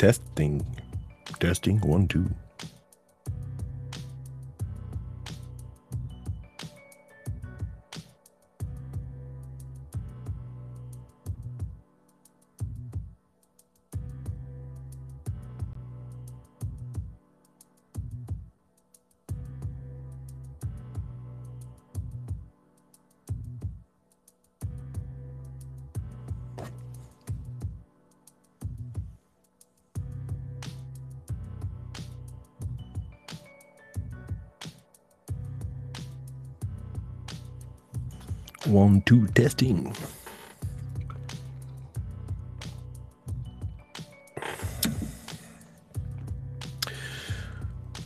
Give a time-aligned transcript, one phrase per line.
[0.00, 0.64] Testing.
[1.40, 2.24] Testing, one, two.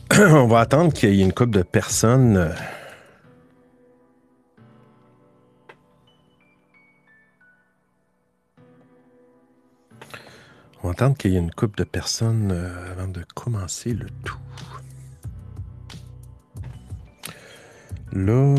[0.17, 2.37] On va attendre qu'il y ait une couple de personnes.
[2.37, 2.53] euh,
[10.83, 14.07] On va attendre qu'il y ait une couple de personnes euh, avant de commencer le
[14.23, 14.37] tout.
[18.13, 18.55] Là,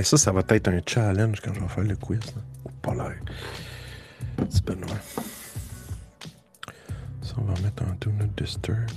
[0.00, 2.20] Hey, ça, ça va être un challenge quand je vais faire le quiz.
[2.34, 2.40] là.
[2.64, 3.16] Oh, pas l'air.
[4.48, 4.96] C'est pas noir.
[7.20, 8.88] Ça, on va mettre en Do Not Disturb.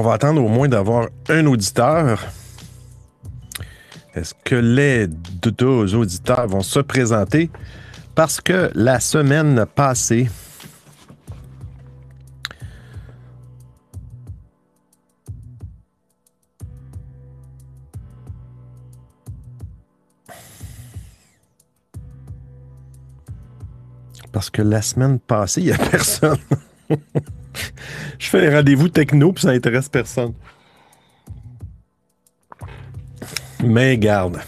[0.00, 2.24] On va attendre au moins d'avoir un auditeur.
[4.14, 7.50] Est-ce que les deux auditeurs vont se présenter?
[8.14, 10.30] Parce que la semaine passée,
[24.32, 26.38] parce que la semaine passée, il n'y a personne.
[28.30, 30.34] Fais rendez-vous techno puis ça intéresse personne.
[33.60, 34.38] Mais garde.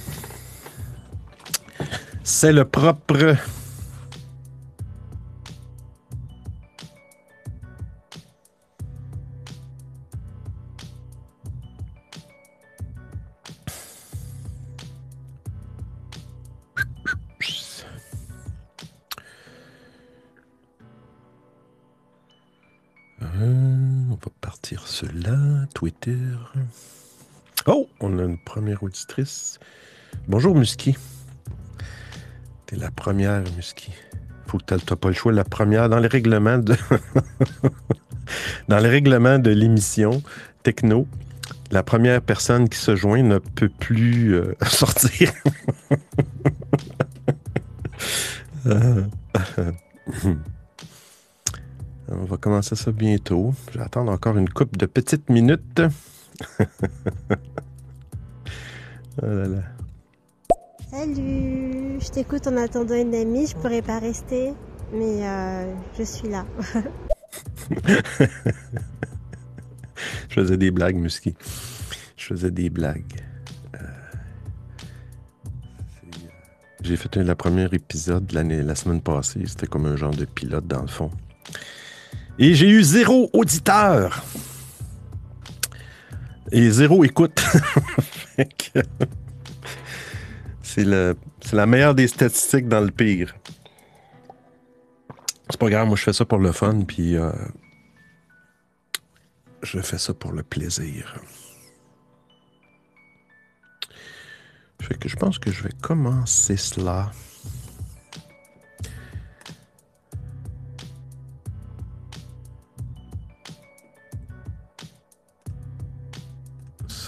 [2.22, 3.34] C'est le propre.
[27.67, 29.61] Oh, on a une première auditrice.
[30.27, 30.97] Bonjour, Musky.
[32.67, 33.93] T'es la première, Musky.
[34.47, 35.33] Faut que t'as pas le choix.
[35.33, 36.75] La première dans les règlements de.
[38.69, 40.23] dans les règlements de l'émission
[40.65, 41.07] Techno,
[41.71, 45.33] la première personne qui se joint ne peut plus euh, sortir.
[48.67, 49.05] Euh,
[52.15, 53.55] On va commencer ça bientôt.
[53.73, 55.82] Je vais attendre encore une coupe de petites minutes.
[59.23, 59.62] Oh là là.
[60.91, 64.55] Salut, je t'écoute en attendant une amie, je pourrais pas rester,
[64.91, 66.47] mais euh, je suis là.
[70.31, 71.35] Je faisais des blagues, Musky.
[72.17, 73.20] Je faisais des blagues.
[73.75, 74.17] Euh, euh,
[76.82, 79.44] J'ai fait un- le premier épisode la semaine passée.
[79.47, 81.11] C'était comme un genre de pilote dans le fond.
[82.38, 84.23] Et j'ai eu zéro auditeur.
[86.50, 87.40] Et zéro écoute.
[90.62, 93.34] C'est la meilleure des statistiques dans le pire.
[95.50, 97.31] C'est pas grave, moi je fais ça pour le fun, puis euh,
[99.62, 101.14] je fais ça pour le plaisir.
[104.81, 107.12] Fait que je pense que je vais commencer cela.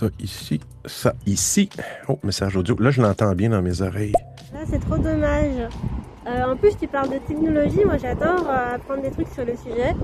[0.05, 1.71] Ça, ça ici, ça ici.
[2.09, 2.77] Oh, message audio.
[2.79, 4.13] Là, je l'entends bien dans mes oreilles.
[4.53, 5.69] Là, c'est trop dommage.
[6.27, 7.85] Euh, en plus, tu parles de technologie.
[7.87, 9.95] Moi, j'adore euh, apprendre des trucs sur le sujet.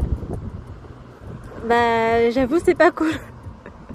[1.69, 3.13] Bah, j'avoue, c'est pas cool.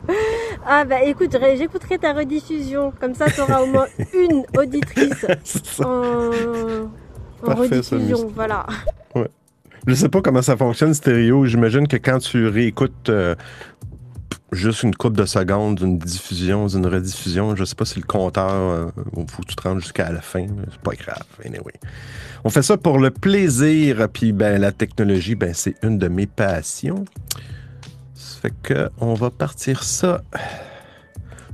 [0.68, 2.94] ah, bah écoute, j'écouterai ta rediffusion.
[3.00, 5.26] Comme ça, tu auras au moins une auditrice
[5.84, 6.30] en,
[7.48, 8.28] en rediffusion.
[8.36, 8.68] voilà.
[9.16, 9.30] Ouais.
[9.88, 11.46] Je sais pas comment ça fonctionne stéréo.
[11.46, 13.36] J'imagine que quand tu réécoutes euh,
[14.52, 18.52] juste une coupe de secondes d'une diffusion, d'une rediffusion, je sais pas si le compteur,
[18.52, 18.88] euh,
[19.28, 20.46] faut que tu te rendes jusqu'à la fin.
[20.72, 21.26] C'est pas grave.
[21.44, 21.74] Anyway.
[22.44, 24.08] On fait ça pour le plaisir.
[24.12, 27.06] Puis ben, la technologie, ben, c'est une de mes passions.
[28.14, 30.22] Ça fait que on va partir ça.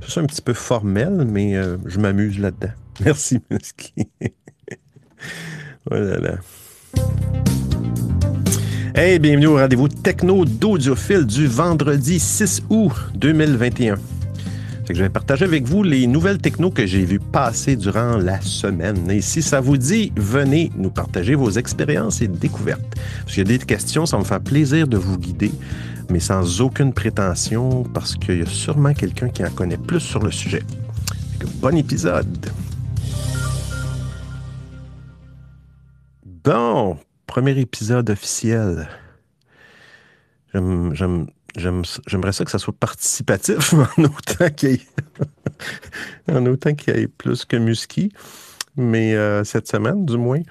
[0.06, 2.72] C'est un petit peu formel, mais euh, je m'amuse là-dedans.
[3.04, 4.08] Merci, Musky.
[5.86, 6.18] voilà.
[6.18, 6.34] là.
[8.94, 13.94] Hey, bienvenue au rendez-vous techno d'audiophile du vendredi 6 août 2021.
[14.86, 18.38] que je vais partager avec vous les nouvelles techno que j'ai vues passer durant la
[18.42, 19.10] semaine.
[19.10, 22.84] Et si ça vous dit, venez nous partager vos expériences et découvertes.
[23.22, 25.52] Parce qu'il y des questions, ça me fait plaisir de vous guider,
[26.10, 30.20] mais sans aucune prétention, parce qu'il y a sûrement quelqu'un qui en connaît plus sur
[30.20, 30.62] le sujet.
[31.62, 32.50] bon épisode!
[36.44, 36.98] Bon,
[37.32, 38.86] premier épisode officiel.
[40.52, 44.80] J'aimerais ça que ça soit participatif en autant qu'il y, ait,
[47.02, 48.12] ait plus que Musky,
[48.76, 50.42] mais euh, cette semaine du moins.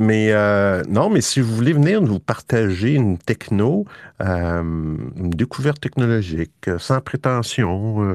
[0.00, 3.84] Mais euh, non, mais si vous voulez venir nous partager une techno,
[4.22, 8.14] euh, une découverte technologique, sans prétention,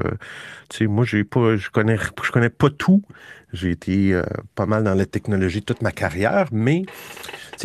[0.71, 3.03] sais, moi j'ai pas, je connais, je connais pas tout.
[3.51, 4.19] J'ai été
[4.55, 6.85] pas mal dans la technologie toute ma carrière, mais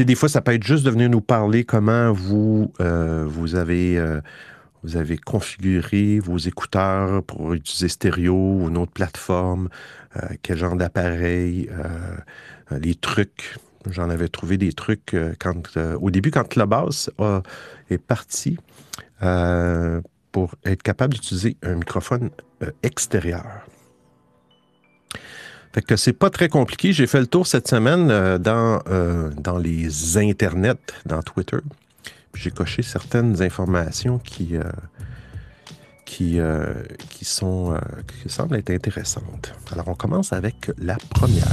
[0.05, 3.99] des fois, ça peut être juste de venir nous parler comment vous, euh, vous, avez,
[3.99, 4.21] euh,
[4.82, 9.69] vous avez configuré vos écouteurs pour utiliser stéréo ou une autre plateforme,
[10.17, 11.71] euh, quel genre d'appareil,
[12.71, 13.56] les trucs.
[13.90, 17.11] J'en avais trouvé des trucs quand, au début, quand Clubhouse
[17.90, 18.58] est parti
[20.32, 22.31] pour être capable d'utiliser un microphone
[22.82, 23.64] extérieur.
[25.73, 26.93] Fait que c'est pas très compliqué.
[26.93, 30.75] J'ai fait le tour cette semaine euh, dans, euh, dans les internets,
[31.05, 31.58] dans Twitter.
[32.35, 34.62] J'ai coché certaines informations qui, euh,
[36.05, 36.40] qui,
[37.11, 39.52] qui, sont, qui semblent être intéressantes.
[39.73, 41.49] Alors, on commence avec la première.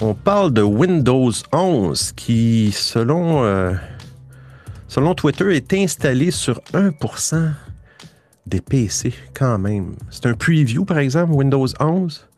[0.00, 3.74] On parle de Windows 11 qui, selon,
[4.86, 7.50] selon Twitter, est installé sur 1%
[8.46, 9.94] des PC quand même.
[10.10, 12.28] C'est un preview, par exemple, Windows 11.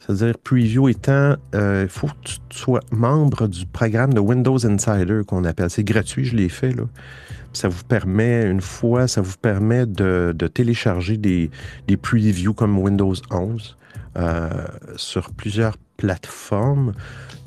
[0.00, 5.22] C'est-à-dire, preview étant, il euh, faut que tu sois membre du programme de Windows Insider
[5.26, 5.70] qu'on appelle.
[5.70, 6.74] C'est gratuit, je l'ai fait.
[7.52, 11.50] Ça vous permet, une fois, ça vous permet de, télécharger des,
[11.86, 13.76] des, previews comme Windows 11
[14.16, 14.50] euh,
[14.96, 16.92] sur plusieurs plateformes.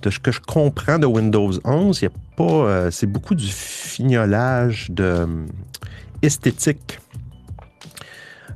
[0.01, 3.35] De ce que je comprends de Windows 11, il y a pas, euh, c'est beaucoup
[3.35, 5.27] du fignolage de
[6.21, 6.99] esthétique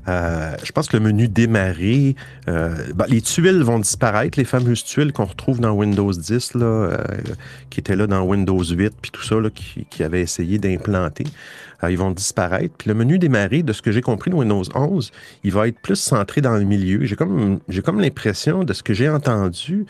[0.08, 2.16] euh, je pense que le menu démarrer,
[2.48, 6.66] euh, ben, les tuiles vont disparaître, les fameuses tuiles qu'on retrouve dans Windows 10, là,
[6.66, 6.98] euh,
[7.70, 11.25] qui étaient là dans Windows 8, puis tout ça, là, qui, qui avait essayé d'implanter.
[11.84, 12.76] Ils vont disparaître.
[12.78, 15.12] Puis le menu démarrer, de ce que j'ai compris de Windows 11,
[15.44, 17.06] il va être plus centré dans le milieu.
[17.06, 19.86] J'ai comme, j'ai comme l'impression, de ce que j'ai entendu,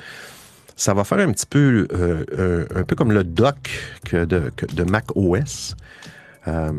[0.76, 1.88] ça va faire un petit peu,
[2.76, 3.70] un peu comme le dock
[4.12, 5.76] de, de Mac OS.
[6.48, 6.72] Euh,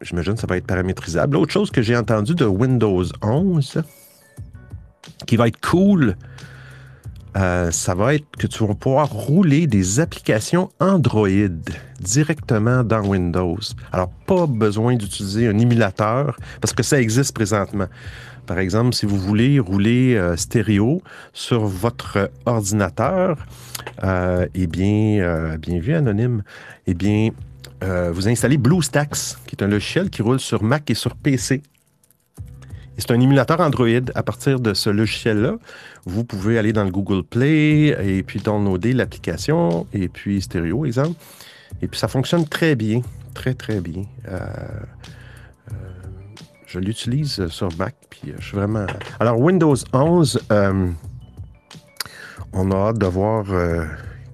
[0.00, 1.34] j'imagine que ça va être paramétrisable.
[1.34, 3.82] L'autre chose que j'ai entendu de Windows 11,
[5.26, 6.16] qui va être cool,
[7.36, 11.28] euh, ça va être que tu vas pouvoir rouler des applications Android
[12.00, 13.58] directement dans Windows.
[13.92, 17.86] Alors, pas besoin d'utiliser un émulateur parce que ça existe présentement.
[18.46, 21.00] Par exemple, si vous voulez rouler euh, stéréo
[21.32, 23.38] sur votre ordinateur,
[24.02, 26.42] eh bien, bien vu, Anonyme,
[26.86, 27.30] eh bien,
[27.82, 31.62] euh, vous installez BlueStacks, qui est un logiciel qui roule sur Mac et sur PC.
[32.96, 33.88] C'est un émulateur Android.
[34.14, 35.56] À partir de ce logiciel-là,
[36.04, 41.18] vous pouvez aller dans le Google Play et puis downloader l'application et puis stéréo, exemple.
[41.80, 43.02] Et puis ça fonctionne très bien,
[43.34, 44.04] très très bien.
[44.28, 44.38] Euh,
[45.70, 45.74] euh,
[46.66, 48.86] je l'utilise sur Mac, puis je suis vraiment.
[49.20, 50.40] Alors Windows 11,
[52.52, 53.46] on a hâte de voir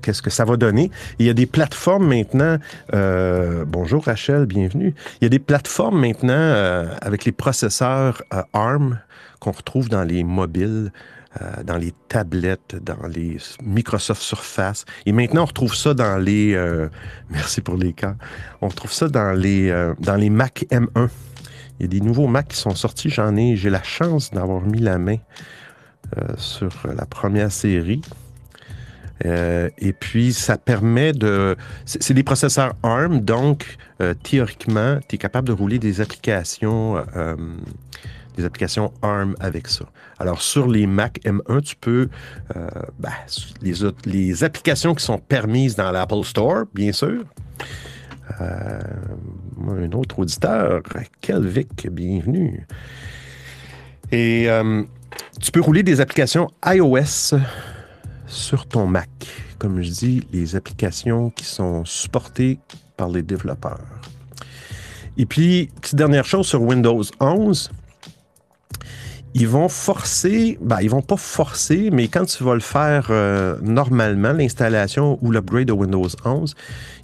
[0.09, 0.91] qu'est-ce que ça va donner.
[1.19, 2.57] Il y a des plateformes maintenant.
[2.95, 4.95] Euh, bonjour Rachel, bienvenue.
[5.21, 9.01] Il y a des plateformes maintenant euh, avec les processeurs euh, ARM
[9.39, 10.93] qu'on retrouve dans les mobiles.
[11.43, 14.87] Euh, dans les tablettes, dans les Microsoft Surface.
[15.05, 16.55] Et maintenant, on retrouve ça dans les...
[16.55, 16.89] Euh,
[17.31, 18.17] merci pour les cas.
[18.63, 21.11] On retrouve ça dans les, euh, dans les Mac M1.
[21.79, 23.11] Il y a des nouveaux Mac qui sont sortis.
[23.11, 23.57] J'en ai...
[23.57, 25.19] J'ai la chance d'avoir mis la main
[26.39, 28.01] sur la première série.
[29.23, 31.57] et puis, ça permet de...
[31.85, 33.77] C'est des processeurs ARM, donc
[34.23, 37.05] théoriquement, tu es capable de rouler des applications
[38.39, 39.85] des applications ARM avec ça.
[40.21, 42.09] Alors, sur les Mac M1, tu peux,
[42.57, 43.13] euh, ben,
[43.63, 47.23] les, applications qui sont permises dans l'Apple Store, bien sûr.
[48.41, 48.81] Euh,
[49.69, 50.83] un autre auditeur,
[51.21, 52.67] Kelvic, bienvenue.
[54.11, 54.83] Et euh,
[55.41, 57.37] tu peux rouler des applications iOS
[58.27, 59.09] sur ton Mac.
[59.59, 62.59] Comme je dis, les applications qui sont supportées
[62.97, 63.81] par les développeurs.
[65.17, 67.71] Et puis, petite dernière chose sur Windows 11,
[69.35, 73.57] ils vont forcer, ben, ils vont pas forcer, mais quand tu vas le faire euh,
[73.63, 76.55] normalement, l'installation ou l'upgrade de Windows 11,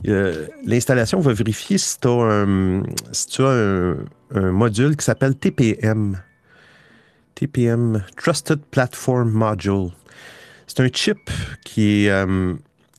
[0.09, 3.97] euh, l'installation va vérifier si tu as, un,
[4.35, 6.21] module qui s'appelle TPM.
[7.35, 9.91] TPM, Trusted Platform Module.
[10.67, 11.31] C'est un chip
[11.65, 12.55] qui est, euh,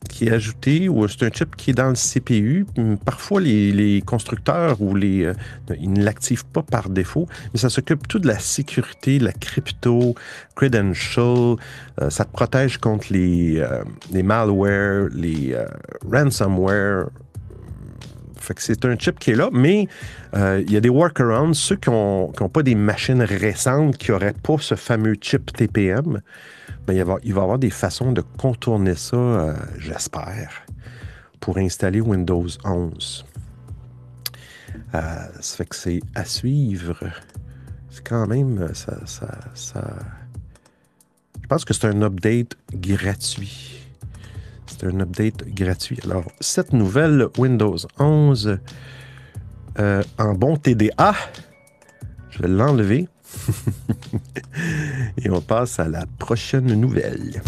[0.08, 2.66] qui est ajouté ou c'est un chip qui est dans le CPU.
[3.04, 5.34] Parfois, les, constructeurs ou les, euh,
[5.80, 10.14] ils ne l'activent pas par défaut, mais ça s'occupe tout de la sécurité, la crypto,
[10.54, 11.56] credential.
[12.00, 13.82] Euh, ça te protège contre les, euh,
[14.12, 15.56] les malware, les
[16.10, 17.06] ransomware.
[18.38, 19.88] Fait que c'est un chip qui est là, mais
[20.34, 21.54] il y a des workarounds.
[21.54, 26.20] Ceux qui n'ont pas des machines récentes qui n'auraient pas ce fameux chip TPM,
[26.86, 30.50] ben, il, va, y avoir des façons de contourner ça, euh, j'espère,
[31.40, 33.24] pour installer Windows 11.
[34.94, 34.98] Euh,
[35.40, 36.96] ça fait que c'est à suivre.
[37.90, 38.58] C'est quand même.
[38.58, 38.96] Euh, ça,
[41.42, 43.82] Je pense que c'est un update gratuit.
[44.66, 45.98] C'est un update gratuit.
[46.04, 48.58] Alors, cette nouvelle Windows 11
[50.18, 51.14] en bon TDA,
[52.30, 53.08] je vais l'enlever.
[55.22, 57.42] Et on passe à la prochaine nouvelle.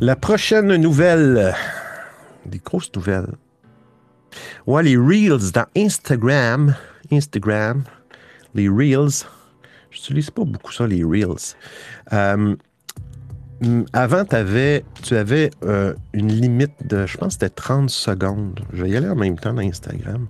[0.00, 1.54] La prochaine nouvelle,
[2.46, 3.34] des grosses nouvelles.
[4.66, 6.74] Ouais, les Reels dans Instagram.
[7.12, 7.84] Instagram,
[8.54, 9.24] les Reels.
[9.90, 11.54] J'utilise pas beaucoup ça, les Reels.
[12.12, 12.56] Euh,
[13.92, 18.60] avant, avais, tu avais euh, une limite de, je pense, c'était 30 secondes.
[18.72, 20.26] Je vais y aller en même temps dans Instagram.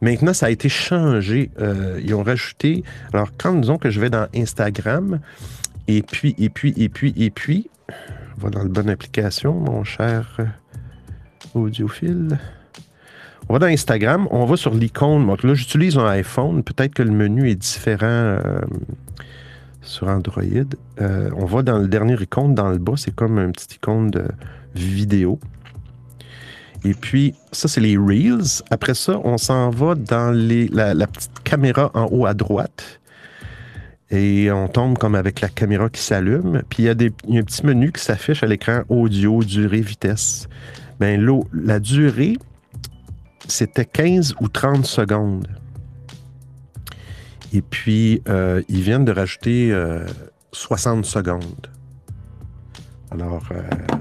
[0.00, 1.50] Maintenant, ça a été changé.
[1.60, 2.84] Euh, ils ont rajouté.
[3.12, 5.20] Alors, quand disons que je vais dans Instagram,
[5.88, 7.70] et puis, et puis, et puis, et puis,
[8.36, 10.38] on va dans la bonne application, mon cher
[11.54, 12.38] audiophile.
[13.48, 15.26] On va dans Instagram, on va sur l'icône.
[15.26, 16.62] Donc là, j'utilise un iPhone.
[16.62, 18.60] Peut-être que le menu est différent euh,
[19.82, 20.42] sur Android.
[21.00, 22.94] Euh, on va dans le dernier icône dans le bas.
[22.96, 24.24] C'est comme un petit icône de
[24.74, 25.38] vidéo.
[26.86, 28.62] Et puis, ça, c'est les Reels.
[28.70, 33.00] Après ça, on s'en va dans la, petite caméra en haut à droite.
[34.12, 36.62] Et on tombe comme avec la caméra qui s'allume.
[36.68, 40.48] Puis il y, a un petit menu qui s'affiche à l'écran audio, durée, vitesse.
[41.00, 41.18] Bien,
[41.52, 42.36] la durée,
[43.48, 45.48] c'était 15 ou 30 secondes.
[47.52, 49.76] Et puis, euh, ils viennent de rajouter
[50.52, 51.66] 60 euh, secondes.
[53.10, 53.96] Alors, euh,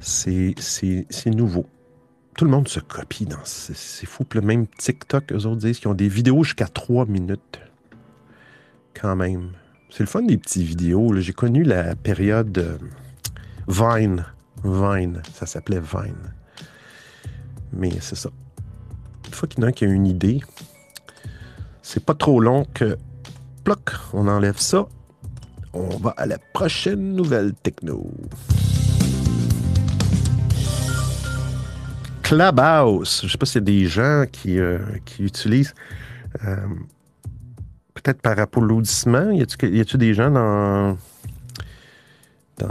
[0.00, 0.56] c'est
[1.26, 1.64] nouveau
[2.36, 3.44] tout le monde se copie dans.
[3.44, 4.24] C'est fou.
[4.32, 7.60] le même TikTok, eux autres disent qu'ils ont des vidéos jusqu'à trois minutes.
[8.94, 9.52] Quand même.
[9.90, 11.14] C'est le fun des petites vidéos.
[11.20, 12.78] J'ai connu la période euh,
[13.68, 14.24] Vine.
[14.64, 15.22] Vine.
[15.34, 16.32] Ça s'appelait Vine.
[17.72, 18.30] Mais c'est ça.
[19.26, 20.40] Une fois qu'il y en a qui a une idée,
[21.82, 22.96] c'est pas trop long que.
[23.64, 24.86] Ploc, on enlève ça.
[25.72, 28.10] On va à la prochaine nouvelle techno.
[32.22, 33.20] Clubhouse.
[33.20, 34.78] Je ne sais pas s'il y a des gens qui, euh,
[35.18, 35.74] utilisent.
[36.44, 36.56] Euh,
[37.94, 39.30] peut-être par rapport à l'audissement.
[39.30, 40.96] Y a-t-il des gens dans,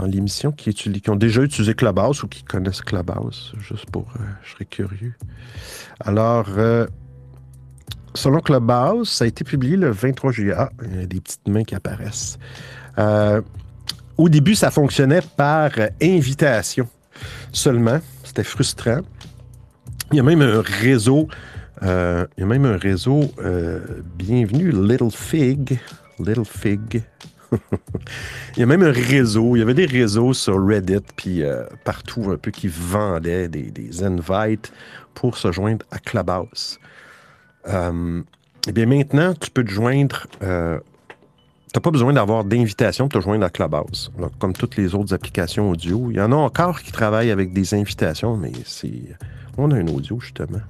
[0.06, 3.54] l'émission qui, qui, ont déjà utilisé Clubhouse ou qui connaissent Clubhouse?
[3.60, 4.08] Juste pour.
[4.16, 5.14] Euh, je serais curieux.
[6.00, 6.48] Alors.
[8.14, 10.52] Selon Clubhouse, ça a été publié le 23 juillet.
[10.54, 12.38] Ah, il y a des petites mains qui apparaissent.
[14.18, 15.70] au début, ça fonctionnait par
[16.02, 16.86] invitation
[17.52, 18.00] seulement.
[18.22, 19.00] C'était frustrant.
[20.12, 21.26] Il y a même un réseau,
[21.82, 23.80] euh, il y a même un réseau, euh,
[24.14, 25.80] bienvenue Little Fig,
[26.18, 27.02] Little Fig.
[27.52, 31.64] il y a même un réseau, il y avait des réseaux sur Reddit, puis euh,
[31.84, 34.70] partout un peu qui vendaient des, invites
[35.14, 36.78] pour se joindre à Clubhouse.
[37.66, 43.46] eh bien maintenant, tu peux te joindre n'as pas besoin d'avoir d'invitation pour te joindre
[43.46, 44.12] à Clubhouse.
[44.38, 46.10] comme toutes les autres applications audio.
[46.10, 49.16] Il y en a encore qui travaillent avec des invitations, mais c'est.
[49.58, 50.60] On a un audio, justement.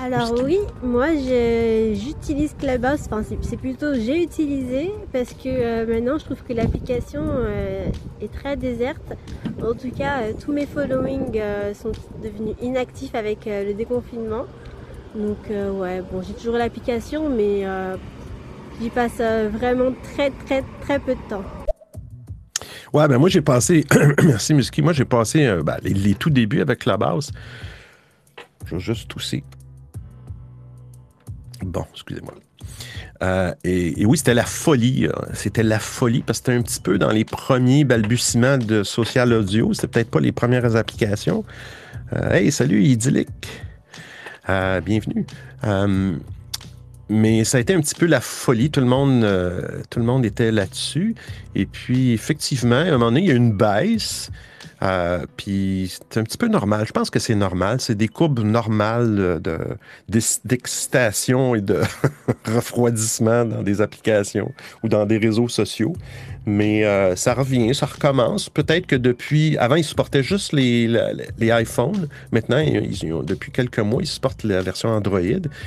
[0.00, 6.24] Alors oui, moi j'utilise Clubhouse, enfin c'est plutôt j'ai utilisé parce que euh, maintenant je
[6.24, 7.86] trouve que l'application euh,
[8.20, 9.12] est très déserte.
[9.62, 11.40] En tout cas, euh, tous mes followings
[11.74, 14.46] sont devenus inactifs avec le déconfinement.
[15.14, 17.64] Donc ouais, bon j'ai toujours l'application mais
[18.80, 19.20] j'y passe
[19.52, 21.44] vraiment très très très peu de temps.
[22.92, 23.86] Ouais, ben moi j'ai passé,
[24.24, 27.32] merci Musky, moi j'ai passé ben, les, tout débuts avec Clubhouse.
[28.66, 29.42] Je vais juste tousser.
[31.62, 32.34] Bon, excusez-moi.
[33.22, 35.08] Euh, et, oui, c'était la folie.
[35.32, 39.32] C'était la folie parce que c'était un petit peu dans les premiers balbutiements de social
[39.32, 39.72] audio.
[39.72, 41.44] C'était peut-être pas les premières applications.
[42.14, 43.28] Euh, hey, salut, idyllique.
[44.48, 45.24] Euh, bienvenue.
[47.12, 48.70] Mais ça a été un petit peu la folie.
[48.70, 49.26] Tout le monde,
[49.90, 51.14] tout le monde était là-dessus.
[51.54, 54.30] Et puis, effectivement, à un moment donné, il y a une baisse.
[54.82, 56.86] Euh, puis c'est un petit peu normal.
[56.86, 57.80] Je pense que c'est normal.
[57.80, 59.58] C'est des courbes normales de,
[60.44, 61.80] d'excitation et de
[62.46, 64.52] refroidissement dans des applications
[64.82, 65.94] ou dans des réseaux sociaux.
[66.44, 68.48] Mais euh, ça revient, ça recommence.
[68.48, 69.56] Peut-être que depuis...
[69.58, 70.88] Avant, ils supportaient juste les,
[71.38, 72.08] les, iPhones.
[72.32, 72.62] Maintenant,
[73.22, 75.20] depuis quelques mois, ils supportent la version Android.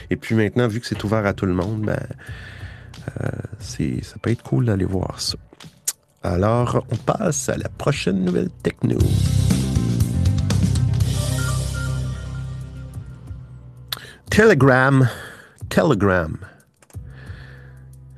[0.09, 1.99] Et puis maintenant, vu que c'est ouvert à tout le monde, ben,
[3.21, 5.37] euh, ça peut être cool d'aller voir ça.
[6.23, 8.97] Alors, on passe à la prochaine nouvelle techno.
[14.29, 15.07] Telegram.
[15.69, 16.35] Telegram.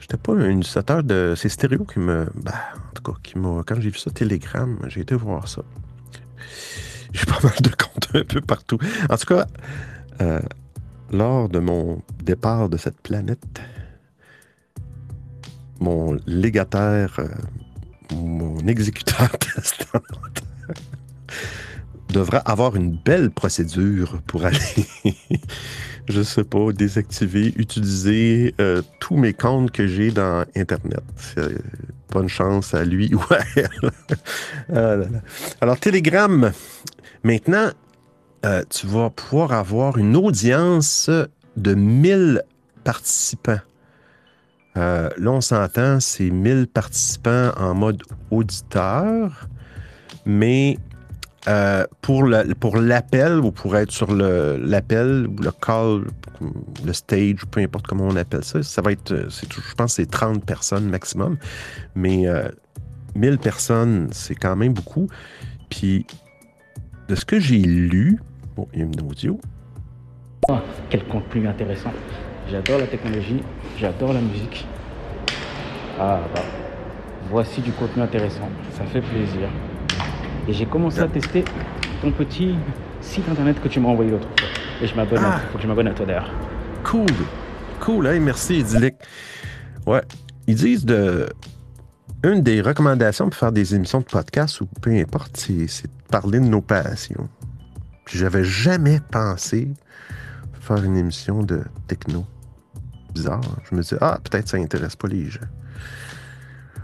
[0.09, 1.33] J'étais pas un utilisateur de.
[1.35, 2.29] C'est stéréo qui me.
[2.35, 3.61] Bah, en tout cas, qui m'a.
[3.65, 5.63] Quand j'ai vu ça, Telegram, j'ai été voir ça.
[7.11, 8.77] J'ai pas mal de comptes un peu partout.
[9.09, 9.47] En tout cas,
[10.21, 10.39] euh,
[11.11, 13.59] lors de mon départ de cette planète,
[15.81, 17.27] mon légataire euh,
[18.13, 20.43] mon exécuteur testamentaire
[22.09, 24.85] devra avoir une belle procédure pour aller,
[26.09, 31.03] je sais pas, désactiver, utiliser euh, tous mes comptes que j'ai dans Internet.
[32.11, 33.91] bonne chance à lui ou à elle.
[34.73, 34.95] Ah
[35.61, 36.51] Alors, Telegram,
[37.23, 37.69] maintenant,
[38.45, 41.09] euh, tu vas pouvoir avoir une audience
[41.57, 42.43] de 1000
[42.83, 43.59] participants.
[44.77, 49.47] Euh, là, on s'entend, c'est 1000 participants en mode auditeur,
[50.25, 50.77] mais
[51.47, 56.03] euh, pour l'appel ou pour être sur l'appel ou le call,
[56.85, 60.43] le stage, peu importe comment on appelle ça, ça va être, je pense, c'est 30
[60.43, 61.37] personnes maximum,
[61.95, 62.25] mais
[63.15, 65.07] 1000 euh, personnes, c'est quand même beaucoup.
[65.69, 66.05] Puis,
[67.07, 68.19] de ce que j'ai lu,
[68.55, 69.39] bon, il y a une audio.
[70.49, 70.57] Oh,
[70.89, 71.93] quel contenu intéressant.
[72.51, 73.41] J'adore la technologie,
[73.79, 74.67] j'adore la musique.
[75.99, 76.41] Ah bah,
[77.29, 79.49] voici du contenu intéressant, ça fait plaisir.
[80.47, 81.43] Et j'ai commencé à tester
[82.01, 82.55] ton petit
[83.01, 84.47] site internet que tu m'as envoyé l'autre fois.
[84.81, 85.39] Et je m'abonne, ah.
[85.51, 86.31] faut que je m'abonne à toi d'ailleurs.
[86.83, 87.07] Cool,
[87.79, 88.95] cool, hey, merci Idyllic.
[89.85, 90.01] Ouais,
[90.47, 91.27] ils disent de.
[92.23, 96.39] Une des recommandations pour faire des émissions de podcast ou peu importe, c'est de parler
[96.39, 97.29] de nos passions.
[98.05, 99.67] Puis j'avais jamais pensé
[100.59, 102.25] faire une émission de techno
[103.13, 103.41] bizarre.
[103.69, 105.39] Je me dis, ah, peut-être ça intéresse pas les gens.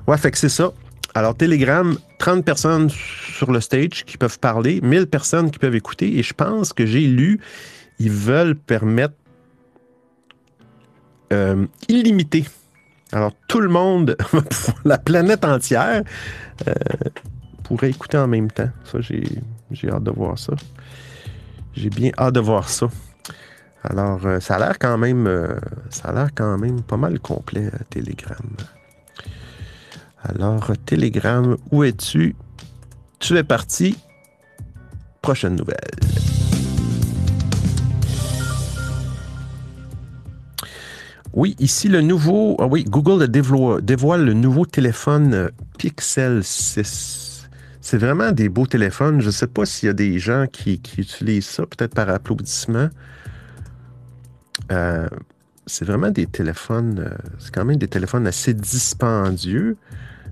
[0.07, 0.71] Ouais, fait que c'est ça.
[1.15, 6.19] Alors, Telegram, 30 personnes sur le stage qui peuvent parler, 1000 personnes qui peuvent écouter.
[6.19, 7.41] Et je pense que j'ai lu,
[7.99, 9.15] ils veulent permettre
[11.33, 12.45] euh, illimité.
[13.11, 14.15] Alors, tout le monde,
[14.85, 16.01] la planète entière,
[16.65, 16.73] euh,
[17.65, 18.69] pourrait écouter en même temps.
[18.85, 20.53] Ça, j'ai hâte de voir ça.
[21.73, 22.87] J'ai bien hâte de voir ça.
[23.83, 25.29] Alors, euh, ça a l'air quand même,
[25.89, 28.47] ça a l'air quand même pas mal complet, Telegram.
[30.23, 32.35] Alors, Telegram, où es-tu?
[33.19, 33.97] Tu es parti.
[35.21, 35.77] Prochaine nouvelle.
[41.33, 42.55] Oui, ici le nouveau.
[42.59, 47.49] Ah oui, Google dévoile le nouveau téléphone Pixel 6.
[47.81, 49.19] C'est vraiment des beaux téléphones.
[49.19, 52.89] Je ne sais pas s'il y a des gens qui utilisent ça, peut-être par applaudissement.
[54.71, 55.07] Euh,
[55.65, 59.77] c'est vraiment des téléphones, euh, c'est quand même des téléphones assez dispendieux,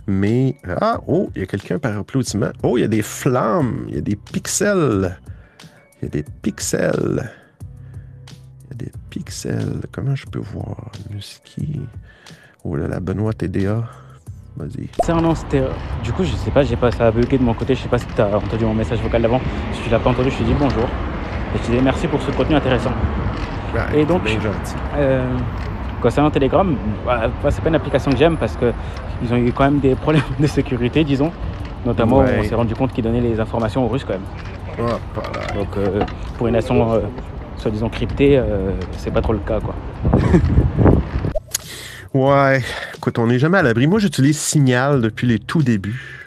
[0.08, 2.52] mais euh, ah oh, il y a quelqu'un par applaudissement.
[2.64, 5.18] Oh, il y a des flammes, il y a des pixels,
[6.02, 7.32] il y a des pixels,
[8.64, 9.82] il y a des pixels.
[9.92, 10.92] Comment je peux voir?
[11.10, 11.82] Musky
[12.64, 13.84] Oh là là, Benoît TDA.
[14.58, 14.90] Vas-y.
[15.36, 15.64] c'était.
[16.04, 17.74] Du coup, je sais pas, j'ai pas ça a bugué de mon côté.
[17.74, 19.42] Je sais pas si tu as entendu mon message vocal d'avant.
[19.74, 20.84] Si tu l'as pas entendu, je te dis bonjour.
[20.84, 22.92] Et je te dis merci pour ce contenu intéressant.
[23.96, 24.22] et donc,
[24.98, 25.24] euh,
[26.02, 29.80] Concernant Telegram, bah, c'est pas une application que j'aime parce qu'ils ont eu quand même
[29.80, 31.32] des problèmes de sécurité, disons.
[31.86, 34.88] Notamment, on s'est rendu compte qu'ils donnaient les informations aux Russes quand même.
[35.56, 36.04] Donc, euh,
[36.38, 37.00] pour une nation euh,
[37.58, 39.76] soi-disant cryptée, euh, c'est pas trop le cas, quoi.
[42.14, 42.62] ouais,
[42.96, 43.88] écoute, on n'est jamais à l'abri.
[43.88, 46.21] Moi, j'utilise Signal depuis les tout débuts.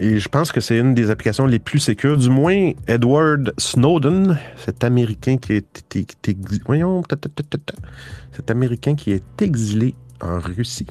[0.00, 2.16] Et je pense que c'est une des applications les plus sécures.
[2.16, 5.86] Du moins, Edward Snowden, cet Américain qui est,
[6.64, 7.02] voyons,
[8.32, 10.86] cet Américain qui est exilé en Russie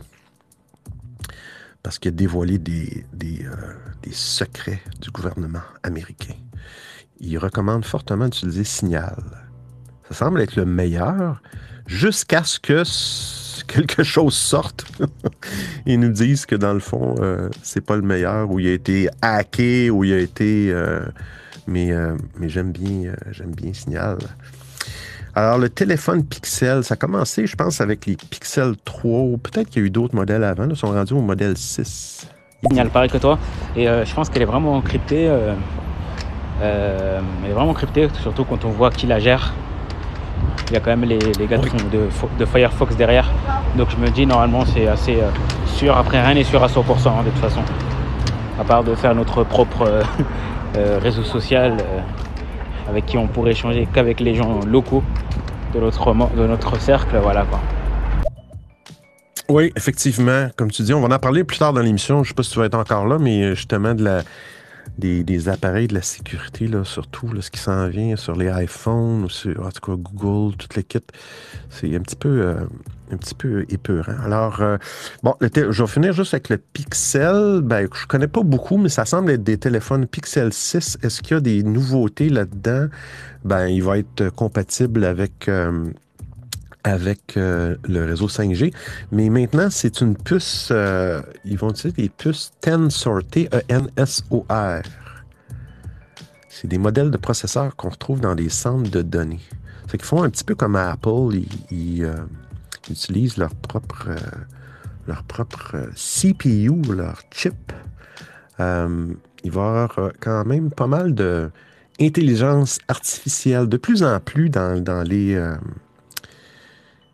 [1.87, 3.45] parce qu'il a dévoilé des, euh,
[4.03, 6.33] des, secrets du gouvernement américain.
[7.21, 9.23] Il recommande fortement d'utiliser Signal.
[10.09, 11.41] Ça semble être le meilleur
[11.85, 12.83] jusqu'à ce que
[13.67, 14.85] quelque chose sorte
[15.85, 18.73] et nous disent que dans le fond, euh, c'est pas le meilleur, ou il a
[18.73, 20.71] été hacké, ou il a été.
[20.71, 21.01] Euh,
[21.67, 23.13] mais euh, mais j'aime bien,
[23.47, 24.17] bien Signal.
[25.35, 29.69] Alors, le téléphone Pixel, ça a commencé, je pense, avec les Pixel 3, ou peut-être
[29.69, 30.67] qu'il y a eu d'autres modèles avant.
[30.67, 32.27] Ils sont rendus au modèle 6.
[32.67, 33.37] Signal, pareil que toi.
[33.75, 35.25] Et je pense qu'elle est vraiment encryptée.
[36.59, 39.53] elle est vraiment encryptée, surtout quand on voit qui la gère.
[40.69, 43.31] Il y a quand même les, gars de, Firefox derrière.
[43.77, 45.29] Donc je me dis, normalement, c'est assez euh,
[45.65, 45.95] sûr.
[45.95, 47.61] Après, rien n'est sûr à 100% hein, de toute façon.
[48.59, 50.03] À part de faire notre propre euh,
[50.77, 51.77] euh, réseau social
[52.89, 55.03] avec qui on pourrait échanger qu'avec les gens locaux
[55.73, 57.17] de notre, de notre cercle.
[57.21, 57.59] Voilà quoi.
[59.49, 60.49] Oui, effectivement.
[60.57, 62.17] Comme tu dis, on va en parler plus tard dans l'émission.
[62.17, 64.23] Je ne sais pas si tu vas être encore là, mais justement de la,
[64.97, 69.29] des, appareils de la sécurité, là, surtout ce qui s'en vient sur les iPhones, ou
[69.29, 70.99] sur, en tout cas Google, toutes les kits.
[71.69, 72.55] C'est un petit peu, euh,
[73.11, 74.17] un petit peu épeurant.
[74.23, 74.77] Alors, euh,
[75.23, 77.61] bon, je vais finir juste avec le Pixel.
[77.63, 80.97] Ben, je connais pas beaucoup, mais ça semble être des téléphones Pixel 6.
[81.03, 82.87] Est-ce qu'il y a des nouveautés là-dedans?
[83.45, 85.47] Ben, il va être compatible avec...
[85.47, 85.91] Euh,
[86.87, 88.73] avec euh, le réseau 5G.
[89.11, 94.81] Mais maintenant, c'est une puce, euh, ils vont utiliser des puces Tensor, T-E-N-S-O-R.
[96.49, 99.41] C'est des modèles de processeurs qu'on retrouve dans des centres de données.
[99.87, 101.35] C'est qu'ils font un petit peu comme Apple,
[101.71, 102.15] ils, euh,
[102.89, 104.09] utilisent leur propre,
[105.07, 107.73] leur propre CPU, leur chip.
[108.59, 114.81] il va y avoir quand même pas mal d'intelligence artificielle de plus en plus dans,
[114.81, 115.37] dans les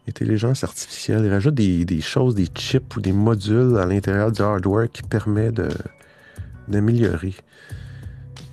[0.08, 1.24] intelligence artificielle.
[1.26, 5.52] Il rajoute des, choses, des chips ou des modules à l'intérieur du hardware qui permet
[6.68, 7.34] d'améliorer.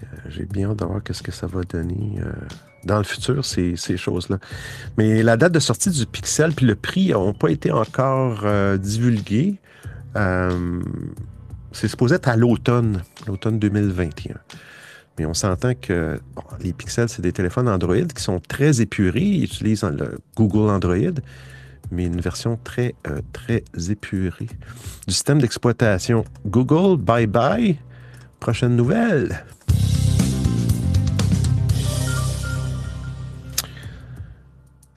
[0.03, 2.33] Euh, j'ai bien hâte de voir ce que ça va donner euh,
[2.85, 4.39] dans le futur, ces, choses-là.
[4.97, 8.77] Mais la date de sortie du Pixel puis le prix n'ont pas été encore euh,
[8.77, 9.59] divulgués.
[11.73, 14.37] c'est supposé être à l'automne, l'automne 2021.
[15.27, 16.21] On s'entend que
[16.61, 19.21] les Pixels, c'est des téléphones Android qui sont très épurés.
[19.21, 21.15] Ils utilisent le Google Android,
[21.91, 24.49] mais une version très, euh, très épurée.
[25.07, 27.77] Du système d'exploitation Google, bye bye.
[28.39, 29.45] Prochaine nouvelle.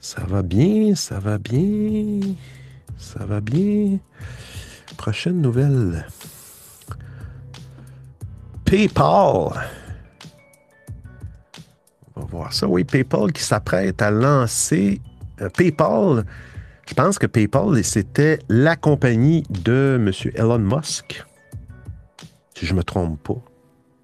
[0.00, 2.20] Ça va bien, ça va bien,
[2.98, 3.98] ça va bien.
[4.96, 6.06] Prochaine nouvelle.
[8.64, 9.52] PayPal
[12.16, 12.66] on va voir ça.
[12.66, 15.00] Oui, PayPal qui s'apprête à lancer.
[15.40, 16.24] Euh, PayPal,
[16.88, 20.12] je pense que PayPal, c'était la compagnie de M.
[20.34, 21.24] Elon Musk.
[22.54, 23.42] Si je ne me trompe pas.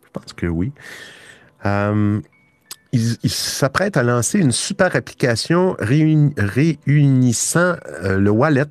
[0.05, 0.73] Je pense que oui.
[1.67, 2.21] Euh,
[2.93, 8.65] il, s'apprête à lancer une super application réunissant euh, le wallet,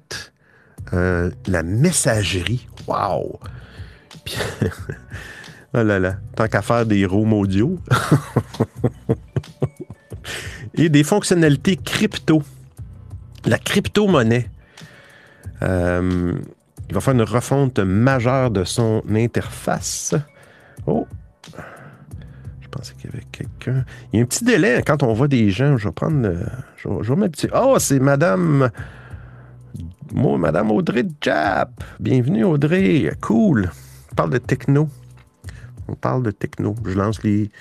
[0.91, 2.67] la messagerie.
[2.87, 3.39] Wow!
[5.73, 7.79] oh là là, tant qu'à faire des rooms audio.
[10.87, 12.41] des fonctionnalités crypto.
[13.45, 14.49] La crypto-monnaie.
[15.61, 16.33] Euh,
[16.87, 20.15] il va faire une refonte majeure de son interface.
[20.85, 21.05] Oh!
[22.61, 23.83] Je pensais qu'il y avait quelqu'un.
[24.13, 25.75] Il y a un petit délai quand on voit des gens.
[25.75, 26.33] Je vais prendre.
[26.77, 28.69] Je vais, je Oh, c'est Madame.
[30.13, 31.83] Moi, Madame Audrey Jap.
[31.99, 33.11] Bienvenue, Audrey.
[33.21, 33.69] Cool.
[34.11, 34.87] On parle de techno.
[35.87, 36.75] On parle de techno.
[36.85, 37.51] Je lance les,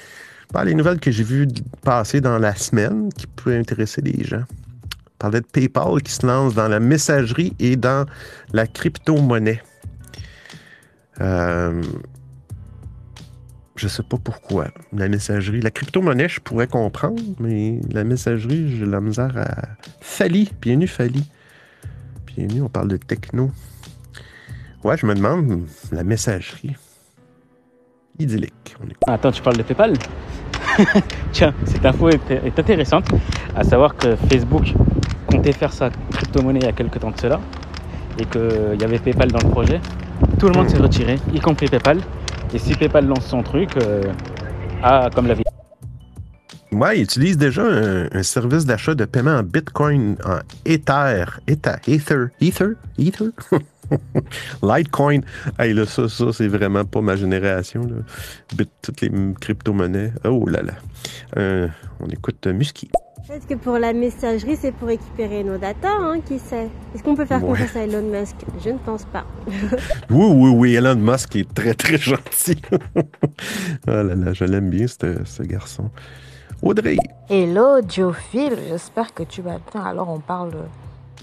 [0.65, 1.47] les nouvelles que j'ai vues
[1.83, 4.45] passer dans la semaine qui pourraient intéresser les gens.
[4.85, 8.07] On parlait de PayPal qui se lance dans la messagerie et dans
[8.53, 9.63] la crypto-monnaie.
[11.21, 11.83] Euh,
[13.77, 14.69] je ne sais pas pourquoi.
[14.93, 19.69] La messagerie, la crypto-monnaie, je pourrais comprendre, mais la messagerie, j'ai la misère à.
[20.01, 21.25] Fali, bienvenue Fali.
[22.27, 23.51] Bienvenue, on parle de techno.
[24.85, 26.77] Ouais, je me demande, la messagerie.
[28.19, 28.77] Idyllique.
[29.07, 29.95] Attends, tu parles de PayPal?
[31.33, 33.07] Tiens, cette info est, intéressante,
[33.55, 34.75] à savoir que Facebook
[35.27, 37.41] comptait faire sa crypto-monnaie il y a quelques temps de cela
[38.19, 39.81] et qu'il y avait PayPal dans le projet,
[40.39, 42.01] tout le monde s'est retiré, y compris PayPal.
[42.53, 44.03] Et si PayPal lance son truc, euh,
[44.83, 45.45] ah, comme la vie.
[46.73, 51.77] Ouais, ils utilisent déjà un, un service d'achat de paiement en Bitcoin, en Ether, Ether,
[51.87, 53.31] Ether, Ether?
[54.63, 55.21] Litecoin.
[55.59, 57.83] Hey, là, ça, ça c'est vraiment pas ma génération.
[57.83, 57.97] Là.
[58.57, 60.13] Bit, toutes les crypto-monnaies.
[60.25, 60.73] Oh là là.
[61.37, 61.69] Euh,
[62.01, 62.91] on écoute euh, Musky.
[63.27, 66.71] Peut-être que pour la messagerie, c'est pour récupérer nos datas, hein, qui sait?
[66.95, 67.51] Est-ce qu'on peut faire Ouais.
[67.51, 68.37] confiance à Elon Musk?
[68.65, 69.27] Je ne pense pas.
[70.11, 70.75] Oui, oui, oui.
[70.77, 72.61] Elon Musk est très, très gentil.
[72.73, 73.01] oh
[73.87, 75.91] là là, je l'aime bien, ce, ce garçon.
[76.63, 76.97] Audrey.
[77.29, 79.83] Hello, Diophile, j'espère que tu vas bien.
[79.85, 80.53] Alors, on parle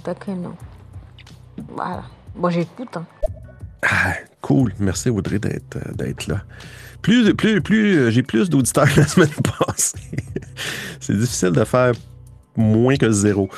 [0.04, 0.49] token.
[1.69, 2.04] Voilà.
[2.36, 2.95] Bon, j'écoute.
[2.95, 3.06] Hein.
[3.82, 4.74] Ah, cool.
[4.80, 6.41] Merci Audrey d'être euh, là.
[7.02, 9.98] Plus, plus, plus, euh, j'ai plus d'auditeurs que la semaine passée.
[11.00, 11.93] c'est difficile de faire
[12.56, 13.50] moins que zéro.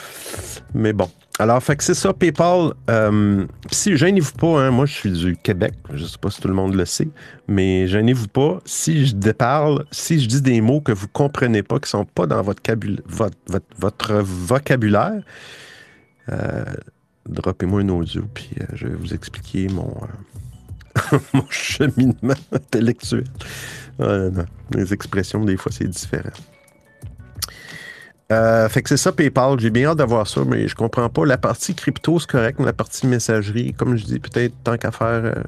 [0.74, 1.10] Mais bon.
[1.40, 2.74] Alors, fait que c'est ça, PayPal.
[2.90, 6.48] Euh, si, gênez-vous pas, hein, moi je suis du Québec, je sais pas si tout
[6.48, 7.10] le monde le sait,
[7.48, 8.60] mais gênez-vous pas.
[8.66, 12.26] Si je déparle, si je dis des mots que vous comprenez pas, qui sont pas
[12.26, 15.22] dans votre vocabulaire,
[16.30, 16.66] euh,
[17.28, 19.94] droppez-moi un audio, puis euh, je vais vous expliquer mon,
[21.14, 23.26] euh, mon cheminement intellectuel.
[24.72, 26.30] Les expressions, des fois, c'est différent.
[28.32, 29.60] Euh, fait que c'est ça, PayPal.
[29.60, 31.26] J'ai bien hâte d'avoir ça, mais je comprends pas.
[31.26, 34.92] La partie crypto, c'est correct, mais la partie messagerie, comme je dis, peut-être tant qu'à
[34.92, 35.44] faire,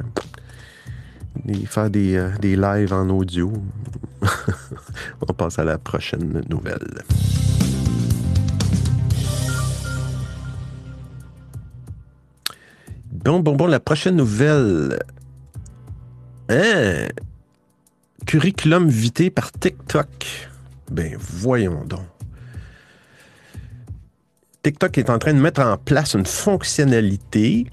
[1.44, 3.52] des- faire des, des lives en audio.
[5.28, 7.04] On passe à la prochaine nouvelle.
[13.12, 15.00] Bon, bon, bon, la prochaine nouvelle.
[16.48, 17.08] Hein?
[18.28, 20.50] Curriculum vitae par TikTok.
[20.92, 22.06] Ben, voyons donc.
[24.62, 27.66] TikTok est en train de mettre en place une fonctionnalité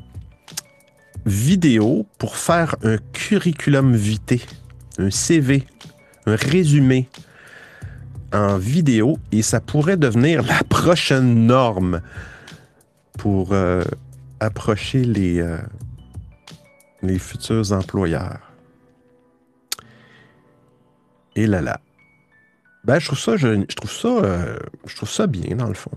[1.27, 4.41] vidéo pour faire un curriculum vitae,
[4.99, 5.67] un CV,
[6.25, 7.09] un résumé
[8.33, 12.01] en vidéo et ça pourrait devenir la prochaine norme
[13.19, 13.83] pour euh,
[14.41, 15.59] approcher les, euh,
[17.03, 18.41] les futurs employeurs.
[21.35, 21.81] Et là là.
[22.85, 24.59] Ben, je trouve ça, je, je trouve ça, euh,
[24.95, 25.91] trouve ça bien dans le fond.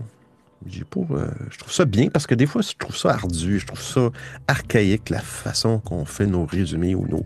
[0.66, 3.80] Euh, je trouve ça bien parce que des fois, je trouve ça ardu, je trouve
[3.80, 4.10] ça
[4.46, 7.24] archaïque la façon qu'on fait nos résumés ou nos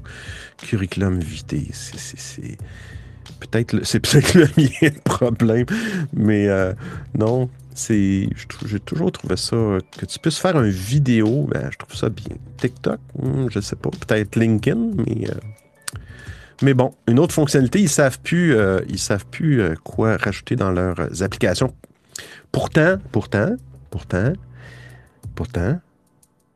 [0.59, 1.71] curriculum vitae.
[1.73, 2.59] C'est,
[3.41, 5.67] peut-être, peut-être le le problème,
[6.13, 6.49] mais
[7.19, 8.29] non, c'est,
[8.67, 12.09] j'ai toujours trouvé ça euh, que tu puisses faire une vidéo, ben, je trouve ça
[12.09, 12.37] bien.
[12.57, 15.35] TikTok, hmm, je sais pas, peut-être LinkedIn, mais euh,
[16.63, 20.71] mais bon, une autre fonctionnalité, ils savent plus, euh, ils savent plus quoi rajouter dans
[20.71, 21.75] leurs applications.
[22.53, 23.57] Pourtant, pourtant,
[23.91, 24.33] pourtant,
[25.35, 25.81] pourtant.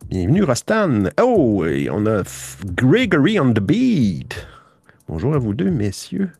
[0.09, 1.11] Bienvenue Rostan.
[1.21, 2.23] Oh, et on a
[2.65, 4.47] Gregory on the beat.
[5.09, 6.31] Bonjour à vous deux, messieurs.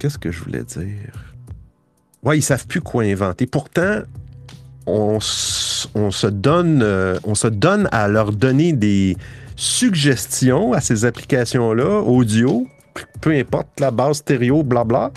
[0.00, 1.27] Qu'est-ce que je voulais dire?
[2.22, 3.46] Ouais, ils savent plus quoi inventer.
[3.46, 4.00] Pourtant,
[4.86, 5.18] on,
[5.94, 9.16] on se donne, euh, on se donne à leur donner des
[9.56, 12.66] suggestions à ces applications-là, audio,
[13.20, 15.12] peu importe la base stéréo, blabla.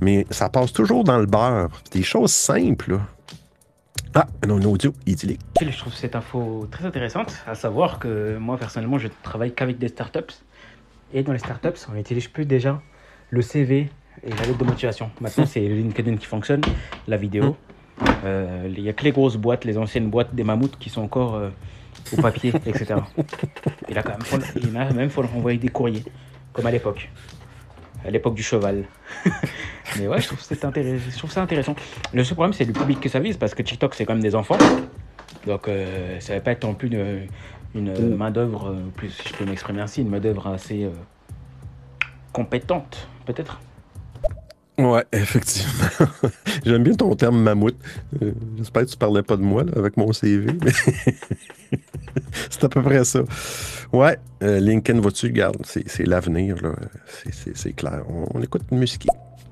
[0.00, 1.68] Mais ça passe toujours dans le beurre.
[1.92, 2.92] Des choses simples.
[2.92, 3.00] là.
[4.14, 5.40] Ah, un audio idyllique.
[5.60, 9.88] Je trouve cette info très intéressante, à savoir que moi personnellement je travaille qu'avec des
[9.88, 10.34] startups
[11.14, 12.82] et dans les startups on n'utilise plus déjà
[13.30, 13.90] le CV
[14.24, 15.10] et la lettre de motivation.
[15.20, 16.62] Maintenant c'est LinkedIn qui fonctionne,
[17.08, 17.56] la vidéo.
[18.24, 21.02] Euh, Il n'y a que les grosses boîtes, les anciennes boîtes des mammouths qui sont
[21.02, 21.50] encore euh,
[22.16, 22.94] au papier, etc.
[23.88, 26.04] Et là quand même, faut, il a même faut leur envoyer des courriers,
[26.52, 27.10] comme à l'époque.
[28.04, 28.84] À l'époque du cheval.
[29.98, 31.76] Mais ouais, je trouve, je trouve ça intéressant.
[32.12, 34.22] Le seul problème, c'est le public que ça vise, parce que TikTok, c'est quand même
[34.22, 34.58] des enfants.
[35.46, 37.28] Donc, euh, ça va pas être non plus une,
[37.74, 40.88] une main-d'œuvre, euh, plus si je peux m'exprimer ainsi, une main-d'œuvre assez
[42.32, 43.60] compétente, peut-être.
[44.78, 46.08] Ouais, effectivement.
[46.64, 47.76] J'aime bien ton terme mammouth.
[48.22, 50.72] Euh, J'espère que tu parlais pas de moi avec mon CV, mais
[52.50, 53.20] c'est à peu près ça.
[53.92, 56.72] Ouais, euh, Lincoln, vois-tu, regarde, c'est l'avenir, là.
[57.54, 58.02] C'est- clair.
[58.08, 59.06] On, écoute musique.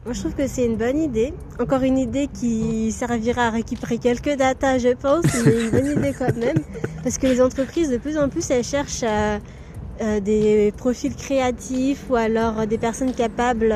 [0.07, 1.35] Moi, je trouve que c'est une bonne idée.
[1.59, 6.15] Encore une idée qui servira à récupérer quelques datas, je pense, mais une bonne idée
[6.19, 6.57] quand même.
[7.03, 9.39] Parce que les entreprises, de plus en plus, elles cherchent euh,
[10.01, 13.75] euh, des profils créatifs ou alors des personnes capables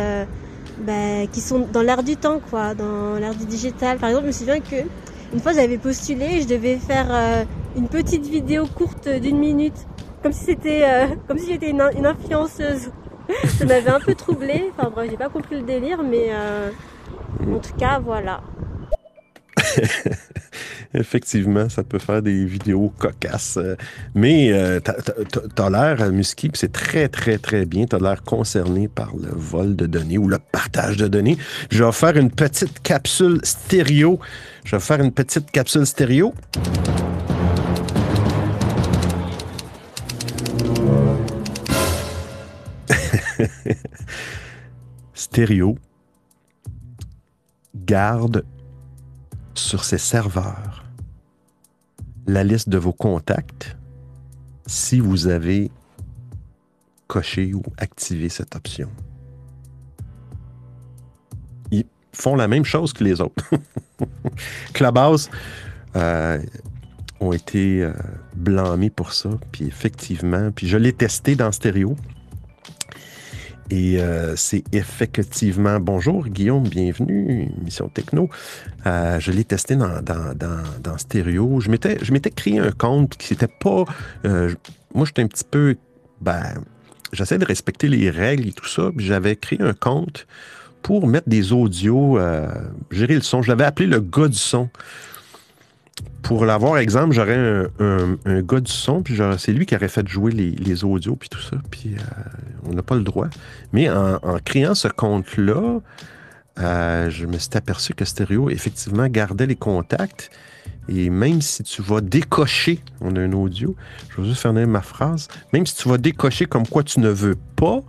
[0.78, 3.98] bah, qui sont dans l'air du temps, quoi, dans l'air du digital.
[3.98, 4.86] Par exemple, je me souviens que
[5.32, 7.44] une fois, j'avais postulé, je devais faire euh,
[7.76, 9.86] une petite vidéo courte d'une minute,
[10.22, 12.90] comme si c'était, euh, comme si j'étais une, une influenceuse.
[13.58, 14.70] Ça m'avait un peu troublée.
[14.76, 16.70] Enfin bref, j'ai pas compris le délire, mais euh,
[17.52, 18.42] en tout cas, voilà.
[20.96, 23.56] Effectivement, ça peut faire des vidéos cocasses.
[23.56, 23.74] euh,
[24.14, 27.86] Mais euh, t'as- l'air, euh, Musky, c'est très, très, très bien.
[27.86, 31.36] T'as l'air concerné par le vol de données ou le partage de données.
[31.70, 34.20] Je vais faire une petite capsule stéréo.
[34.64, 36.32] Je vais faire une petite capsule stéréo.
[45.14, 45.76] stéréo
[47.74, 48.44] garde
[49.54, 50.83] sur ses serveurs
[52.26, 53.76] la liste de vos contacts
[54.66, 55.70] si vous avez
[57.06, 58.90] coché ou activé cette option.
[61.70, 63.44] Ils font la même chose que les autres.
[64.72, 65.30] Clubhouse
[65.96, 66.40] euh,
[67.20, 67.92] ont été euh,
[68.34, 71.96] blâmés pour ça, puis effectivement, puis je l'ai testé dans stéréo.
[73.70, 75.80] Et euh, c'est effectivement.
[75.80, 78.28] Bonjour Guillaume, bienvenue, Mission Techno.
[78.86, 81.60] Euh, je l'ai testé dans, dans, stéréo.
[81.60, 83.84] Je m'étais, je créé un compte qui n'était pas.
[84.26, 84.54] euh,
[84.94, 85.76] moi, j'étais un petit peu.
[86.20, 86.42] Ben,
[87.12, 88.90] j'essaie de respecter les règles et tout ça.
[88.98, 90.26] J'avais créé un compte
[90.82, 92.18] pour mettre des audios,
[92.90, 93.40] gérer le son.
[93.40, 94.68] Je l'avais appelé le gars du son.
[96.22, 100.32] Pour l'avoir, exemple, j'aurais un, gars du son, puis c'est lui qui aurait fait jouer
[100.32, 101.56] les, audios, puis tout ça.
[101.70, 102.22] Puis euh,
[102.64, 103.28] on n'a pas le droit.
[103.72, 105.80] Mais en, en créant ce compte-là,
[106.58, 110.30] euh, je me suis aperçu que Stereo, effectivement, gardait les contacts.
[110.88, 113.74] Et même si tu vas décocher, on a un audio,
[114.10, 117.08] je vais juste faire ma phrase, même si tu vas décocher comme quoi tu ne
[117.08, 117.80] veux pas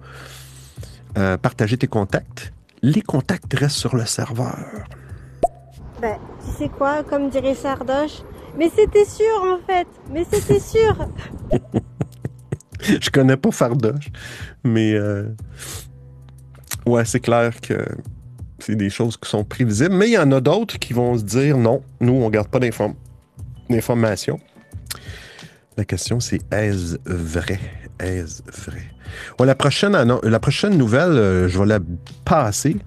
[1.17, 4.85] euh, partager tes contacts, les contacts restent sur le serveur.
[6.01, 8.21] Ben, tu sais quoi, comme dirait Sardoche,
[8.57, 10.95] mais c'était sûr en fait, mais c'était sûr.
[12.81, 14.09] Je connais pas Fardoche,
[14.63, 15.29] mais euh,
[16.85, 17.83] ouais, c'est clair que
[18.59, 19.95] c'est des choses qui sont prévisibles.
[19.95, 22.59] Mais il y en a d'autres qui vont se dire non, nous, on garde pas
[22.59, 22.95] d'inform-
[23.69, 24.39] d'informations.
[25.77, 27.59] La question, c'est est-ce vrai?
[27.99, 28.83] Est-ce vrai?
[29.39, 31.79] Ouais, la, prochaine, la prochaine nouvelle, euh, je vais la
[32.23, 32.77] passer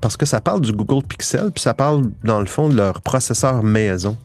[0.00, 3.00] parce que ça parle du Google Pixel, puis ça parle, dans le fond, de leur
[3.02, 4.16] processeur maison.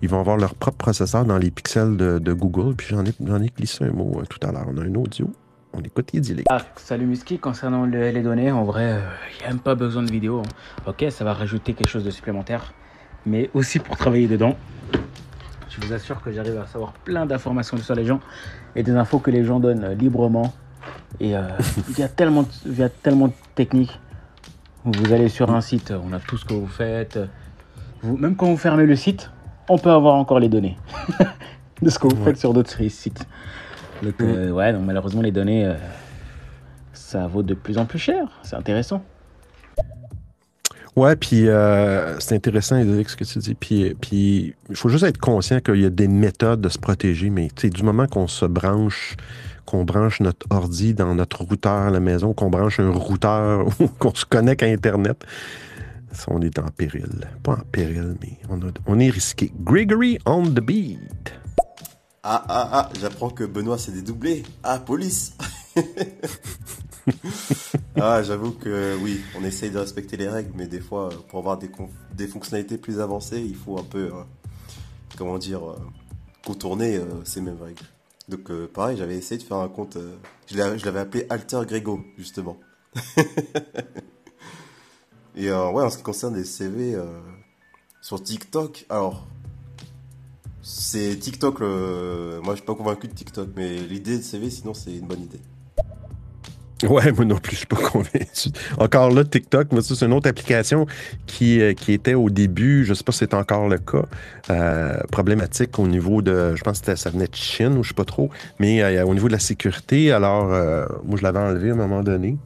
[0.00, 2.74] Ils vont avoir leur propre processeur dans les pixels de, de Google.
[2.74, 4.66] Puis j'en ai, j'en ai glissé un mot euh, tout à l'heure.
[4.68, 5.30] On a un audio.
[5.74, 6.46] On écoute Idyllic.
[6.50, 9.00] Ah, salut Musky, concernant le- les données, en vrai,
[9.38, 10.40] il n'y a même pas besoin de vidéo.
[10.40, 10.88] hein.
[10.88, 12.74] Ok, ça va rajouter quelque chose de supplémentaire,
[13.24, 14.56] mais aussi pour travailler dedans.
[15.70, 18.20] Je vous assure que j'arrive à savoir plein d'informations sur les gens
[18.76, 20.52] et des infos que les gens donnent euh, librement.
[21.20, 21.42] Et euh,
[21.90, 23.98] il y a tellement, de- il y a tellement de techniques.
[24.84, 27.18] Vous allez sur un site, on a tout ce que vous faites.
[28.02, 29.30] Vous- même quand vous fermez le site,
[29.68, 30.76] on peut avoir encore les données
[31.82, 32.24] de ce que vous Ouais.
[32.24, 33.24] faites sur d'autres sites.
[34.02, 35.74] Donc, euh, ouais, donc malheureusement, les données, euh,
[36.92, 38.26] ça vaut de plus en plus cher.
[38.42, 39.02] C'est intéressant.
[40.94, 43.54] Ouais, puis euh, c'est intéressant, Idyllic, ce que tu dis.
[43.54, 47.30] Puis puis il faut juste être conscient qu'il y a des méthodes de se protéger.
[47.30, 49.16] Mais du moment qu'on se branche,
[49.66, 53.88] qu'on branche notre ordi dans notre routeur à la maison, qu'on branche un routeur ou
[53.88, 55.24] qu'on se connecte à Internet,
[56.12, 57.08] ça, on est en péril.
[57.42, 59.52] Pas en péril, mais on, a- on est risqué.
[59.60, 61.32] Gregory on the beat.
[62.24, 64.44] Ah ah ah, j'apprends que Benoît s'est dédoublé.
[64.62, 65.36] Ah, police
[68.00, 71.58] Ah, j'avoue que oui, on essaye de respecter les règles, mais des fois, pour avoir
[71.58, 71.70] des,
[72.14, 74.22] des fonctionnalités plus avancées, il faut un peu, euh,
[75.18, 75.76] comment dire, euh,
[76.46, 77.82] contourner euh, ces mêmes règles.
[78.28, 82.00] Donc euh, pareil, j'avais essayé de faire un compte, euh, je l'avais appelé Alter Grego,
[82.16, 82.58] justement.
[85.34, 87.20] Et euh, ouais, en ce qui concerne les CV euh,
[88.00, 89.26] sur TikTok, alors
[90.62, 94.94] c'est TikTok, moi je suis pas convaincu de TikTok, mais l'idée de CV, sinon c'est
[94.94, 95.40] une bonne idée.
[96.88, 98.50] Ouais, moi non plus, je suis pas convaincu.
[98.76, 100.86] Encore là, TikTok, c'est une autre application
[101.26, 104.04] qui, euh, qui était au début, je sais pas si c'est encore le cas,
[104.50, 107.94] euh, problématique au niveau de, je pense que ça venait de Chine ou je sais
[107.94, 111.70] pas trop, mais euh, au niveau de la sécurité, alors euh, moi je l'avais enlevé
[111.70, 112.36] à un moment donné,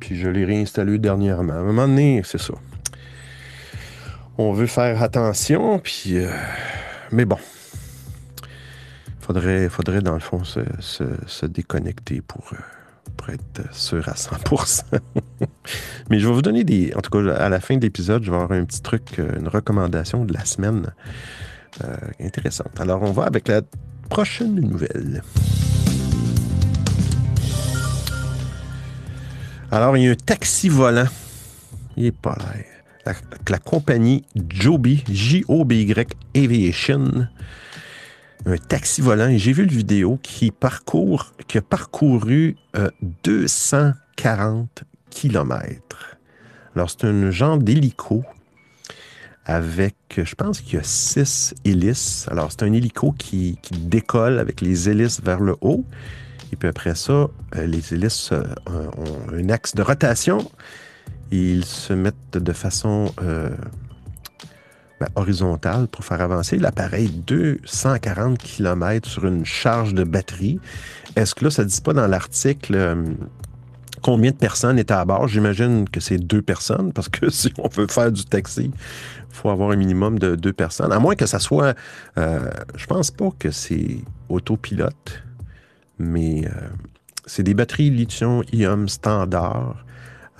[0.00, 1.54] puis je l'ai réinstallé dernièrement.
[1.54, 2.54] À un moment donné, c'est ça.
[4.36, 6.18] On veut faire attention, puis...
[6.18, 6.30] euh,
[7.10, 7.38] mais bon.
[9.20, 12.52] Faudrait, faudrait dans le fond se, se, se déconnecter pour...
[13.16, 14.82] pour être sûr à 100%.
[16.10, 16.92] Mais je vais vous donner des...
[16.94, 19.38] En tout cas, à la fin de l'épisode, je vais avoir un petit truc, euh,
[19.38, 20.92] une recommandation de la semaine
[21.84, 22.80] euh, intéressante.
[22.80, 23.62] Alors, on va avec la
[24.08, 25.22] prochaine nouvelle.
[29.70, 31.08] Alors, il y a un taxi volant.
[31.96, 32.54] Il est pas là.
[33.04, 33.12] La,
[33.48, 37.28] la compagnie Joby, J-O-B-Y Aviation,
[38.46, 42.90] un taxi volant, et j'ai vu le vidéo qui parcourt, qui a parcouru euh,
[43.24, 46.16] 240 kilomètres.
[46.74, 48.24] Alors, c'est un genre d'hélico
[49.48, 52.26] avec, je pense qu'il y a six hélices.
[52.30, 55.84] Alors, c'est un hélico qui, décolle avec les hélices vers le haut.
[56.52, 57.28] Et puis après ça, euh,
[57.66, 60.50] les hélices euh, ont un axe de rotation.
[61.30, 63.50] Ils se mettent de façon euh,
[65.00, 70.58] ben, horizontale pour faire avancer l'appareil 240 km sur une charge de batterie.
[71.16, 73.04] Est-ce que là, ça ne dit pas dans l'article
[74.02, 75.28] combien de personnes étaient à bord?
[75.28, 78.70] J'imagine que c'est deux personnes, parce que si on veut faire du taxi,
[79.30, 80.92] faut avoir un minimum de deux personnes.
[80.92, 81.76] À moins que ça soit.
[82.16, 85.22] Euh, je pense pas que c'est autopilote,
[85.98, 86.68] mais euh,
[87.26, 89.84] c'est des batteries lithium-ion standard.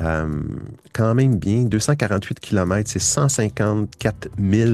[0.01, 0.42] Euh,
[0.92, 1.64] quand même bien.
[1.64, 4.70] 248 km, c'est 154 000.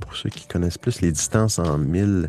[0.00, 2.28] Pour ceux qui connaissent plus les distances en 1000.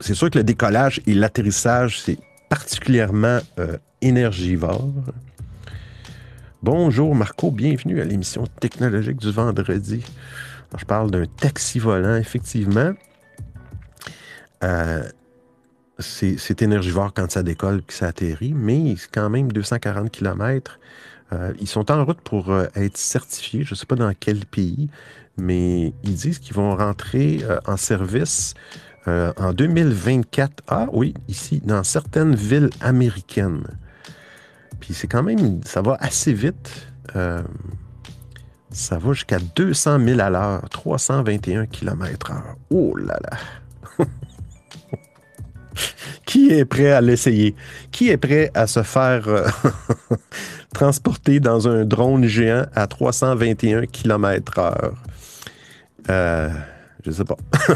[0.00, 2.18] c'est sûr que le décollage et l'atterrissage, c'est
[2.48, 3.40] particulièrement
[4.00, 4.88] énergivore.
[6.62, 10.04] Bonjour Marco, bienvenue à l'émission technologique du vendredi.
[10.76, 12.92] je parle d'un taxi volant, effectivement.
[14.62, 15.02] Euh,
[16.00, 20.78] c'est énergivore quand ça décolle que ça atterrit, mais c'est quand même 240 km.
[21.32, 24.46] Euh, ils sont en route pour euh, être certifiés, je ne sais pas dans quel
[24.46, 24.88] pays,
[25.36, 28.54] mais ils disent qu'ils vont rentrer en service
[29.06, 30.62] en 2024.
[30.68, 33.64] Ah oui, ici, dans certaines villes américaines.
[34.80, 36.86] Puis c'est quand même, ça va assez vite.
[37.14, 37.42] Euh,
[38.70, 44.06] ça va jusqu'à 200 000 à l'heure, 321 km h Oh là là!
[46.26, 47.54] Qui est prêt à l'essayer?
[47.90, 49.46] Qui est prêt à se faire euh,
[50.74, 54.92] transporter dans un drone géant à 321 km h
[56.08, 56.50] euh,
[57.04, 57.36] je sais pas.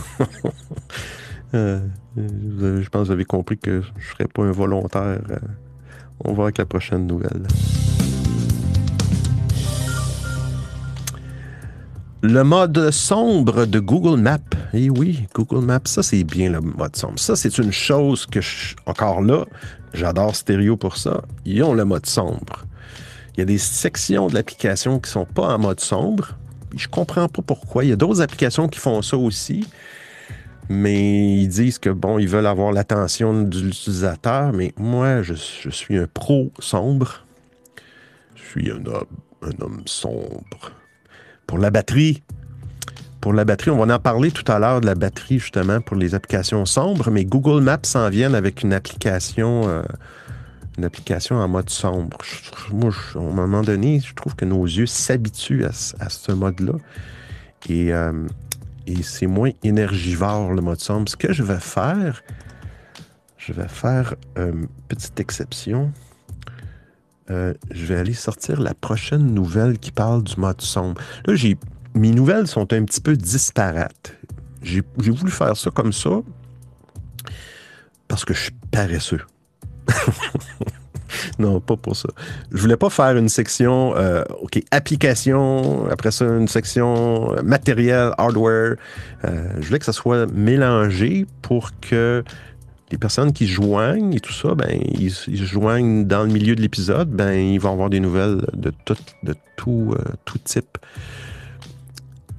[1.53, 5.21] je pense que vous avez compris que je ne serais pas un volontaire
[6.21, 7.47] on va avec la prochaine nouvelle.
[12.27, 14.39] Le mode sombre de Google Maps.
[14.73, 17.19] Eh oui, Google Maps, ça c'est bien le mode sombre.
[17.19, 19.45] Ça c'est une chose que, je, encore là,
[19.93, 21.21] j'adore Stereo pour ça.
[21.45, 22.65] Ils ont le mode sombre.
[23.35, 26.31] Il y a des sections de l'application qui ne sont pas en mode sombre.
[26.75, 27.85] Je comprends pas pourquoi.
[27.85, 29.67] Il y a d'autres applications qui font ça aussi
[30.71, 35.99] mais ils disent que bon, ils veulent avoir l'attention de l'utilisateur, mais moi, je, suis
[35.99, 37.27] un pro sombre.
[38.35, 39.05] Je suis un homme,
[39.43, 40.73] un homme sombre.
[41.47, 42.23] Pour la batterie,
[43.25, 45.97] pour la batterie, on va en parler tout à l'heure de la batterie justement pour
[45.97, 49.83] les applications sombres, mais Google Maps s'en vient avec une application, euh,
[50.77, 52.19] une application en mode sombre.
[52.71, 56.75] moi, à un moment donné, je trouve que nos yeux s'habituent à, ce mode-là.
[57.71, 58.29] Euh,
[58.87, 61.09] et c'est moins énergivore le mode sombre.
[61.09, 62.23] Ce que je vais faire,
[63.39, 65.91] je vais faire une petite exception.
[67.31, 71.01] Euh, je vais aller sortir la prochaine nouvelle qui parle du mode sombre.
[71.27, 71.35] Là,
[71.95, 74.15] mes nouvelles sont un petit peu disparates.
[74.63, 76.11] J'ai, voulu faire ça comme ça
[78.09, 79.21] parce que je suis paresseux.
[81.39, 82.09] non, pas pour ça.
[82.51, 88.77] Je voulais pas faire une section, euh, OK, application, après ça, une section matériel, hardware.
[89.25, 92.25] Euh, je voulais que ça soit mélangé pour que
[92.91, 94.69] les personnes qui joignent et tout ça, ben,
[94.99, 98.73] ils, se joignent dans le milieu de l'épisode, ben, ils vont avoir des nouvelles de
[98.85, 100.79] tout, de tout, euh, tout type.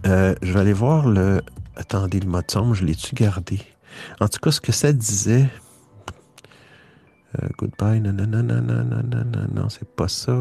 [0.05, 1.41] Euh, je vais aller voir le.
[1.75, 3.59] Attendez, le mot de somme, je l'ai-tu gardé?
[4.21, 5.49] En tout cas, ce que ça disait.
[7.41, 10.31] Euh, goodbye, nanana, nanana, non, c'est pas ça.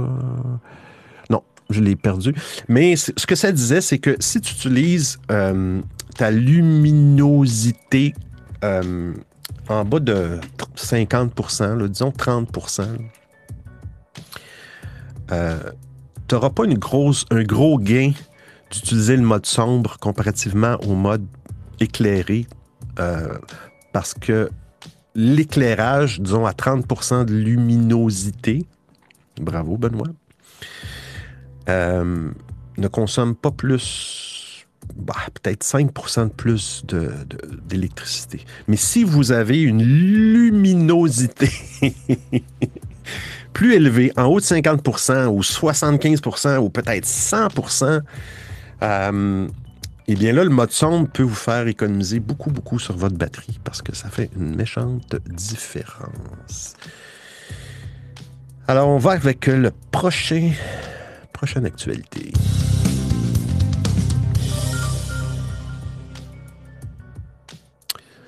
[1.28, 2.34] Non, je l'ai perdu.
[2.68, 8.14] Mais ce que ça disait, c'est que si tu utilises ta luminosité
[9.68, 10.40] en bas de
[10.76, 12.82] 50% disons 30%
[15.28, 18.12] tu n'auras pas une grosse, un gros gain
[18.70, 21.26] d'utiliser le mode sombre comparativement au mode
[21.80, 22.46] éclairé
[23.92, 24.50] parce que
[25.14, 28.66] l'éclairage, disons, à 30% de luminosité,
[29.40, 30.08] bravo Benoît,
[31.68, 32.30] euh,
[32.76, 34.43] ne consomme pas plus,
[34.96, 36.84] bah, peut-être 5% de plus
[37.68, 38.44] d'électricité.
[38.68, 41.50] Mais si vous avez une luminosité
[43.52, 48.00] plus élevée, en haut de 50% ou 75% ou peut-être 100%
[48.82, 49.48] euh,
[50.06, 53.58] eh bien là, le mode sombre peut vous faire économiser beaucoup, beaucoup sur votre batterie
[53.64, 56.74] parce que ça fait une méchante différence.
[58.68, 60.52] Alors, on va avec le prochain,
[61.32, 62.32] prochaine actualité.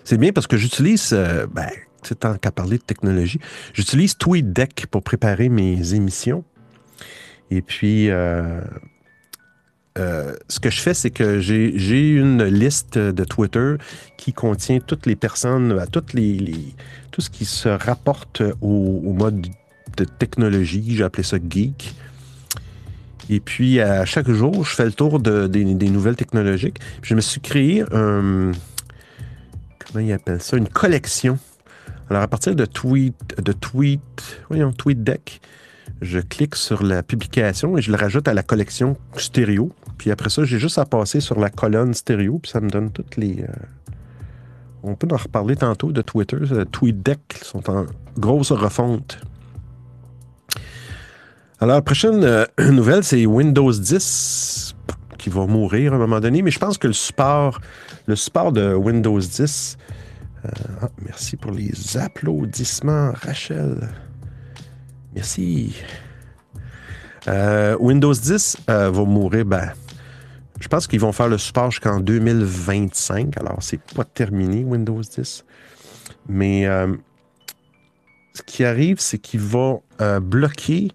[0.07, 1.69] C'est bien parce que j'utilise, euh, ben,
[2.21, 3.41] tant qu'à parler de technologie,
[3.75, 6.45] j'utilise TweetDeck pour préparer mes émissions.
[7.51, 8.61] Et puis, euh,
[9.99, 13.75] euh, ce que je fais, c'est que j'ai une liste de Twitter
[14.17, 16.55] qui contient toutes les personnes, à toutes les,
[17.11, 19.49] tout ce qui se rapporte au, mode
[19.97, 20.85] de technologie.
[20.95, 21.97] J'ai appelé ça geek.
[23.29, 26.79] Et puis, chaque jour, je fais le tour de, des, nouvelles technologiques.
[27.03, 28.53] je me suis créé un.
[29.97, 31.39] Comment il appelle ça Une collection.
[32.11, 34.03] Alors, à partir de tweet, de tweet,
[34.51, 35.41] voyons, TweetDeck,
[36.03, 39.73] je clique sur la publication et je le rajoute à la collection stéréo.
[39.97, 42.91] Puis après ça, j'ai juste à passer sur la colonne stéréo, puis ça me donne
[42.91, 43.41] toutes les.
[43.41, 43.47] Euh,
[44.83, 46.41] on peut en reparler tantôt de Twitter.
[46.71, 47.87] TweetDeck sont en
[48.19, 49.19] grosse refonte.
[51.59, 54.75] Alors, prochaine euh, nouvelle, c'est Windows 10
[55.17, 57.61] qui va mourir à un moment donné, mais je pense que le support,
[58.07, 59.77] le support de Windows 10.
[60.47, 60.51] Euh,
[60.83, 63.89] ah, merci pour les applaudissements, Rachel.
[65.15, 65.77] Merci.
[67.29, 69.73] Euh, Windows 10 va mourir, ben,
[70.61, 73.37] je pense qu'ils vont faire le support jusqu'en 2025.
[73.39, 75.45] Alors, c'est pas terminé, Windows 10.
[76.29, 76.67] Mais
[78.33, 79.83] ce qui arrive, c'est qu'ils vont
[80.23, 80.93] bloquer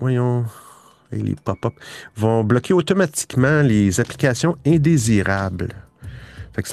[0.00, 0.46] voyons,
[1.12, 1.74] les pop-up,
[2.16, 5.74] vont bloquer automatiquement les applications indésirables.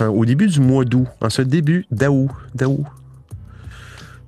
[0.02, 2.86] Au début du mois d'août, en ce début d'août, d'août,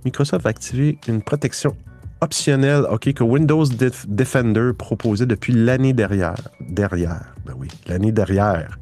[0.06, 1.76] Microsoft a activé une protection
[2.22, 3.66] optionnelle ok, que Windows
[4.08, 6.36] Defender proposait depuis l'année derrière.
[6.62, 8.78] Derrière, ben oui, l'année derrière.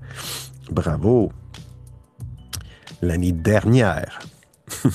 [0.72, 1.32] Bravo.
[3.02, 4.20] L'année dernière.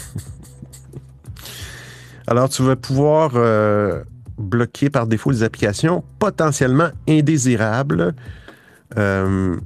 [2.26, 4.02] Alors, tu vas pouvoir euh,
[4.38, 8.14] bloquer par défaut les applications potentiellement indésirables,
[8.96, 9.56] euh,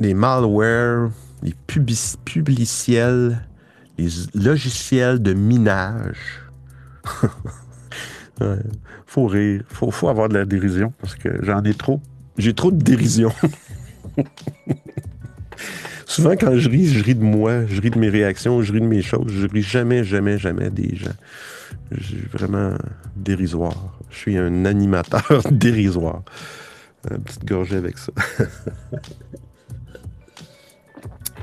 [0.00, 1.10] les malwares,
[1.42, 3.40] les publiciels,
[3.98, 6.42] les logiciels de minage.
[9.06, 12.00] faut rire, faut, faut avoir de la dérision parce que j'en ai trop.
[12.38, 13.32] J'ai trop de dérision.
[16.06, 18.80] Souvent, quand je ris, je ris de moi, je ris de mes réactions, je ris
[18.80, 19.30] de mes choses.
[19.30, 21.14] Je ris jamais, jamais, jamais des gens.
[21.92, 22.74] Je suis vraiment
[23.14, 23.98] dérisoire.
[24.10, 26.22] Je suis un animateur dérisoire.
[27.10, 28.12] Une petite gorgée avec ça.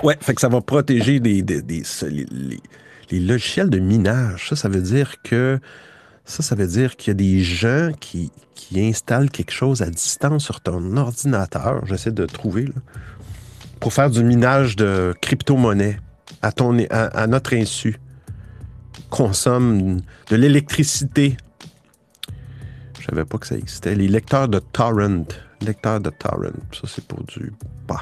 [0.04, 4.50] Ouais, fait que ça va protéger les, les, logiciels de minage.
[4.50, 5.60] Ça, ça veut dire que
[6.26, 9.90] ça, ça veut dire qu'il y a des gens qui, qui installent quelque chose à
[9.90, 11.86] distance sur ton ordinateur.
[11.86, 12.70] J'essaie de trouver
[13.80, 16.00] pour faire du minage de crypto-monnaie
[16.42, 18.00] à, ton, à notre insu
[19.10, 21.38] consomment de l'électricité.
[23.00, 23.96] Je savais pas que ça existait.
[23.96, 25.26] Les lecteurs de torrent.
[25.62, 26.58] Lecteurs de torrent.
[26.74, 27.54] Ça, c'est pour du,
[27.88, 28.02] bah,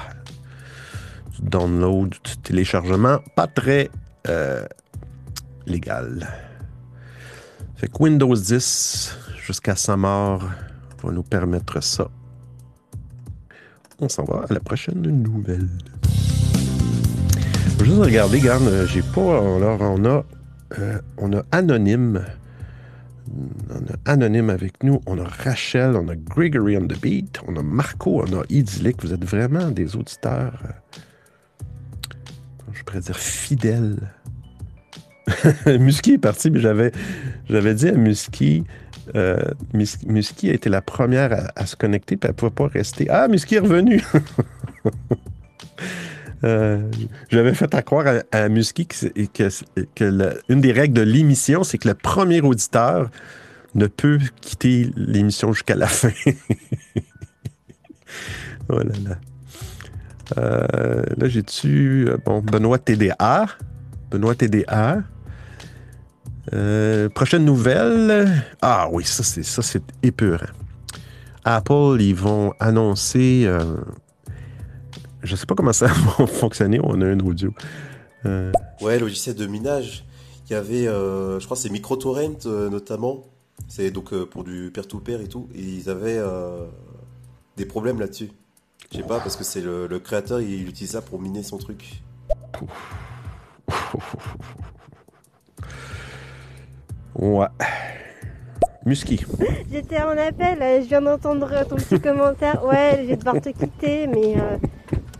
[1.42, 3.18] download, du téléchargement.
[3.34, 3.90] Pas très
[4.28, 4.64] euh,
[5.66, 6.28] légal.
[7.76, 10.42] Fait que Windows 10, jusqu'à sa mort,
[11.02, 12.08] va nous permettre ça.
[13.98, 15.68] On s'en va à la prochaine nouvelle.
[17.80, 19.38] Juste regarder, regarde, j'ai pas.
[19.38, 20.24] Alors, on a
[20.78, 22.24] euh, on a Anonyme.
[23.70, 25.00] On a Anonyme avec nous.
[25.06, 25.96] On a Rachel.
[25.96, 27.40] On a Gregory on the Beat.
[27.46, 28.22] On a Marco.
[28.22, 29.02] On a Idyllic.
[29.02, 31.00] Vous êtes vraiment des auditeurs, euh,
[32.76, 33.96] je pourrais dire, fidèles.
[35.66, 36.92] Musky est parti, mais j'avais,
[37.48, 38.64] j'avais dit à Musky,
[39.14, 39.36] euh,
[39.72, 43.08] Musky a été la première à, se connecter, puis elle ne pouvait pas rester.
[43.10, 44.02] Ah, Musky est revenu!
[46.44, 46.90] Euh,
[47.30, 49.48] j'avais fait à croire à, à Musky que,
[50.50, 53.10] une des règles de l'émission, c'est que le premier auditeur
[53.74, 56.10] ne peut quitter l'émission jusqu'à la fin.
[58.68, 59.18] oh là là.
[60.38, 62.06] Euh, là, j'ai-tu.
[62.08, 63.46] Euh, bon, Benoît TDA.
[64.10, 65.02] Benoît TDA.
[67.14, 68.44] prochaine nouvelle.
[68.62, 70.46] Ah oui, ça c'est ça c'est épeurant.
[71.44, 73.48] Apple, ils vont annoncer
[75.26, 75.86] je sais pas comment ça
[76.18, 77.52] va fonctionner, on a un audio.
[78.24, 78.52] Euh...
[78.80, 80.04] Ouais, logiciel de minage.
[80.48, 83.24] Il y avait, euh, je crois, c'est MicroTorrent euh, notamment.
[83.68, 85.48] C'est donc euh, pour du peer-to-peer et tout.
[85.54, 86.22] Ils avaient
[87.56, 88.30] des problèmes là-dessus.
[88.92, 92.02] Je sais pas, parce que c'est le, créateur, il utilise ça pour miner son truc.
[97.14, 97.46] Ouais.
[98.84, 99.24] Musky.
[99.70, 102.64] J'étais en appel, je viens d'entendre ton petit commentaire.
[102.64, 104.36] Ouais, je vais devoir te quitter, mais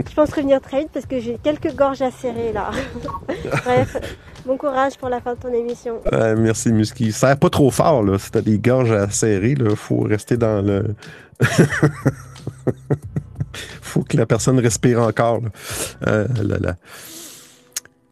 [0.09, 2.71] je pense revenir très vite parce que j'ai quelques gorges à serrer là.
[3.65, 3.97] Bref,
[4.47, 6.01] bon courage pour la fin de ton émission.
[6.37, 7.11] merci Musky.
[7.11, 8.19] Ça pas trop fort là.
[8.19, 10.95] Si t'as des gorges à serrer, il faut rester dans le.
[13.81, 15.43] faut que la personne respire encore.
[16.07, 16.27] Euh,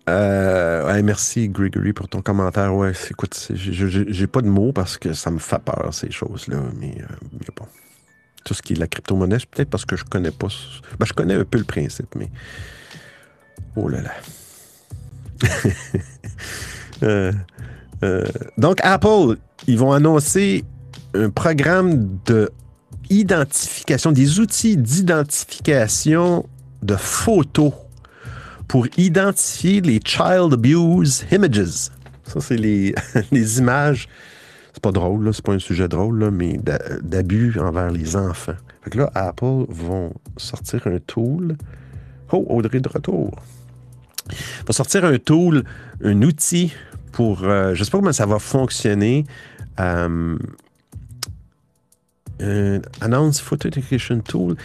[0.08, 2.74] euh, merci Gregory pour ton commentaire.
[2.74, 6.94] Ouais, écoute, j'ai pas de mots parce que ça me fait peur ces choses-là, mais,
[7.00, 7.06] euh,
[7.56, 7.66] bon.
[8.44, 9.38] tout ce qui est la crypto-monnaie.
[9.50, 10.48] Peut-être parce que je connais pas.
[10.98, 12.30] Ben, je connais un peu le principe, mais.
[13.76, 14.12] Oh là là.
[18.58, 19.36] Donc, Apple,
[19.66, 20.64] ils vont annoncer
[21.14, 22.50] un programme de
[23.10, 26.46] identification, des outils d'identification
[26.82, 27.72] de photos
[28.68, 31.90] pour identifier les child abuse images.
[32.24, 32.94] Ça, c'est les,
[33.58, 34.08] images.
[34.72, 36.58] C'est pas drôle, c'est pas un sujet drôle, mais
[37.02, 38.56] d'abus envers les enfants.
[38.82, 41.56] Fait que là, Apple vont sortir un tool.
[42.32, 43.30] Oh, Audrey de retour.
[44.66, 45.64] Va sortir un tool,
[46.02, 46.72] un outil
[47.12, 47.44] pour.
[47.44, 49.24] Euh, je sais pas comment ça va fonctionner.
[49.78, 50.36] Euh,
[52.40, 54.56] un Announce Photo Education Tool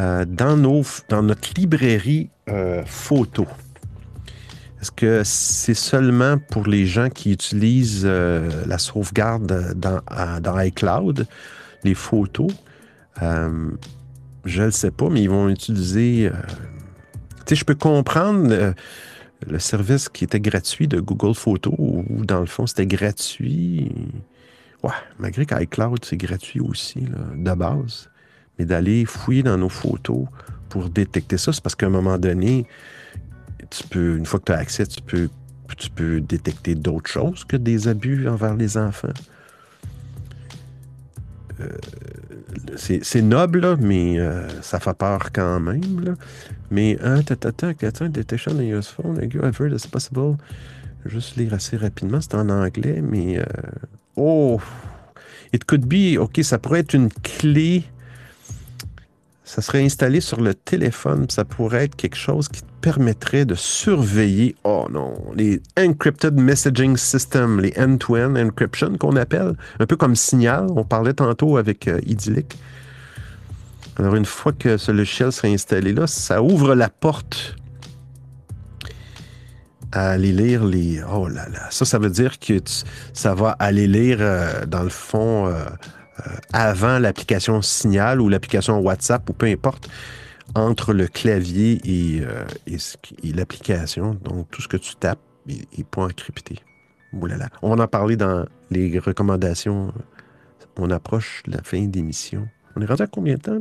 [0.00, 2.30] euh, dans, nos, dans notre librairie
[2.84, 3.46] photo.
[4.80, 10.02] Est-ce que c'est seulement pour les gens qui utilisent la sauvegarde dans,
[10.42, 11.26] dans, iCloud,
[11.84, 12.52] les photos?
[13.18, 16.30] je ne le sais pas, mais ils vont utiliser.
[16.30, 18.74] tu sais, je peux comprendre
[19.46, 23.92] le service qui était gratuit de Google Photos, où dans le fond, c'était gratuit.
[24.84, 28.10] Ouais, malgré qu'iCloud, c'est gratuit aussi, de base.
[28.58, 30.26] Mais d'aller fouiller dans nos photos
[30.68, 32.66] pour détecter ça, c'est parce qu'à un moment donné,
[33.70, 35.30] tu peux, une fois que tu as accès, tu peux,
[35.78, 39.08] tu peux détecter d'autres choses que des abus envers les enfants.
[41.60, 41.68] Euh,
[42.76, 46.16] c'est noble, mais euh, ça fait peur quand même.
[46.70, 47.72] Mais un tata,
[48.08, 50.36] detection in your phone, it's possible.
[51.06, 53.44] Juste lire assez rapidement, c'est en anglais, mais euh,
[54.16, 54.60] oh,
[55.52, 57.84] it could be, ok, ça pourrait être une clé
[59.44, 61.26] ça serait installé sur le téléphone.
[61.28, 66.96] Ça pourrait être quelque chose qui te permettrait de surveiller, oh non, les encrypted messaging
[66.96, 70.66] systems, les end-to-end encryption qu'on appelle, un peu comme Signal.
[70.74, 72.58] On parlait tantôt avec euh, Idyllic.
[73.96, 77.54] Alors, une fois que ce logiciel serait installé là, ça ouvre la porte
[79.94, 81.00] à aller lire les.
[81.02, 81.70] Oh là là.
[81.70, 82.58] Ça, ça veut dire que
[83.12, 88.78] ça va aller lire, euh, dans le fond, euh, euh, avant l'application Signal ou l'application
[88.80, 89.88] WhatsApp ou peu importe,
[90.54, 92.22] entre le clavier et,
[93.32, 94.14] l'application.
[94.22, 96.58] Donc, tout ce que tu tapes est, pas encrypté.
[97.12, 97.48] Oulala.
[97.62, 99.92] On va en parler dans les recommandations.
[100.76, 102.48] On approche la fin d'émission.
[102.74, 103.60] On est rendu à combien de temps?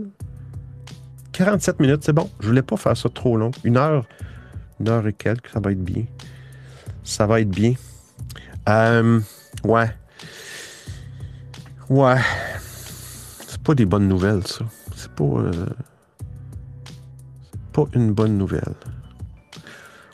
[1.34, 2.30] 47 minutes, c'est bon.
[2.40, 3.52] Je voulais pas faire ça trop long.
[3.64, 4.06] Une heure,
[4.80, 6.06] une et quelques, ça va être bien.
[7.04, 7.74] Ça va être bien.
[8.70, 9.20] Euh,
[9.64, 9.90] ouais.
[11.90, 12.22] Ouais.
[13.48, 14.66] C'est pas des bonnes nouvelles, ça.
[14.96, 15.24] C'est pas.
[15.24, 15.68] Euh,
[17.72, 18.76] pas une bonne nouvelle.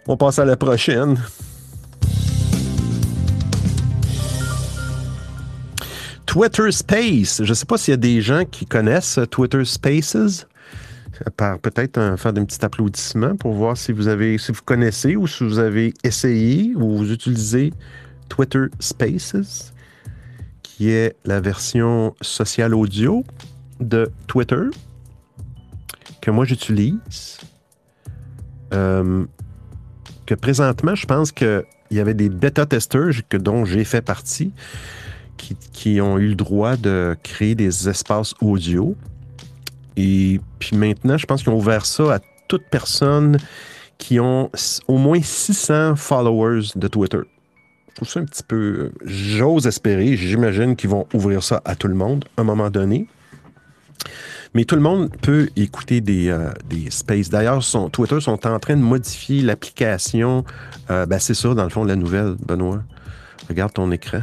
[0.07, 1.21] On passe à la prochaine.
[6.25, 7.43] Twitter Space.
[7.43, 10.47] Je ne sais pas s'il y a des gens qui connaissent Twitter Spaces.
[11.35, 15.27] Par peut-être faire un petit applaudissement pour voir si vous avez, si vous connaissez ou
[15.27, 17.73] si vous avez essayé ou vous utilisez
[18.29, 19.73] Twitter Spaces
[20.79, 23.25] qui est la version sociale audio
[23.81, 24.63] de Twitter,
[26.21, 27.37] que moi j'utilise.
[28.73, 29.25] Euh,
[30.25, 34.53] que présentement, je pense qu'il y avait des bêta-testeurs dont j'ai fait partie
[35.35, 38.95] qui, qui, ont eu le droit de créer des espaces audio.
[39.97, 43.37] Et puis maintenant, je pense qu'ils ont ouvert ça à toute personne
[43.97, 44.49] qui ont
[44.87, 47.21] au moins 600 followers de Twitter
[47.99, 48.91] trouve ça un petit peu.
[49.03, 53.07] J'ose espérer, j'imagine qu'ils vont ouvrir ça à tout le monde à un moment donné.
[54.53, 57.29] Mais tout le monde peut écouter des, euh, des spaces.
[57.29, 57.61] D'ailleurs,
[57.91, 60.43] Twitter sont en train de modifier l'application.
[60.89, 62.81] Euh, ben c'est ça, dans le fond, la nouvelle, Benoît.
[63.49, 64.21] Regarde ton écran.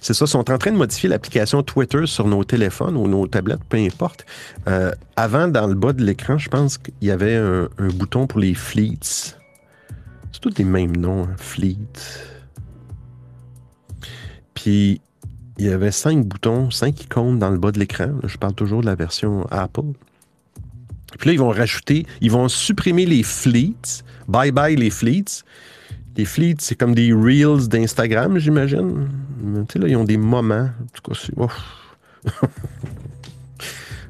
[0.00, 3.64] C'est ça, sont en train de modifier l'application Twitter sur nos téléphones ou nos tablettes,
[3.68, 4.26] peu importe.
[4.66, 8.40] Euh, avant, dans le bas de l'écran, je pense qu'il y avait un, bouton pour
[8.40, 9.36] les fleets.
[10.32, 11.78] C'est tous les mêmes noms, hein, fleets.
[14.54, 15.00] Puis
[15.58, 18.10] il y avait cinq boutons, cinq icônes dans le bas de l'écran.
[18.24, 19.92] Je parle toujours de la version Apple.
[21.18, 24.02] Puis là, ils vont rajouter, ils vont supprimer les fleets.
[24.28, 25.44] Bye bye les fleets.
[26.16, 29.08] Les fleets, c'est comme des reels d'Instagram, j'imagine.
[29.68, 30.70] Tu sais, là, ils ont des moments.
[30.70, 31.34] En tout cas, c'est.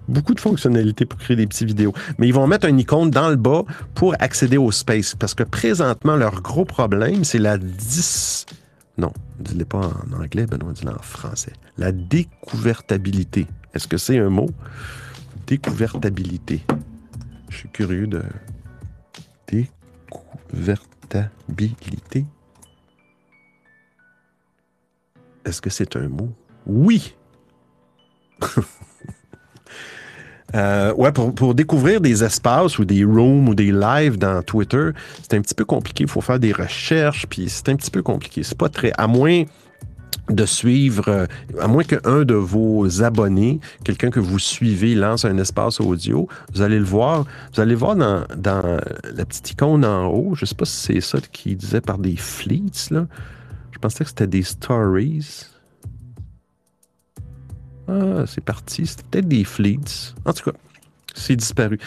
[0.09, 1.92] Beaucoup de fonctionnalités pour créer des petites vidéos.
[2.18, 5.16] Mais ils vont mettre un icône dans le bas pour accéder au space.
[5.16, 8.46] Parce que présentement, leur gros problème, c'est la 10
[8.98, 11.52] non, dis-le pas en anglais, Benoît, dis-le en français.
[11.76, 13.46] La découvertabilité.
[13.74, 14.48] Est-ce que c'est un mot?
[15.46, 16.62] Découvertabilité.
[17.50, 18.22] Je suis curieux de.
[25.44, 26.30] Est-ce que c'est un mot?
[26.66, 27.14] Oui!
[30.54, 34.90] Euh, ouais, pour, pour, découvrir des espaces ou des rooms ou des lives dans Twitter,
[35.20, 36.04] c'est un petit peu compliqué.
[36.04, 38.44] Il faut faire des recherches, puis c'est un petit peu compliqué.
[38.44, 38.92] C'est pas très.
[38.96, 39.42] À moins
[40.30, 41.26] de suivre, euh,
[41.61, 46.62] à moins qu'un de vos abonnés, quelqu'un que vous suivez, lance un espace audio, vous
[46.62, 47.24] allez le voir.
[47.54, 50.34] Vous allez voir dans, dans la petite icône en haut.
[50.34, 53.07] Je sais pas si c'est ça qui disait par des fleets, là.
[53.70, 55.46] Je pensais que c'était des stories.
[57.88, 58.86] Ah, c'est parti.
[58.86, 60.14] C'était peut-être des fleets.
[60.24, 60.57] En tout cas,
[61.14, 61.78] c'est disparu.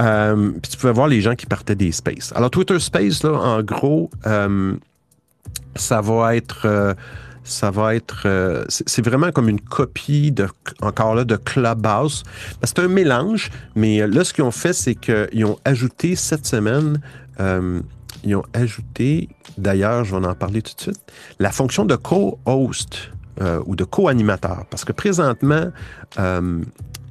[0.00, 2.32] Euh, puis tu pouvais voir les gens qui partaient des spaces.
[2.34, 4.74] Alors, Twitter Space, là, en gros, euh,
[5.76, 6.96] ça va être.
[7.48, 8.22] Ça va être.
[8.26, 10.48] Euh, c'est vraiment comme une copie de,
[10.80, 12.22] encore là, de Clubhouse.
[12.62, 17.00] C'est un mélange, mais là, ce qu'ils ont fait, c'est qu'ils ont ajouté cette semaine.
[17.40, 17.80] Euh,
[18.24, 21.00] ils ont ajouté, d'ailleurs, je vais en parler tout de suite,
[21.38, 24.64] la fonction de co-host euh, ou de co-animateur.
[24.70, 25.70] Parce que présentement,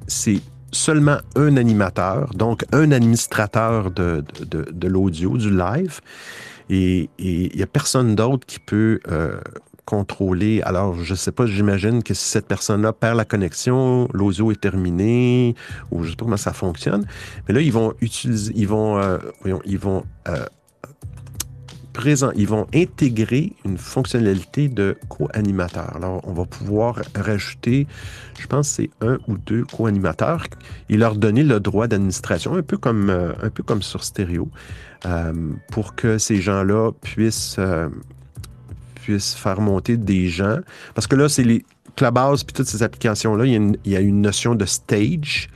[0.06, 6.00] c'est seulement un animateur, donc un administrateur de, de, l'audio, du live.
[6.68, 9.00] Et il n'y a personne d'autre qui peut
[9.88, 10.60] contrôler.
[10.66, 14.60] Alors, je ne sais pas, j'imagine que si cette personne-là perd la connexion, l'audio est
[14.60, 15.54] terminé,
[15.90, 17.06] ou je ne sais pas comment ça fonctionne.
[17.46, 19.16] Mais là, ils vont utiliser, ils vont, euh,
[19.64, 20.44] ils vont euh,
[22.36, 25.96] ils vont intégrer une fonctionnalité de co-animateur.
[25.96, 27.88] Alors, on va pouvoir rajouter,
[28.38, 30.44] je pense, c'est un ou deux co-animateurs
[30.90, 34.50] et leur donner le droit d'administration, un peu comme, euh, un peu comme sur stéréo,
[35.72, 37.58] pour que ces gens-là puissent
[39.08, 40.58] puisse faire monter des gens.
[40.94, 41.64] Parce que là, c'est les
[41.96, 45.48] Clubhouse puis toutes ces applications-là, il, y a une notion de stage.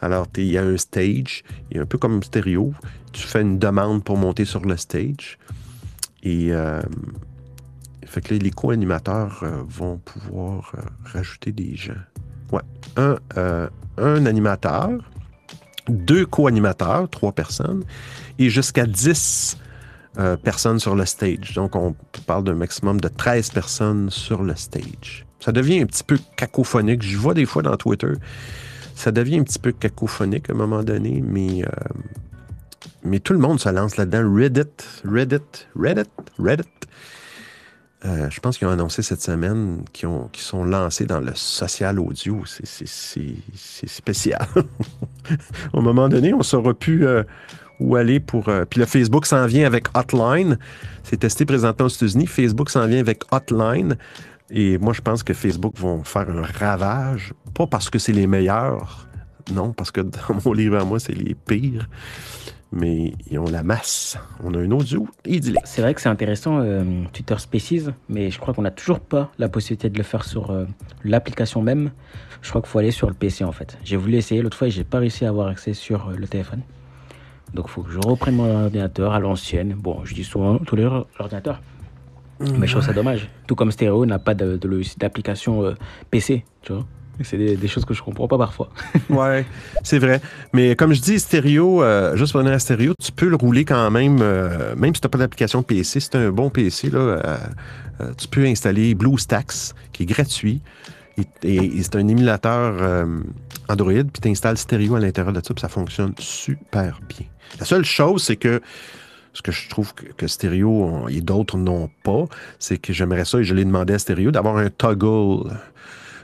[0.00, 2.72] Alors, il y a un stage, il y a un peu comme stéréo.
[3.12, 5.38] Tu fais une demande pour monter sur le stage.
[6.22, 6.80] Et euh,
[8.06, 10.80] fait que les co-animateurs euh, vont pouvoir euh,
[11.12, 11.92] rajouter des gens.
[12.50, 12.62] Ouais.
[12.96, 13.18] Un,
[13.98, 14.90] un animateur,
[15.88, 17.84] deux co-animateurs, trois personnes,
[18.38, 19.58] et jusqu'à dix
[20.18, 21.54] euh, personnes sur le stage.
[21.54, 21.94] Donc, on
[22.26, 25.24] parle d'un maximum de 13 personnes sur le stage.
[25.38, 27.02] Ça devient un petit peu cacophonique.
[27.02, 28.14] Je vois des fois dans Twitter,
[28.96, 31.68] ça devient un petit peu cacophonique à un moment donné, mais, euh,
[33.04, 34.28] mais tout le monde se lance là-dedans.
[34.34, 34.64] Reddit,
[35.04, 36.68] Reddit, Reddit, Reddit.
[38.04, 42.00] Euh, je pense qu'ils ont annoncé cette semaine qu'ils qui sont lancés dans le social
[42.00, 42.42] audio.
[42.44, 42.86] C'est
[43.86, 44.46] spécial.
[45.74, 47.06] un moment donné, on ne saura plus
[47.80, 48.48] où aller pour.
[48.48, 50.58] Euh, puis le Facebook s'en vient avec Hotline.
[51.02, 52.26] C'est testé présentement aux États-Unis.
[52.26, 53.96] Facebook s'en vient avec Hotline.
[54.50, 57.34] Et moi, je pense que Facebook vont faire un ravage.
[57.54, 59.06] Pas parce que c'est les meilleurs.
[59.52, 61.88] Non, parce que dans mon livre à moi, c'est les pires.
[62.70, 64.18] Mais ils ont la masse.
[64.44, 65.60] On a un audio idyllique.
[65.64, 69.32] C'est vrai que c'est intéressant, euh, Twitter Spaces, mais je crois qu'on n'a toujours pas
[69.38, 70.66] la possibilité de le faire sur euh,
[71.02, 71.92] l'application même.
[72.42, 73.78] Je crois qu'il faut aller sur le PC en fait.
[73.84, 76.60] J'ai voulu essayer l'autre fois et j'ai pas réussi à avoir accès sur le téléphone.
[77.54, 79.74] Donc il faut que je reprenne mon ordinateur à l'ancienne.
[79.74, 80.84] Bon, je dis souvent tous les
[81.18, 81.60] ordinateurs.
[82.40, 83.28] Mais je trouve ça dommage.
[83.46, 85.74] Tout comme Stereo n'a pas d'application de, euh,
[86.10, 86.86] PC, tu vois.
[87.22, 88.68] C'est des, choses que je comprends pas parfois.
[89.10, 89.44] ouais,
[89.82, 90.20] c'est vrai.
[90.52, 93.64] Mais comme je dis, stéréo, euh, juste pour venir à stéréo, tu peux le rouler
[93.64, 95.98] quand même, euh, même si tu n'as pas d'application PC.
[95.98, 97.40] C'est un bon PC, là,
[98.16, 100.60] tu peux installer BlueStacks, qui est gratuit.
[101.42, 103.08] Et, c'est un émulateur
[103.68, 107.26] Android, puis tu installes stéréo à l'intérieur de ça, puis ça fonctionne super bien.
[107.58, 108.60] La seule chose, c'est que
[109.32, 112.24] ce que je trouve que, stéréo et d'autres n'ont pas,
[112.58, 115.50] c'est que j'aimerais ça, et je l'ai demandé à stéréo, d'avoir un toggle.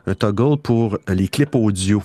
[0.07, 2.03] Un toggle pour les clips audio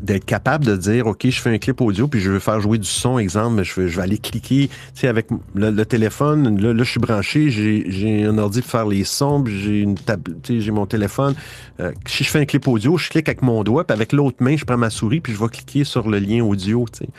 [0.00, 2.78] d'être capable de dire, OK, je fais un clip audio, puis je veux faire jouer
[2.78, 6.74] du son, exemple, je vais, je vais aller cliquer, tu sais, avec le, téléphone, là,
[6.76, 10.86] je suis branché, j'ai un ordi pour faire les sons, j'ai une table, j'ai mon
[10.86, 11.34] téléphone.
[11.80, 14.38] Euh, si je fais un clip audio, je clique avec mon doigt, puis avec l'autre
[14.40, 17.10] main, je prends ma souris, puis je vais cliquer sur le lien audio, tu sais.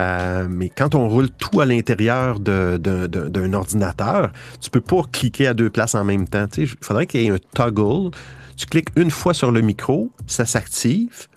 [0.00, 5.54] Euh, mais quand on roule tout à l'intérieur d'un ordinateur, tu peux pas cliquer à
[5.54, 6.46] deux places en même temps.
[6.56, 8.10] Il faudrait qu'il y ait un toggle.
[8.56, 11.28] Tu cliques une fois sur le micro, ça s'active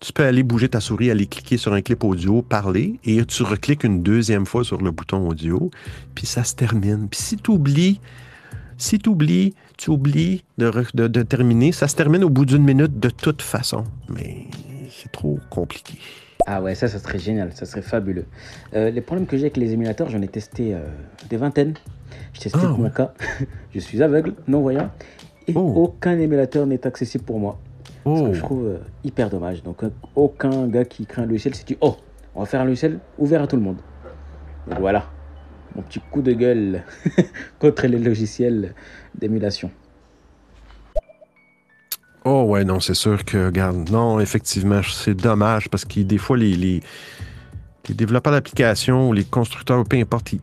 [0.00, 3.42] tu peux aller bouger ta souris, aller cliquer sur un clip audio, parler, et tu
[3.42, 5.70] recliques une deuxième fois sur le bouton audio,
[6.14, 7.08] puis ça se termine.
[7.08, 8.00] Puis si tu oublies,
[8.76, 13.08] si tu oublies, tu oublies de, terminer, ça se termine au bout d'une minute de
[13.08, 13.84] toute façon.
[14.08, 14.44] Mais
[14.90, 15.98] c'est trop compliqué.
[16.46, 18.26] Ah ouais, ça, ça serait génial, ça serait fabuleux.
[18.74, 20.80] Euh, les problèmes que j'ai avec les émulateurs, j'en ai testé euh,
[21.28, 21.74] des vingtaines.
[22.34, 23.14] J'ai testé ah, mon cas.
[23.74, 24.90] je suis aveugle, non-voyant,
[25.48, 25.72] et oh.
[25.76, 27.58] aucun émulateur n'est accessible pour moi.
[28.06, 28.44] Que je oh.
[28.44, 29.62] trouve euh, hyper dommage.
[29.64, 31.96] Donc, euh, aucun gars qui crée un logiciel s'est dit Oh,
[32.36, 33.78] on va faire un logiciel ouvert à tout le monde.
[34.68, 35.06] Donc voilà,
[35.74, 36.82] mon petit coup de gueule
[37.58, 38.74] contre les logiciels
[39.18, 39.70] d'émulation.
[42.24, 46.36] Oh ouais, non, c'est sûr que, regarde, non, effectivement, c'est dommage parce que des fois,
[46.36, 46.80] les, les,
[47.88, 50.40] les développeurs d'applications ou les constructeurs, peu importe, ils-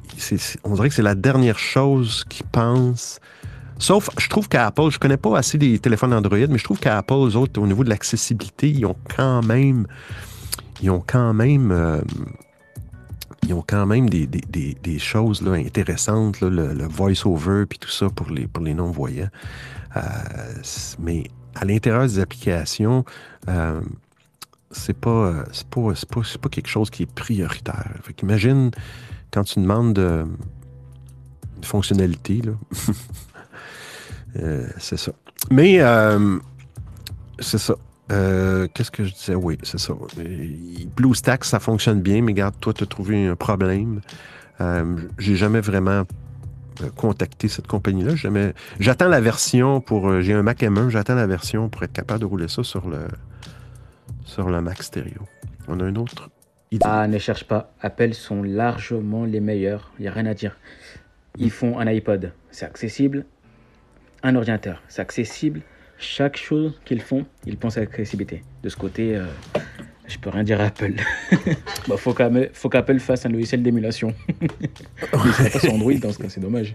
[0.63, 3.19] on dirait que c'est la dernière chose qu'ils pensent.
[3.79, 6.79] Sauf, je trouve qu'à Apple, je connais pas assez les téléphones Android, mais je trouve
[6.79, 9.87] qu'à Apple, eux autres, au niveau de l'accessibilité, ils ont quand même,
[10.81, 12.01] ils ont quand même, euh,
[13.45, 17.89] ils ont quand même des, des- des- des choses là, intéressantes, le, voice-over puis tout
[17.89, 19.29] ça pour les, pour les non-voyants.
[19.97, 19.99] Euh,
[20.99, 23.03] mais à l'intérieur des applications,
[23.49, 23.81] euh,
[24.71, 25.81] c'est pas, euh, c'est pas,
[26.41, 27.91] pas, quelque chose qui est prioritaire.
[28.03, 28.15] Fait
[29.31, 30.25] quand tu demandes euh,
[31.57, 32.53] une fonctionnalité, là.
[34.37, 35.11] Euh, c'est ça.
[35.51, 36.39] Mais euh,
[37.39, 37.75] c'est ça.
[38.11, 39.35] Euh, Qu'est-ce que je disais?
[39.35, 39.93] Oui, c'est ça.
[40.95, 44.01] BlueStacks, ça fonctionne bien, mais regarde, toi, tu as trouvé un problème.
[45.17, 46.03] J'ai jamais vraiment
[46.95, 48.13] contacté cette compagnie-là.
[48.79, 50.21] J'attends la version pour.
[50.21, 53.07] J'ai un Mac M1, j'attends la version pour être capable de rouler ça sur le,
[54.25, 55.21] sur le Mac stéréo.
[55.67, 56.29] On a une autre.
[56.81, 57.73] Ah, ne cherche pas.
[57.81, 59.91] Apple sont largement les meilleurs.
[59.99, 60.57] Il n'y a rien à dire.
[61.37, 62.31] Ils font un iPod.
[62.51, 63.25] C'est accessible.
[64.23, 64.81] Un ordinateur.
[64.87, 65.61] C'est accessible.
[65.97, 68.41] Chaque chose qu'ils font, ils pensent à l'accessibilité.
[68.63, 69.25] De ce côté, euh,
[70.07, 70.93] je peux rien dire à Apple.
[71.87, 74.13] bah, faut qu'Apple faut qu'Apple fasse un logiciel d'émulation.
[74.41, 76.73] Mais sont pas sur Android dans ce cas, c'est dommage.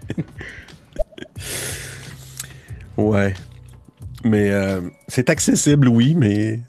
[2.97, 3.33] Ouais.
[4.23, 6.59] Mais euh, c'est accessible, oui, mais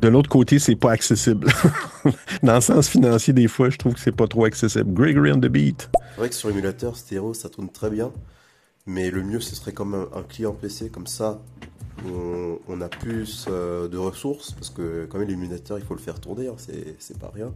[0.00, 1.46] de l'autre côté, c'est pas accessible.
[2.42, 4.92] Dans le sens financier, des fois, je trouve que c'est pas trop accessible.
[4.92, 5.88] Gregory on the beat.
[5.92, 8.10] C'est vrai que sur émulateur, stéréo, ça tourne très bien.
[8.86, 11.40] Mais le mieux, ce serait comme un, client PC, comme ça,
[12.06, 16.00] on, on a plus euh, de ressources, parce que quand même, l'émulateur, il faut le
[16.00, 17.54] faire tourner, hein, c'est pas rien.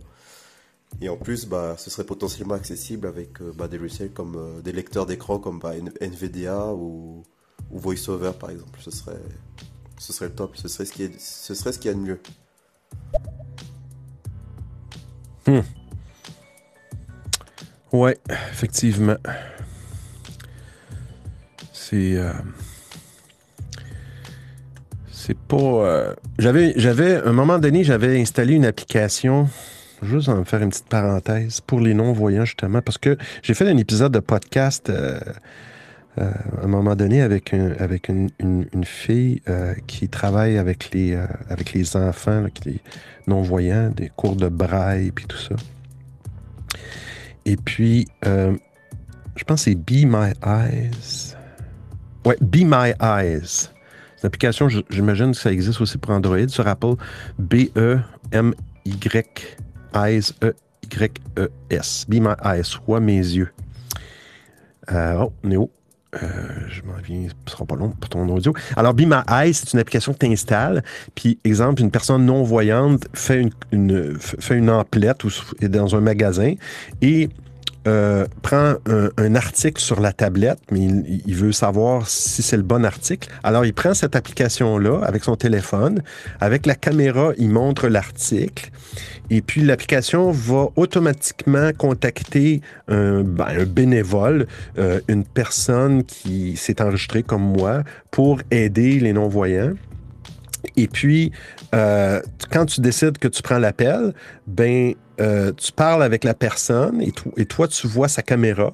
[1.01, 4.61] Et en plus, bah, ce serait potentiellement accessible avec euh, bah, des logiciels comme euh,
[4.61, 7.24] des lecteurs d'écran comme bah, NVDA ou,
[7.70, 8.79] VoiceOver, par exemple.
[8.81, 9.20] Ce serait,
[9.99, 11.97] ce serait le top, ce serait ce qui est, ce serait ce qu'il y a
[11.97, 12.20] de mieux.
[17.93, 19.16] Ouais, effectivement.
[21.89, 22.16] C'est.
[22.16, 22.32] euh,
[25.11, 25.57] c'est pas.
[25.57, 29.49] euh, J'avais, j'avais, un moment donné, j'avais installé une application.
[30.03, 33.76] Juste en faire une petite parenthèse pour les non-voyants, justement, parce que j'ai fait un
[33.78, 35.18] épisode de podcast euh,
[36.18, 39.41] à un moment donné avec, un- avec une, une- fille
[39.87, 41.16] qui travaille avec les,
[41.49, 42.80] avec les enfants, qui- les
[43.26, 45.55] non-voyants, des cours de braille, puis tout ça.
[47.47, 51.36] Et puis, je pense que c'est Be My Eyes.
[52.27, 53.68] Ouais, Be My Eyes.
[54.16, 56.95] C'est une application, j'imagine que ça existe aussi pour Android, sur Apple.
[57.39, 59.27] B-E-M-Y
[59.95, 62.07] Eyes, E-Y-E-S.
[62.09, 63.51] Be My Eyes, soit mes yeux.
[64.91, 65.70] Euh, oh, Néo.
[66.22, 66.27] Euh,
[66.68, 68.55] je m'en viens, ce sera pas long pour ton audio.
[68.77, 70.83] Alors, Be My Eyes, c'est une application que tu installes.
[71.14, 75.95] Puis, exemple, une personne non-voyante fait une, une- fait une emplette ou s- est dans
[75.95, 76.55] un magasin
[77.03, 77.29] et
[77.87, 82.84] euh, prend un, article sur la tablette, mais il, veut savoir si c'est le bon
[82.84, 83.28] article.
[83.43, 86.03] Alors, il prend cette application-là avec son téléphone.
[86.41, 88.70] Avec la caméra, il montre l'article.
[89.30, 94.47] Et puis, l'application va automatiquement contacter un, ben, bénévole,
[94.78, 99.74] euh, une personne qui s'est enregistrée comme moi pour aider les non-voyants.
[100.76, 101.32] Et puis,
[101.74, 102.20] euh,
[102.51, 104.14] quand tu décides que tu prends l'appel,
[104.47, 108.73] ben, euh, tu parles avec la personne et, to- et toi, tu vois sa caméra.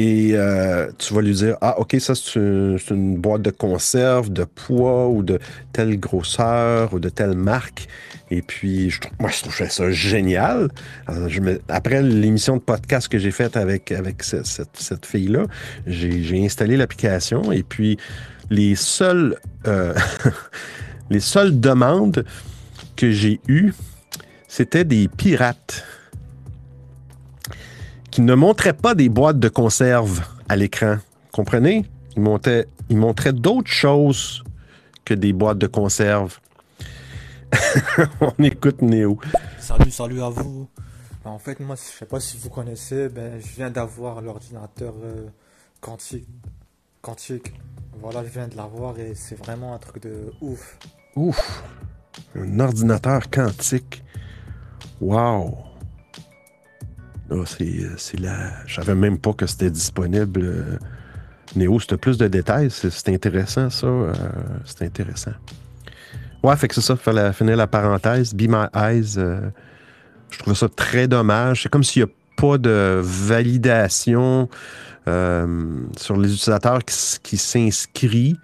[0.00, 4.44] Et euh, tu vas lui dire Ah, OK, ça, c'est une, boîte de conserve de
[4.44, 5.40] poids ou de
[5.72, 7.88] telle grosseur ou de telle marque.
[8.30, 10.68] Et puis, je moi, je trouvais ça génial.
[11.68, 15.46] Après l'émission de podcast que j'ai faite avec, avec ce- cette, cette fille-là,
[15.86, 17.96] j'ai installé l'application et puis
[18.50, 19.94] les seules, euh,
[21.10, 22.24] les seules demandes
[22.94, 23.72] que j'ai eues,
[24.48, 25.84] c'était des pirates
[28.10, 30.96] qui ne montraient pas des boîtes de conserve à l'écran.
[31.30, 31.84] Comprenez?
[32.16, 34.42] Ils, montaient, ils montraient d'autres choses
[35.04, 36.38] que des boîtes de conserve.
[38.20, 39.20] On écoute Néo.
[39.60, 40.68] Salut, salut à vous.
[41.24, 44.94] Ben, en fait, moi, je sais pas si vous connaissez, ben, je viens d'avoir l'ordinateur
[45.04, 45.28] euh,
[45.80, 46.26] quantique.
[47.02, 47.52] Quantique.
[48.00, 50.78] Voilà, je viens de l'avoir et c'est vraiment un truc de ouf.
[51.16, 51.62] Ouf!
[52.34, 54.02] Un ordinateur quantique.
[55.00, 55.56] Wow!
[57.30, 57.66] Là, c'est.
[58.66, 60.40] Je savais même pas que c'était disponible.
[60.42, 60.78] euh,
[61.56, 62.70] Néo, c'était plus de détails.
[62.70, 63.86] C'est, intéressant, ça.
[63.86, 64.12] euh,
[64.64, 65.32] c'est intéressant.
[66.42, 66.96] Ouais, fait que c'est ça.
[66.96, 68.34] Fallait finir la parenthèse.
[68.34, 69.14] Be My Eyes.
[69.18, 69.50] euh,
[70.30, 71.62] je trouvais ça très dommage.
[71.62, 74.48] C'est comme s'il n'y a pas de validation
[75.06, 78.36] euh, sur les utilisateurs qui, qui s'inscrivent.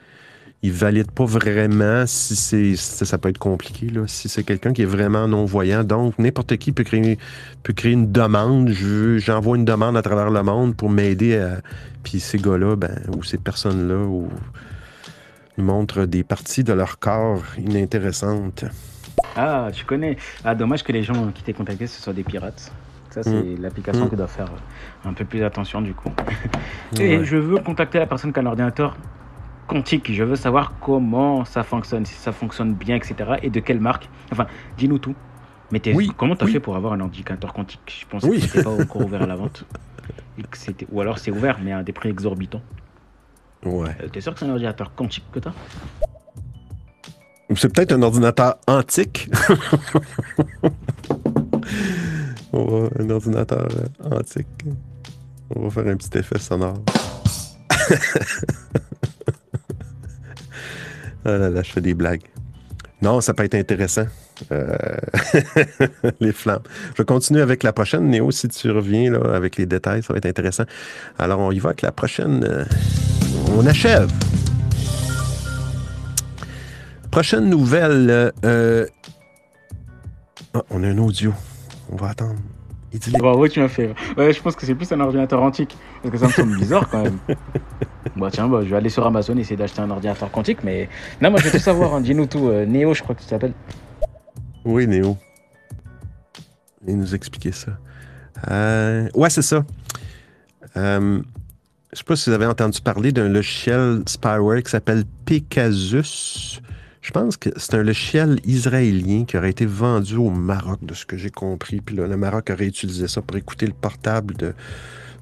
[0.64, 4.80] Il valide pas vraiment si c'est ça, peut être compliqué là, si c'est quelqu'un qui
[4.80, 5.84] est vraiment non voyant.
[5.84, 7.18] Donc n'importe qui peut créer
[7.62, 8.70] peut créer une demande.
[8.70, 11.58] Je j'envoie une demande à travers le monde pour m'aider à
[12.02, 14.30] puis ces gars-là ben ou ces personnes-là ou
[15.58, 18.64] nous montrent des parties de leur corps inintéressantes.
[19.36, 20.16] Ah, tu connais.
[20.44, 22.72] Ah, dommage que les gens qui t'aient contacté ce soient des pirates.
[23.10, 23.60] Ça, c'est mm.
[23.60, 24.08] l'application mm.
[24.08, 24.50] qui doit faire
[25.04, 26.10] un peu plus attention du coup.
[26.98, 28.96] Et je veux contacter la personne qui a un ordinateur
[29.66, 30.12] quantique.
[30.12, 33.14] Je veux savoir comment ça fonctionne, si ça fonctionne bien, etc.
[33.42, 34.08] Et de quelle marque.
[34.32, 34.46] Enfin,
[34.76, 35.14] dis-nous tout.
[35.70, 35.80] Mais
[36.16, 38.00] comment tu as fait pour avoir un ordinateur quantique?
[38.00, 39.64] Je pensais que c'était pas encore ouvert à la vente.
[40.92, 42.62] Ou alors c'est ouvert, mais à des prix exorbitants.
[43.64, 43.96] Ouais.
[44.02, 45.52] Euh, t'es sûr que c'est un ordinateur quantique que t'as?
[47.56, 49.30] C'est peut-être un ordinateur antique?
[52.52, 53.68] un ordinateur
[54.02, 54.64] euh, antique.
[55.54, 56.82] On va faire un petit effet sonore.
[61.24, 62.22] Ah là là, je fais des blagues.
[63.02, 64.06] Non, ça peut être intéressant.
[64.50, 64.76] Euh,
[66.20, 66.62] les flammes.
[66.94, 68.08] Je vais continuer avec la prochaine.
[68.08, 70.64] Néo, si tu reviens avec les détails, ça va être intéressant.
[71.18, 72.44] Alors, on y va avec la prochaine.
[72.44, 72.64] Euh,
[73.56, 74.10] on achève.
[77.10, 78.32] Prochaine nouvelle.
[78.44, 78.86] Euh,
[80.54, 81.32] ah, on a un audio.
[81.90, 82.40] On va attendre.
[82.94, 83.92] Il dit Bravo, tu m'as fait.
[84.16, 85.76] Ouais, je pense que c'est plus un ordinateur antique.
[86.00, 87.18] Parce que ça me semble bizarre quand même.
[88.16, 90.62] bah tiens, bah, je vais aller sur Amazon essayer d'acheter un ordinateur quantique.
[90.62, 90.88] Mais
[91.20, 91.94] non, moi je veux tout savoir.
[91.94, 92.00] Hein.
[92.00, 92.48] Dis-nous tout.
[92.48, 93.52] Euh, Néo, je crois que tu t'appelles.
[94.64, 95.16] Oui, Néo.
[96.86, 97.72] Il nous expliquer ça.
[98.48, 99.08] Euh...
[99.14, 99.64] Ouais, c'est ça.
[100.76, 101.20] Euh...
[101.92, 106.60] Je sais pas si vous avez entendu parler d'un logiciel spyware qui s'appelle Pegasus.
[107.04, 111.04] Je pense que c'est un logiciel israélien qui aurait été vendu au Maroc, de ce
[111.04, 111.82] que j'ai compris.
[111.82, 114.54] Puis là, le Maroc aurait utilisé ça pour écouter le portable de,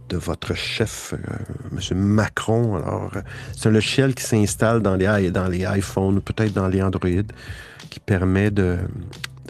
[0.09, 1.99] de votre chef, euh, M.
[1.99, 2.77] Macron.
[2.77, 3.23] Alors, euh,
[3.57, 7.09] c'est un logiciel qui s'installe dans les, dans les iPhones, peut-être dans les Android,
[7.91, 8.79] qui permet de,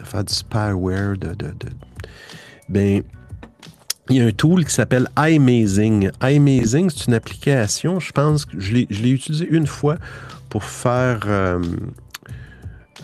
[0.03, 1.53] faire du spyware, de, de,
[2.70, 3.03] ben,
[4.09, 6.11] il y a un tool qui s'appelle iMazing.
[6.22, 9.99] iMazing, c'est une application, je pense que je l'ai utilisé une fois
[10.49, 11.61] pour faire euh,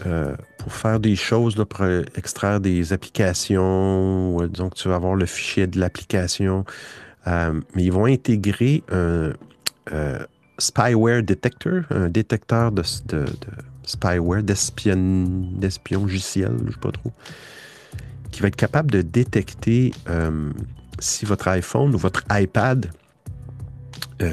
[0.06, 1.84] euh, pour faire des choses, pour
[2.14, 6.64] extraire des applications, donc tu vas avoir le fichier de l'application,
[7.26, 9.32] euh, mais ils vont intégrer un
[9.92, 10.18] euh,
[10.58, 12.82] spyware detector, un détecteur de,
[13.82, 15.26] spyware, d'espion,
[15.56, 16.46] d'espion je ne sais
[16.80, 17.12] pas trop,
[18.30, 19.92] qui va être capable de détecter
[20.98, 22.90] si votre iPhone ou votre iPad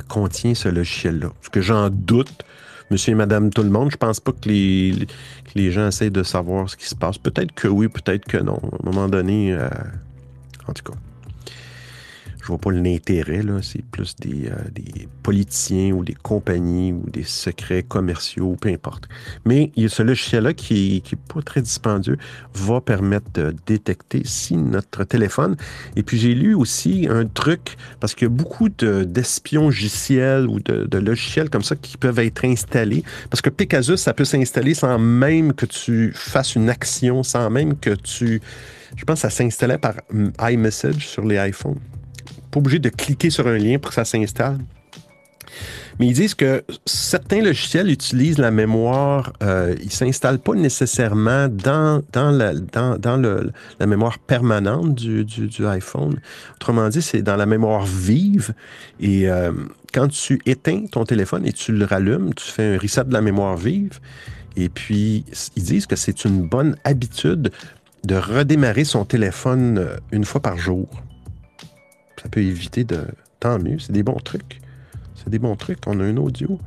[0.10, 1.30] contient ce logiciel-là.
[1.42, 2.44] Ce que j'en doute,
[2.92, 3.92] monsieur et madame tout le monde.
[3.92, 5.08] Je pense pas que les,
[5.56, 7.18] les gens essayent de savoir ce qui se passe.
[7.18, 8.58] Peut-être que oui, peut-être que non.
[8.58, 9.68] À un moment donné, euh,
[10.68, 10.98] en tout cas
[12.46, 13.60] je vois pas l'intérêt, là.
[13.64, 19.10] C'est plus des, euh, des, politiciens ou des compagnies ou des secrets commerciaux, peu importe.
[19.46, 22.18] Mais il y a ce logiciel-là qui, qui est pas très dispendieux,
[22.54, 25.56] va permettre de détecter si notre téléphone.
[25.96, 30.86] Et puis j'ai lu aussi un truc, parce qu'il y a beaucoup d'espions ou de,
[30.86, 33.04] de, logiciels comme ça qui peuvent être installés.
[33.32, 37.76] Parce que Pegasus, ça peut s'installer sans même que tu fasses une action, sans même
[37.76, 38.40] que tu...
[38.96, 39.96] Je pense que ça s'installait par
[40.40, 41.80] iMessage sur les iPhones
[42.60, 44.60] obligé de cliquer sur un lien pour que ça s'installe.
[46.00, 51.48] Mais ils disent que certains logiciels utilisent la mémoire, euh, ils ne s'installent pas nécessairement
[51.48, 56.20] dans, dans, la, dans, le, la mémoire permanente du, du, iPhone.
[56.56, 58.54] Autrement dit, c'est dans la mémoire vive.
[59.00, 59.54] Et euh,
[59.94, 63.22] quand tu éteins ton téléphone et tu le rallumes, tu fais un reset de la
[63.22, 64.00] mémoire vive.
[64.58, 65.26] Et puis,
[65.56, 67.52] ils disent que c'est une bonne habitude
[68.04, 70.88] de redémarrer son téléphone euh, une fois par jour
[72.26, 73.06] ça peut éviter de.
[73.40, 74.60] Tant mieux, c'est des bons trucs.
[75.14, 75.78] C'est des bons trucs.
[75.86, 76.58] On a un audio.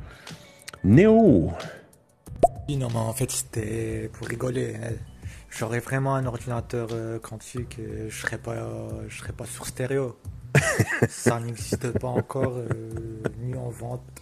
[0.85, 1.51] Néo!
[2.69, 4.75] Non, mais en fait, c'était pour rigoler.
[4.75, 4.93] Hein.
[5.49, 8.55] J'aurais vraiment un ordinateur euh, quantique et je serais pas,
[9.09, 10.17] je serais pas sur stéréo.
[11.09, 12.69] ça n'existe pas encore, euh,
[13.41, 14.21] ni en vente.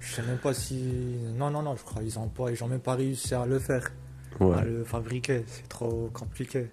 [0.00, 1.20] Je sais même pas si.
[1.36, 3.60] Non, non, non, je crois qu'ils ont pas, ils ont même pas réussi à le
[3.60, 3.92] faire,
[4.40, 5.44] à le fabriquer.
[5.46, 6.72] C'est trop compliqué.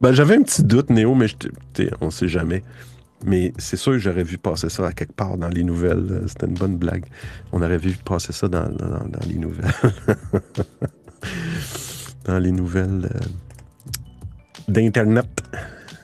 [0.00, 1.26] Ben, j'avais un petit doute, Néo, mais
[2.00, 2.62] on sait jamais.
[3.24, 6.24] Mais c'est sûr que j'aurais vu passer ça à quelque part dans les nouvelles.
[6.28, 7.06] C'était une bonne blague.
[7.52, 8.68] On aurait vu passer ça dans,
[9.26, 9.72] les nouvelles.
[12.24, 13.20] dans les nouvelles euh,
[14.68, 15.26] d'Internet.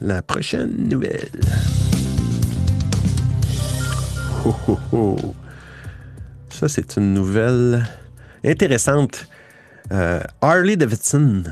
[0.00, 1.28] La prochaine nouvelle.
[6.48, 7.86] Ça, c'est une nouvelle
[8.42, 9.28] intéressante.
[9.92, 11.44] Euh, Harley Davidson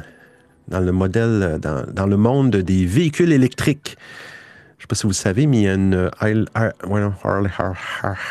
[0.71, 3.97] dans le modèle, dans, le monde des véhicules électriques,
[4.79, 6.11] Je sais pas si vous le savez, mais il y a une euh,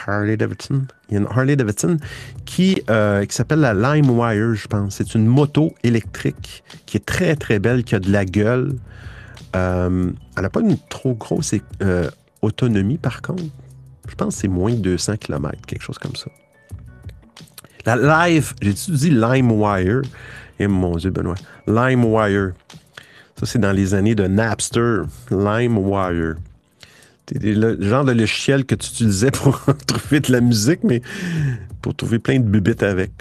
[0.08, 0.84] Harley, Davidson.
[1.10, 1.98] Il y a une Harley Davidson
[2.46, 4.96] qui, euh, qui s'appelle la LimeWire, je pense.
[4.96, 8.76] C'est une moto électrique qui est très, très belle, qui a de la gueule.
[9.56, 12.10] Euh, elle n'a pas une trop grosse euh,
[12.42, 13.44] autonomie, par contre.
[14.08, 16.30] Je pense que c'est moins de 200 km, quelque chose comme ça.
[17.86, 17.96] La
[18.28, 20.02] Live, j'ai dit LimeWire?
[20.60, 21.36] Et mon Dieu, Benoît.
[21.68, 22.52] LimeWire.
[23.40, 25.02] Ça, c'est dans les années de Napster.
[25.32, 26.36] LimeWire.
[27.28, 31.02] C'est le genre de logiciel que tu utilisais pour trouver de la musique, mais
[31.82, 33.12] pour trouver plein de bubites avec.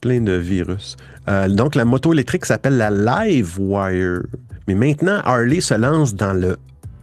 [0.00, 0.96] Plein de virus.
[1.28, 4.22] Euh, donc, la moto électrique s'appelle la LiveWire.
[4.66, 6.56] Mais maintenant, Harley se lance dans, le,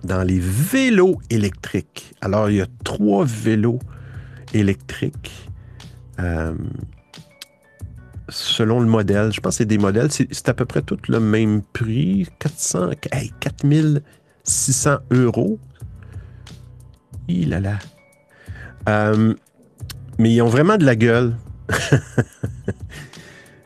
[0.04, 2.14] dans les vélos électriques.
[2.22, 3.80] Alors, il y a trois vélos
[4.54, 5.50] électriques.
[6.20, 6.54] Euh,
[8.30, 9.32] selon le modèle.
[9.32, 10.10] Je pense que c'est des modèles.
[10.12, 12.28] C'est à peu près tout le même prix.
[12.40, 15.60] 400, hey, 4600 euros.
[17.28, 17.78] Il là là.
[18.88, 19.34] Euh,
[20.18, 21.36] mais ils ont vraiment de la gueule.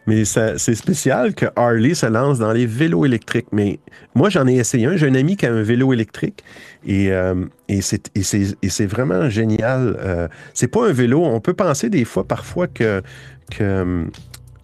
[0.08, 3.48] mais c'est spécial que Harley se lance dans les vélos électriques.
[3.52, 3.80] Mais
[4.16, 4.98] moi, j'en ai essayé un.
[4.98, 6.44] J'ai un ami qui a un vélo électrique
[6.86, 9.98] et, euh, et c'est vraiment génial.
[10.00, 11.24] Euh, c'est pas un vélo.
[11.24, 13.02] On peut penser des fois, parfois, que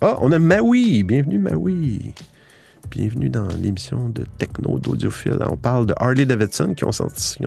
[0.02, 1.04] ah, on a Maui.
[1.04, 2.14] Bienvenue, Maui.
[2.90, 5.38] Bienvenue dans l'émission de Techno d'Audiophile.
[5.46, 7.38] On parle de Harley Davidson qui ont sorti,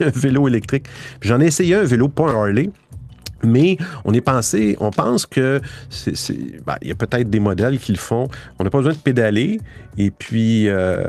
[0.00, 0.86] un vélo électrique.
[1.20, 2.70] J'en ai essayé un vélo, pas un Harley.
[3.44, 6.14] Mais on est pensé, on pense que c'est,
[6.66, 8.28] ben, il y a peut-être des modèles qui le font.
[8.58, 9.60] On n'a pas besoin de pédaler
[9.96, 11.04] et puis euh,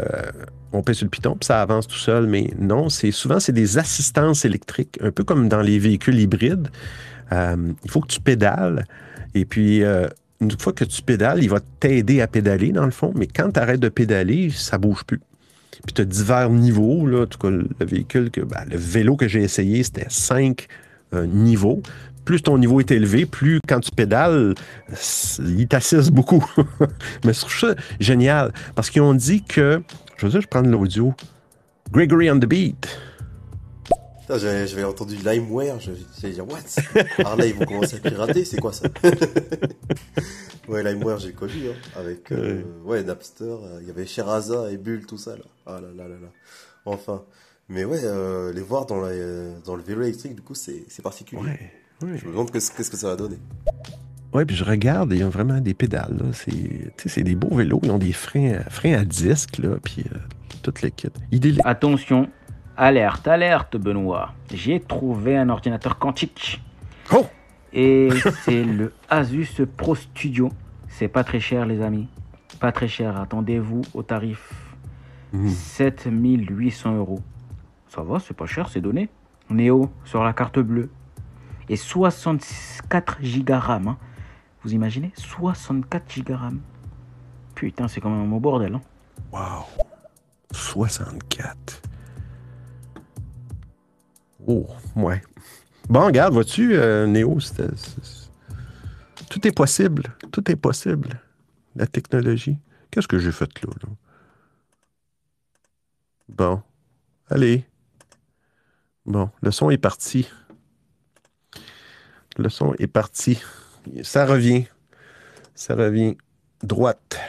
[0.72, 2.28] on pèse sur le piton puis ça avance tout seul.
[2.28, 6.70] Mais non, c'est souvent c'est des assistances électriques, un peu comme dans les véhicules hybrides.
[7.32, 8.86] Euh, il faut que tu pédales
[9.34, 10.08] et puis euh,
[10.42, 13.52] une fois que tu pédales, il va t'aider à pédaler, dans le fond, mais quand
[13.52, 15.22] tu arrêtes de pédaler, ça bouge plus.
[15.86, 19.28] Puis tu as divers niveaux, là, en tout cas, le véhicule, ben, le vélo que
[19.28, 20.68] j'ai essayé, c'était cinq
[21.14, 21.82] euh, niveaux.
[22.26, 24.54] Plus ton niveau est élevé, plus quand tu pédales,
[25.40, 26.44] il t'assiste beaucoup.
[27.26, 29.82] mais je trouve ça génial, parce qu'ils ont dit que,
[30.18, 31.14] je veux dire, je prends de l'audio,
[31.92, 32.88] Gregory on the Beat,
[34.38, 36.60] j'avais entendu LimeWare, j'allais dire, what?
[37.18, 38.88] Alors là, ils vont commencer à pirater, c'est quoi ça?
[40.68, 44.78] Ouais, LimeWare, j'ai connu, hein, avec euh, ouais, Napster, euh, il y avait Sheraza et
[44.78, 45.44] Bull, tout ça, là.
[45.66, 46.28] Ah là là là là.
[46.86, 47.24] Enfin.
[47.68, 49.10] Mais ouais, euh, les voir dans, la,
[49.66, 51.42] dans le vélo électrique, du coup, c'est particulier.
[51.42, 53.38] Ouais, Je me demande qu'est-ce que ça va donner.
[54.34, 56.20] Ouais, puis je regarde, ils ont vraiment des pédales.
[57.06, 60.06] C'est des beaux vélos, ils ont des freins, freins à disque, là, puis
[60.64, 61.10] tout le kit.
[61.64, 62.30] Attention,
[62.84, 64.34] Alerte, alerte, Benoît.
[64.52, 66.64] J'ai trouvé un ordinateur quantique.
[67.14, 67.28] Oh
[67.72, 68.10] Et
[68.42, 70.52] c'est le Asus Pro Studio.
[70.88, 72.08] C'est pas très cher, les amis.
[72.60, 73.22] Pas très cher.
[73.22, 74.52] Attendez-vous au tarif
[75.32, 76.98] 7800 mmh.
[76.98, 77.20] euros.
[77.88, 79.10] Ça va, c'est pas cher, c'est donné.
[79.52, 80.90] Néo sur la carte bleue.
[81.70, 83.90] Et 64 Go RAM.
[83.90, 83.98] Hein.
[84.64, 85.12] Vous imaginez?
[85.18, 86.62] 64 Go RAM.
[87.54, 88.74] Putain, c'est quand même un beau bordel.
[88.74, 88.82] Hein.
[89.32, 89.66] Waouh
[90.52, 91.91] 64.
[94.48, 95.22] Oh, ouais.
[95.90, 97.40] Bon, regarde, vois-tu, euh, Néo,
[99.30, 100.16] tout est possible.
[100.32, 101.22] Tout est possible.
[101.76, 102.58] La technologie.
[102.90, 103.90] Qu'est-ce que j'ai fait là, là?
[106.28, 106.62] Bon.
[107.30, 107.66] Allez.
[109.06, 110.28] Bon, le son est parti.
[112.38, 113.42] Le son est parti.
[114.04, 114.66] Ça revient.
[115.56, 116.18] Ça revient.
[116.62, 117.20] Droite.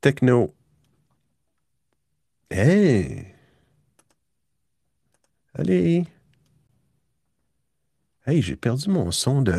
[0.00, 0.54] Techno.
[2.50, 3.37] Hey!
[5.58, 6.04] Allez.
[8.24, 9.52] Hey, j'ai perdu mon son de.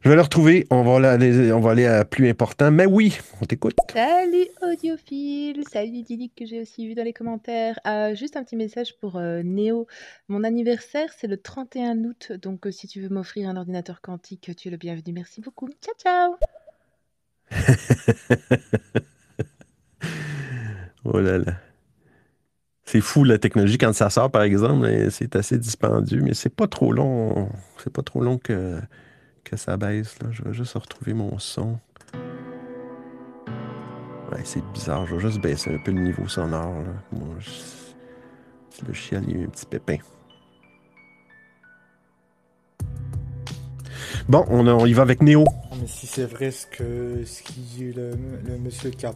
[0.00, 0.66] Je vais le retrouver.
[0.70, 2.70] On va aller, on va aller à plus important.
[2.70, 3.76] Mais oui, on t'écoute.
[3.92, 5.64] Salut audiophile.
[5.70, 7.78] Salut Didic que j'ai aussi vu dans les commentaires.
[7.86, 9.86] Euh, juste un petit message pour euh, Néo.
[10.28, 12.32] Mon anniversaire, c'est le 31 août.
[12.32, 15.12] Donc, euh, si tu veux m'offrir un ordinateur quantique, tu es le bienvenu.
[15.12, 15.68] Merci beaucoup.
[15.82, 16.36] Ciao, ciao.
[21.04, 21.52] oh là là.
[22.84, 26.66] C'est fou la technologie quand ça sort, par exemple, c'est assez dispendieux, mais c'est pas
[26.66, 27.48] trop long.
[27.82, 28.80] C'est pas trop long que,
[29.54, 30.16] ça baisse.
[30.22, 30.28] Là.
[30.30, 31.78] Je vais juste retrouver mon son.
[34.32, 35.06] Ouais, c'est bizarre.
[35.06, 36.82] Je vais juste baisser un peu le niveau sonore.
[38.86, 39.98] Le chien, il a un petit pépin.
[44.28, 45.44] Bon, on, y va avec Néo.
[45.80, 48.12] Mais si c'est vrai ce que ce qui, le,
[48.46, 49.12] le monsieur qui a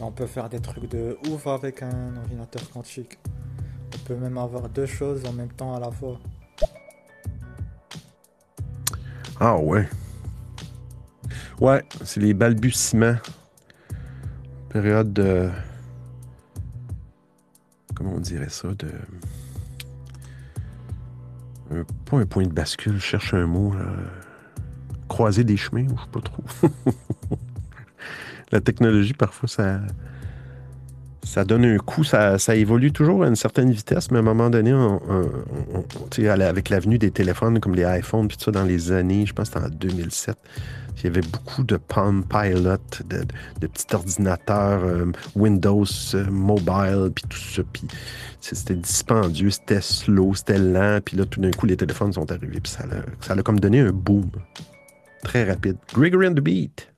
[0.00, 3.18] on peut faire des trucs de ouf avec un ordinateur quantique.
[3.94, 6.18] On peut même avoir deux choses en même temps à la fois.
[9.40, 9.88] Ah ouais.
[11.60, 13.16] Ouais, c'est les balbutiements.
[14.68, 15.50] Période de.
[17.94, 18.88] comment on dirait ça, de...
[21.70, 23.74] un- pas un point de bascule, je cherche un mot,
[25.08, 26.42] croiser des chemins, ou je sais pas trop.
[28.52, 29.48] La technologie, parfois,
[31.22, 34.50] ça, donne un coup, ça, évolue toujours à une certaine vitesse, mais à un moment
[34.50, 35.84] donné, on, on-
[36.40, 39.50] avec l'avenue des téléphones comme les iPhones, puis tout ça, dans les années, je pense
[39.50, 40.36] que c'était en 2007,
[40.98, 45.84] il y avait beaucoup de Palm Pilot, de, petits ordinateurs euh, Windows
[46.14, 47.82] euh, Mobile, puis tout ça, puis
[48.40, 52.60] c'était dispendieux, c'était slow, c'était lent, puis là, tout d'un coup, les téléphones sont arrivés,
[52.60, 54.30] puis ça l'a ça comme donné un boom
[55.22, 55.76] très rapide.
[55.92, 56.88] Gregory and the Beat.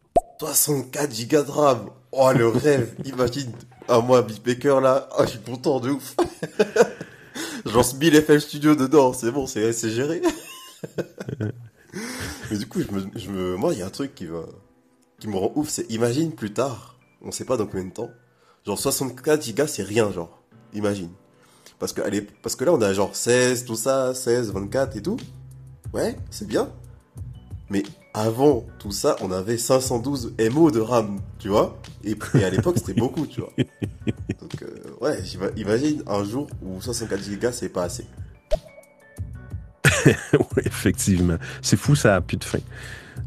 [0.41, 1.91] 64 gigas de RAM.
[2.13, 2.95] Oh, le rêve.
[3.05, 3.53] Imagine.
[3.89, 5.07] Ah, moi, Big Baker, là.
[5.19, 6.17] Ah, je suis content de ouf.
[7.67, 9.13] Je lance 1000 FL Studio dedans.
[9.13, 10.23] C'est bon, c'est c'est géré.
[12.51, 14.47] Mais du coup, je me, je me, moi, il y a un truc qui va,
[15.19, 15.69] qui me rend ouf.
[15.69, 16.97] C'est imagine plus tard.
[17.21, 18.11] On sait pas dans combien de temps.
[18.65, 20.43] Genre 64 gigas, c'est rien, genre.
[20.73, 21.11] Imagine.
[21.79, 25.03] Parce que, allez, parce que là, on a genre 16, tout ça, 16, 24 et
[25.03, 25.19] tout.
[25.93, 26.73] Ouais, c'est bien.
[27.69, 27.83] Mais
[28.15, 31.79] avant tout ça, on avait 512 MO de RAM, tu vois.
[32.05, 33.53] Et, et à l'époque, c'était beaucoup, tu vois.
[34.41, 34.67] Donc, euh,
[35.01, 35.19] ouais,
[35.57, 38.07] imagine un jour où 64 Go, c'est pas assez.
[40.07, 41.37] oui, effectivement.
[41.63, 42.59] C'est fou, ça n'a plus de fin.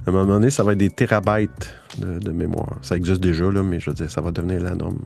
[0.06, 2.78] À un moment donné, ça va être des terabytes de, de mémoire.
[2.82, 5.00] Ça existe déjà, là, mais je veux dire, ça va devenir la norme.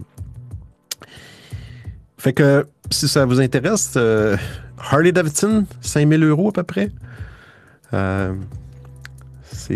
[2.17, 4.37] Fait que, si ça vous intéresse, euh,
[4.77, 6.91] Harley Davidson, 5000 euros à peu près.
[7.93, 8.33] Euh,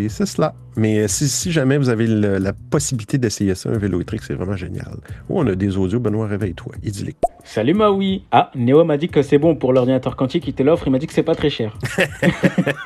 [0.10, 0.54] c'est cela.
[0.78, 4.34] Mais si, si jamais vous avez le- la possibilité d'essayer ça, un vélo électrique, c'est
[4.34, 4.96] vraiment génial.
[5.30, 6.00] Oh, on a des audios.
[6.00, 6.74] Benoît, réveille-toi.
[6.84, 7.18] Idyllique.
[7.44, 8.24] Salut Maui.
[8.32, 11.00] Ah, Néo m'a dit que c'est bon pour l'ordinateur quantique, il te l'offre, il m'a
[11.00, 11.78] dit que c'est pas très cher.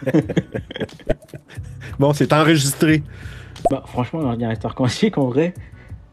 [1.99, 3.03] Bon, c'est enregistré.
[3.69, 5.53] Bah, franchement, l'ordinateur quantique, en vrai,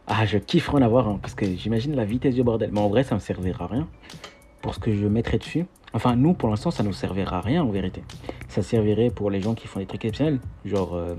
[0.06, 2.70] ah, je kifferais en avoir un, parce que j'imagine la vitesse du bordel.
[2.72, 3.88] Mais en vrai, ça me servira à rien
[4.62, 5.66] pour ce que je mettrais dessus.
[5.92, 8.02] Enfin, nous, pour l'instant, ça nous servira à rien, en vérité.
[8.48, 11.14] Ça servirait pour les gens qui font des trucs exceptionnels, genre euh,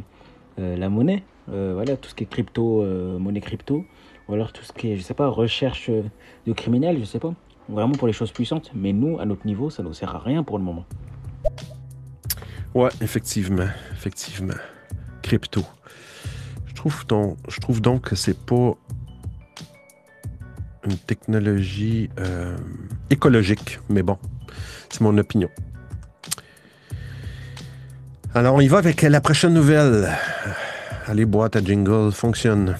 [0.60, 2.84] euh, la monnaie, euh, voilà, tout ce qui est crypto,
[3.20, 3.86] monnaie crypto,
[4.28, 7.34] ou alors tout ce qui est, je sais pas, recherche de criminels, je sais pas.
[7.70, 8.72] Vraiment pour les choses puissantes.
[8.74, 10.86] Mais nous, à notre niveau, ça nous sert à rien pour le moment.
[12.74, 13.68] Ouais, effectivement.
[13.92, 14.56] Effectivement.
[15.22, 15.62] Crypto.
[16.66, 18.76] Je trouve donc, je trouve donc que c'est pas
[20.86, 22.58] une technologie euh,
[23.10, 24.18] écologique, mais bon,
[24.90, 25.50] c'est mon opinion.
[28.36, 30.10] Alors, on y va avec la prochaine nouvelle.
[31.06, 32.76] Allez, boîte à jingle, fonctionne.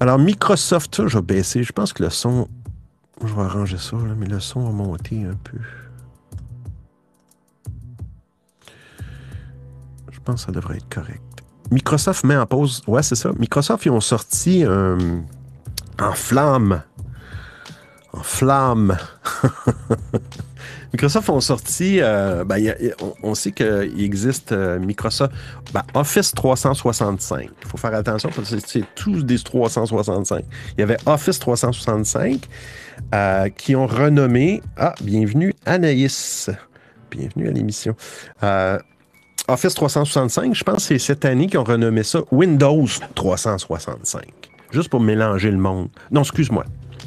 [0.00, 1.62] Alors, Microsoft, je vais baisser.
[1.62, 2.48] Je pense que le son,
[3.24, 5.58] je vais arranger ça, mais le son va monter un peu.
[10.12, 11.27] Je pense que ça devrait être correct.
[11.70, 12.82] Microsoft met en pause.
[12.86, 13.30] Ouais, c'est ça.
[13.38, 14.96] Microsoft, ils ont sorti euh,
[16.00, 16.82] en flamme.
[18.12, 18.96] En flamme.
[20.94, 21.98] Microsoft ont sorti.
[22.00, 22.74] euh, ben,
[23.22, 25.32] on, sait qu'il existe euh, Microsoft.
[25.74, 27.50] ben, Office 365.
[27.62, 30.44] Il faut faire attention parce que c'est- tous des 365.
[30.76, 32.48] Il y avait Office 365
[33.14, 34.62] euh, qui ont renommé.
[34.78, 36.48] Ah, bienvenue Anaïs.
[37.10, 37.94] Bienvenue à l'émission.
[39.46, 44.24] Office 365, je pense que c'est cette année qu'ils ont renommé ça Windows 365.
[44.70, 45.88] Juste pour mélanger le monde.
[46.10, 46.64] Non, excuse-moi.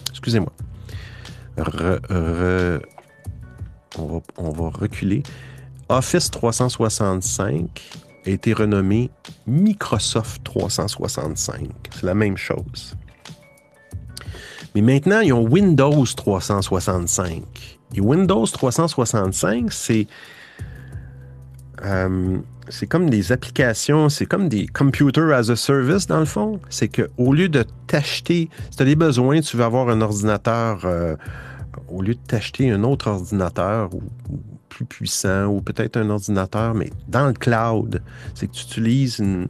[0.09, 0.51] Excusez-moi.
[3.97, 5.21] On, va, on va reculer.
[5.89, 7.81] Office 365
[8.25, 9.11] a été renommé
[9.45, 11.69] Microsoft 365.
[11.93, 12.95] C'est la même chose.
[14.73, 17.43] Mais maintenant, ils ont Windows 365.
[17.93, 20.07] Et Windows 365, c'est
[21.83, 22.37] euh,
[22.69, 26.59] c'est comme des applications, c'est comme des computer as a service dans le fond.
[26.69, 30.01] C'est que au lieu de t'acheter, si tu as des besoins, tu veux avoir un
[30.01, 31.15] ordinateur, euh,
[31.89, 34.01] au lieu de t'acheter un autre ordinateur ou,
[34.69, 38.01] plus puissant ou peut-être un ordinateur, mais dans le cloud,
[38.35, 39.47] c'est que tu utilises une,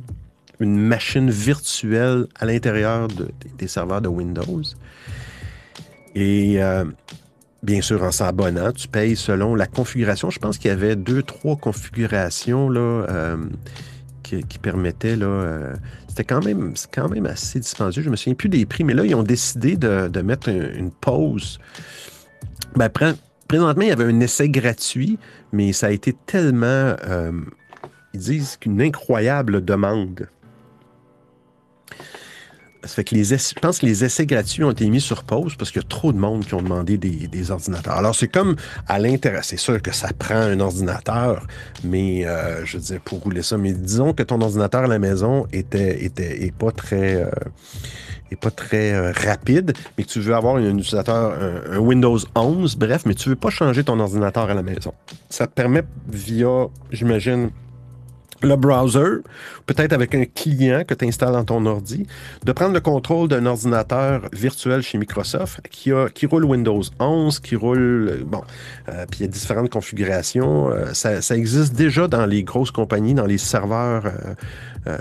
[0.60, 4.62] machine virtuelle à l'intérieur de- des- des serveurs de Windows.
[6.16, 6.86] Et euh,
[7.64, 10.30] bien sûr, en s'abonnant, tu payes selon la configuration.
[10.30, 12.80] Je pense qu'il y avait deux, trois configurations là,
[13.10, 13.38] euh,
[14.24, 15.16] qui, permettaient.
[15.16, 15.76] Là, euh,
[16.08, 18.02] c'était quand même, quand même assez dispendieux.
[18.02, 20.92] Je me souviens plus des prix, mais là, ils ont décidé de, mettre un- une
[20.92, 21.60] pause.
[22.76, 23.14] Ben, pré-
[23.48, 25.20] présentement, il y avait un essai gratuit,
[25.52, 26.96] mais ça a été tellement.
[27.06, 27.32] euh,
[28.14, 30.28] ils disent qu'une incroyable demande.
[32.84, 35.24] Ça fait que les essais- je pense que les essais gratuits ont été mis sur
[35.24, 37.94] pause parce qu'il y a trop de monde qui ont demandé des, des ordinateurs.
[37.94, 38.56] Alors, c'est comme
[38.88, 39.44] à l'intérieur.
[39.44, 41.46] C'est sûr que ça prend un ordinateur,
[41.84, 43.58] mais euh, je dire, pour rouler ça.
[43.58, 47.16] Mais disons que ton ordinateur à la maison était, était est pas très.
[47.24, 47.30] euh,
[48.32, 52.18] est pas très euh, rapide, mais que tu veux avoir un utilisateur, un, un Windows
[52.34, 54.94] 11, bref, mais tu veux pas changer ton ordinateur à la maison.
[55.30, 57.50] Ça te permet via, j'imagine,
[58.44, 59.22] le browser,
[59.66, 62.08] peut-être avec un client que tu installes dans ton ordi,
[62.44, 65.92] de prendre le contrôle d'un ordinateur virtuel chez Microsoft qui,
[66.26, 68.42] roule Windows 11, qui roule, bon,
[68.90, 70.70] euh, puis il y a différentes configurations.
[70.72, 74.12] Euh, ça, existe déjà dans les grosses compagnies, dans les serveurs,
[74.88, 74.98] euh,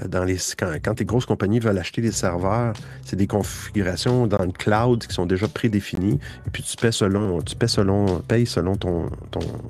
[0.82, 5.14] quand, les grosses compagnies veulent acheter des serveurs, c'est des configurations dans le cloud qui
[5.14, 8.76] sont déjà prédéfinies, et puis tu paies selon, tu paies selon, payes selon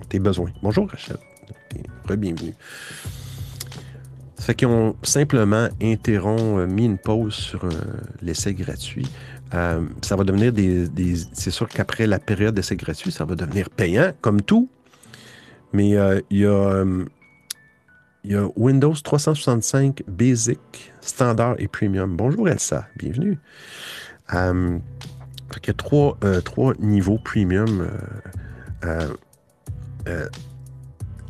[0.08, 0.50] tes besoins.
[0.62, 1.16] Bonjour Rachel,
[2.08, 2.54] re-bienvenue.
[4.40, 7.68] Ça fait qu'ils ont simplement interrompu, euh, mis une pause sur euh,
[8.22, 9.06] l'essai gratuit.
[9.52, 10.88] Euh, ça va devenir des.
[11.34, 14.70] c'est sûr qu'après la période d'essai gratuit, ça va devenir payant, comme tout.
[15.74, 16.84] Mais il y, a,
[18.24, 20.58] il Windows 365 Basic,
[21.02, 22.16] Standard et Premium.
[22.16, 23.38] Bonjour Elsa, bienvenue.
[24.30, 27.90] Fait qu'il y a trois, niveaux premium.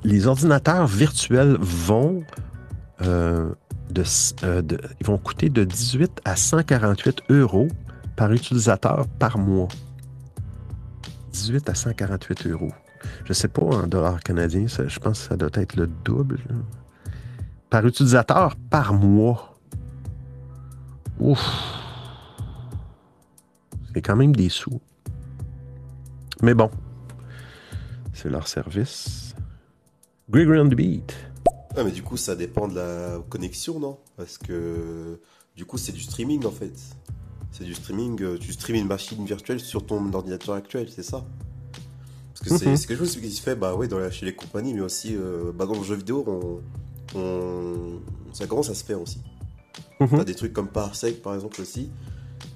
[0.04, 2.22] les ordinateurs virtuels vont
[3.02, 3.50] euh,
[4.44, 4.62] euh,
[5.00, 7.68] ils vont coûter de 18 à 148 euros
[8.16, 9.68] par utilisateur par mois.
[11.32, 12.72] 18 à 148 euros.
[13.24, 16.40] Je ne sais pas en dollars canadiens, je pense que ça doit être le double.
[17.70, 19.56] Par utilisateur par mois.
[21.18, 21.40] Ouf.
[23.94, 24.80] C'est quand même des sous.
[26.42, 26.70] Mais bon,
[28.12, 29.34] c'est leur service.
[30.32, 31.29] The Beat.
[31.76, 33.98] Ah, mais du coup, ça dépend de la connexion, non?
[34.16, 35.20] Parce que
[35.56, 36.72] du coup, c'est du streaming en fait.
[37.52, 41.24] C'est du streaming, euh, tu streames une machine virtuelle sur ton ordinateur actuel, c'est ça?
[42.34, 42.76] Parce que c'est Mhm.
[42.76, 45.14] c'est quelque chose qui se fait bah, ouais, dans la- chez les compagnies, mais aussi
[45.16, 46.24] euh, bah, dans le jeu vidéo,
[47.14, 48.00] on, on-
[48.32, 49.20] ça commence à se faire aussi.
[50.00, 50.08] Mhm.
[50.10, 51.90] T'as des trucs comme Parsec par exemple aussi.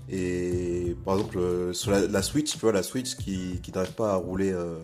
[0.09, 3.93] Et par exemple, euh, sur la, la Switch, tu vois, la Switch qui, qui n'arrive
[3.93, 4.79] pas à rouler, euh,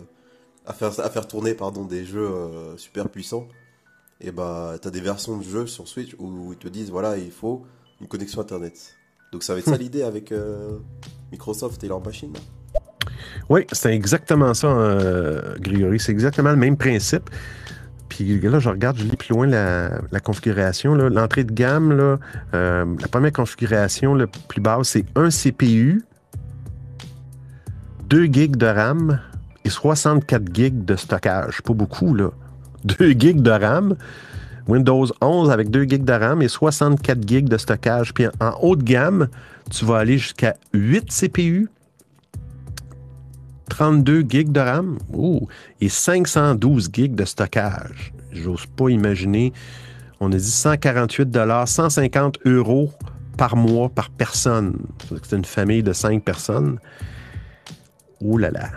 [0.65, 2.29] à, faire, à faire tourner pardon, des jeux
[2.77, 3.47] super puissants.
[4.21, 7.31] Et bah, t'as des versions de jeux sur Switch où ils te disent voilà, il
[7.31, 7.65] faut
[7.99, 8.95] une connexion internet.
[9.31, 10.77] Donc ça va être ça l'idée avec euh,
[11.31, 12.33] Microsoft et leur machine.
[13.49, 15.99] Oui, c'est exactement ça, euh, Grégory.
[15.99, 17.29] C'est exactement le même principe.
[18.09, 20.95] Puis là, je regarde, je lis plus loin la, la configuration.
[20.95, 22.19] L'entrée de gamme, là,
[22.53, 26.03] euh, la première configuration, le plus basse, c'est un CPU,
[28.09, 29.21] 2 gigs de RAM
[29.63, 31.61] et 64 gigs de stockage.
[31.61, 32.31] Pas beaucoup, là.
[32.85, 33.95] 2 gigs de RAM.
[34.67, 38.13] Windows 11 avec 2 gigs de RAM et 64 gigs de stockage.
[38.13, 39.27] Puis en haut de gamme,
[39.69, 41.67] tu vas aller jusqu'à 8 CPU,
[43.69, 44.97] 32 gigs de RAM
[45.79, 48.13] et 512 gigs de stockage.
[48.31, 49.51] J'ose pas imaginer.
[50.19, 52.91] On a dit 148 150 euros
[53.37, 54.77] par mois par personne.
[55.23, 56.77] C'est une famille de 5 personnes.
[58.21, 58.69] Ouh là là.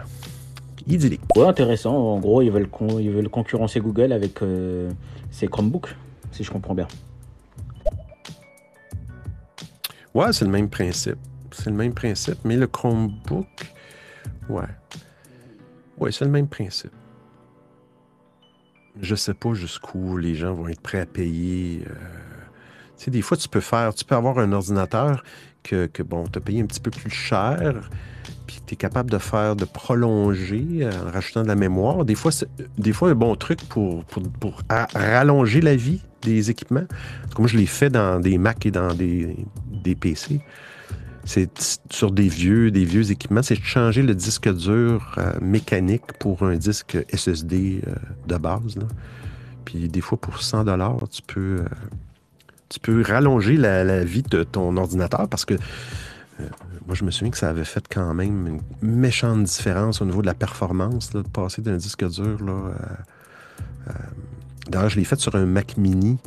[0.87, 1.23] Idyllique.
[1.37, 1.95] Ouais, intéressant.
[1.97, 4.91] En gros, ils veulent, con- ils veulent concurrencer Google avec euh,
[5.31, 5.95] ses Chromebooks,
[6.33, 6.87] si je comprends bien.
[10.15, 11.19] Ouais, c'est le même principe.
[11.53, 13.47] C'est le même principe, mais le Chromebook,
[14.49, 14.63] ouais.
[15.99, 16.93] Ouais, c'est le même principe.
[19.01, 21.83] Je sais pas jusqu'où les gens vont être prêts à payer.
[21.89, 21.93] euh,
[22.97, 25.25] Tu sais, des fois, tu peux faire, tu peux avoir un ordinateur
[25.63, 27.89] que, que bon, tu as payé un petit peu plus cher,
[28.67, 32.05] tu es capable de faire, de prolonger euh, en rajoutant de la mémoire.
[32.05, 32.31] Des fois,
[32.79, 34.61] des fois un bon truc pour, pour, pour
[34.95, 36.87] rallonger la vie des équipements.
[37.35, 39.37] Comme je l'ai fait dans des Mac et dans des,
[39.71, 40.41] des PC.
[41.27, 46.13] C'est sur des vieux, des vieux équipements, c'est de changer le disque dur euh, mécanique
[46.21, 47.95] pour un disque SSD euh,
[48.27, 48.77] de base.
[49.65, 51.65] Puis des fois, pour 100 dollars, tu peux,
[52.69, 55.55] tu peux rallonger la, vie de ton ordinateur parce que
[56.87, 60.21] moi, je me souviens que ça avait fait quand même une méchante différence au niveau
[60.21, 62.43] de la performance, de passer d'un disque dur.
[62.45, 62.73] Là, euh,
[63.89, 63.93] euh,
[64.69, 66.19] D'ailleurs, je l'ai fait sur un Mac mini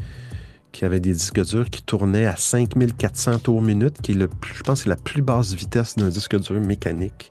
[0.71, 4.53] qui avait des disques durs qui tournaient à 5400 tours minute, qui est le plus,
[4.55, 7.29] je pense c'est la plus basse vitesse d'un disque dur mécanique.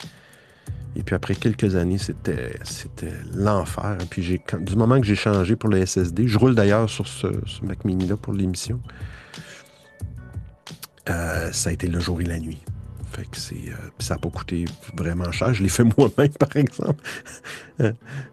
[0.96, 3.98] Et puis après quelques années, c'était, c'était l'enfer.
[4.10, 7.06] Puis j'ai, quand- du moment que j'ai changé pour le SSD, je roule d'ailleurs sur
[7.06, 8.80] ce, ce Mac mini-là pour l'émission,
[11.08, 12.62] euh, ça a été le jour et la nuit.
[13.16, 15.54] Fait que c'est, euh, ça n'a pas coûté vraiment cher.
[15.54, 17.02] Je l'ai fait moi-même, par exemple.
[17.80, 17.92] Euh,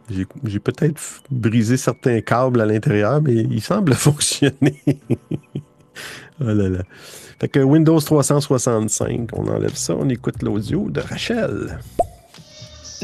[0.10, 1.00] j'ai, j'ai peut-être
[1.32, 4.84] brisé certains câbles à l'intérieur, mais il semble fonctionner.
[6.42, 6.80] Oh là là.
[7.40, 11.80] Fait que Windows 365, on enlève ça, on écoute l'audio de Rachel.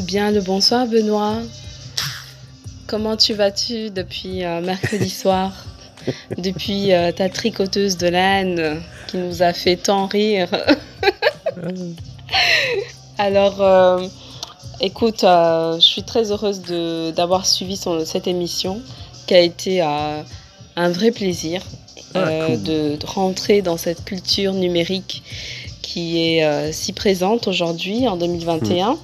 [0.04, 1.38] Bien le bonsoir Benoît.
[2.86, 5.52] Comment tu vas-tu depuis euh, mercredi soir?
[6.38, 10.48] Depuis euh, ta tricoteuse de laine qui nous a fait tant rire.
[13.18, 14.06] Alors, euh,
[14.80, 16.62] écoute, je suis très heureuse
[17.14, 18.80] d'avoir suivi son, cette émission
[19.26, 20.24] qui a été un
[20.90, 21.62] vrai plaisir
[22.14, 25.22] ah, de, de, rentrer dans cette culture numérique
[25.82, 28.98] qui est si présente aujourd'hui en 2021.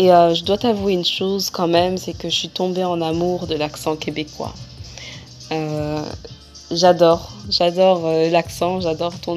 [0.00, 3.02] Et euh, je dois t'avouer une chose quand même, c'est que je suis tombée en
[3.02, 4.54] amour de l'accent québécois.
[5.52, 6.02] Euh,
[6.70, 9.36] j'adore, j'adore euh, l'accent, j'adore ton,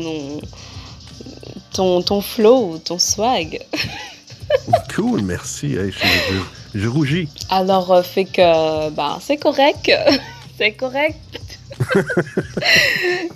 [1.74, 3.60] ton, ton flow, ton swag.
[4.96, 5.76] cool, merci.
[6.74, 7.30] je, rougis.
[7.50, 9.92] Alors, fait que, ben, c'est correct.
[10.58, 11.18] c'est correct.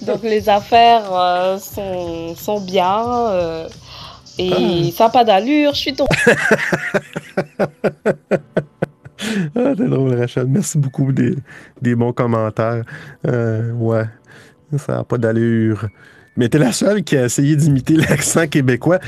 [0.06, 3.68] Donc, les affaires sont, sont bien.
[4.40, 4.92] Et ah.
[4.96, 6.10] ça n'a pas d'allure, je suis tombée.
[9.56, 10.46] ah, t'es drôle, Rachel.
[10.48, 11.36] Merci beaucoup des,
[11.82, 12.84] des bons commentaires.
[13.26, 14.06] Euh, ouais,
[14.78, 15.88] ça n'a pas d'allure.
[16.38, 19.00] Mais t'es la seule qui a essayé d'imiter l'accent québécois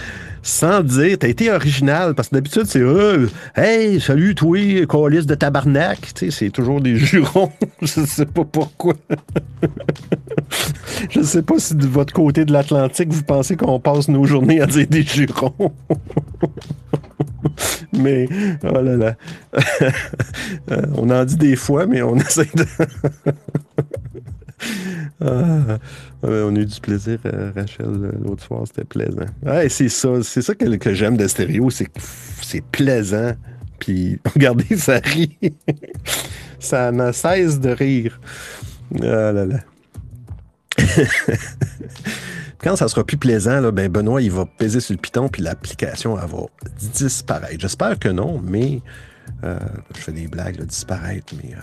[0.41, 1.17] sans dire.
[1.19, 4.57] T'as été original, parce que d'habitude, c'est euh, Hey, salut, toi,
[4.87, 6.13] coalice de tabarnak.
[6.15, 7.51] Tu sais, c'est toujours des jurons.
[7.81, 8.95] Je sais pas pourquoi.
[11.09, 14.61] Je sais pas si de votre côté de l'Atlantique, vous pensez qu'on passe nos journées
[14.61, 15.53] à dire des jurons.
[17.93, 18.27] mais,
[18.63, 19.15] oh là là.
[20.71, 22.65] Euh, on en dit des fois, mais on essaie de.
[25.21, 25.77] Ah,
[26.23, 27.87] on a eu du plaisir, euh, Rachel,
[28.23, 29.25] l'autre soir, c'était plaisant.
[29.67, 31.99] c'est ça, c'est ça que, j'aime de stéréo, c'est que
[32.41, 33.33] c'est plaisant.
[33.79, 35.37] Puis, regardez, ça rit.
[36.59, 38.19] ça ne cesse de rire.
[39.01, 39.59] Ah là là.
[42.61, 45.41] Quand ça sera plus plaisant, là, ben Benoît, il va peser sur le piton, puis
[45.41, 46.27] l'application, va
[46.77, 47.59] disparaître.
[47.59, 48.81] J'espère que non, mais
[49.43, 49.57] euh,
[49.95, 51.59] je fais des blagues, disparaître, mais, euh,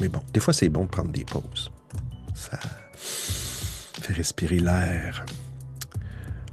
[0.00, 1.70] mais bon, des fois, c'est bon de prendre des pauses.
[2.50, 2.58] Ça
[4.02, 5.24] fait respirer l'air.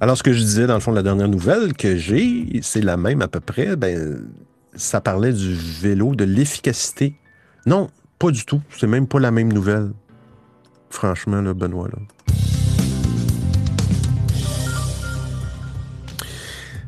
[0.02, 2.96] Alors, ce que je disais, dans le fond, la dernière nouvelle que j'ai, c'est la
[2.96, 3.76] même à peu près.
[3.76, 4.22] Ben,
[4.76, 7.16] ça parlait du vélo, de l'efficacité.
[7.66, 8.62] Non, pas du tout.
[8.78, 9.92] C'est même pas la même nouvelle.
[10.90, 11.98] Franchement, là, Benoît, là.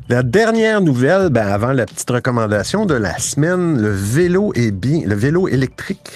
[0.08, 5.00] La dernière nouvelle, ben avant la petite recommandation de la semaine, le vélo est bien,
[5.06, 6.10] le vélo électrique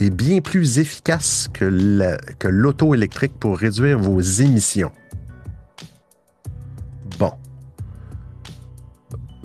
[0.00, 1.64] est bien plus efficace que
[2.48, 4.92] l'auto électrique pour réduire vos émissions.
[7.18, 7.32] Bon.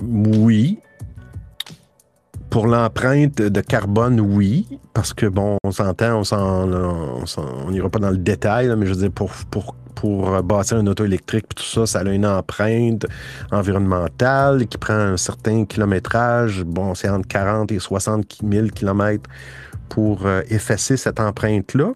[0.02, 0.80] Oui.
[2.50, 4.68] Pour l'empreinte de carbone, oui.
[4.94, 9.12] Parce que, bon, on s'entend, on n'ira pas dans le détail, mais je veux dire,
[9.12, 13.06] pour, pour, pour bâtir une auto électrique, tout ça, ça a une empreinte
[13.52, 16.66] environnementale qui prend un certain kilométrage.
[16.66, 19.30] Bon, c'est entre 40 et 60 000 kilomètres
[19.92, 21.92] pour euh, effacer cette empreinte-là.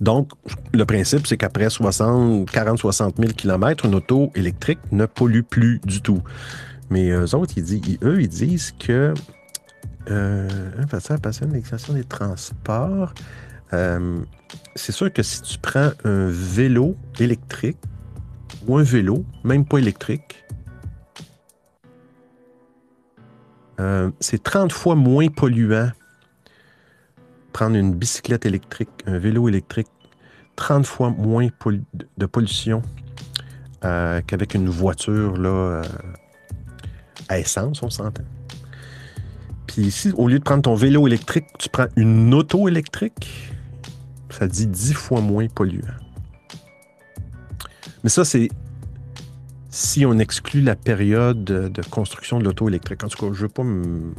[0.00, 0.30] Donc,
[0.74, 6.22] le principe, c'est qu'après 40-60 000 km, une auto électrique ne pollue plus du tout.
[6.90, 9.14] Mais eux autres, ils disent, eux, ils disent que
[10.10, 13.14] euh, un patient, patient des transports,
[13.72, 14.20] euh,
[14.76, 17.78] c'est sûr que si tu prends un vélo électrique
[18.66, 20.44] ou un vélo, même pas électrique,
[23.80, 25.92] euh, c'est 30 fois moins polluant
[27.52, 29.88] prendre une bicyclette électrique, un vélo électrique,
[30.56, 31.48] 30 fois moins
[31.94, 32.82] de pollution
[33.84, 35.82] euh, qu'avec une voiture là, euh,
[37.28, 38.24] à essence, on s'entend.
[39.66, 43.52] Puis ici, au lieu de prendre ton vélo électrique, tu prends une auto électrique,
[44.30, 45.86] ça dit 10 fois moins polluant.
[48.02, 48.48] Mais ça, c'est
[49.70, 53.04] si on exclut la période de construction de l'auto électrique.
[53.04, 54.12] En tout cas, je ne veux pas me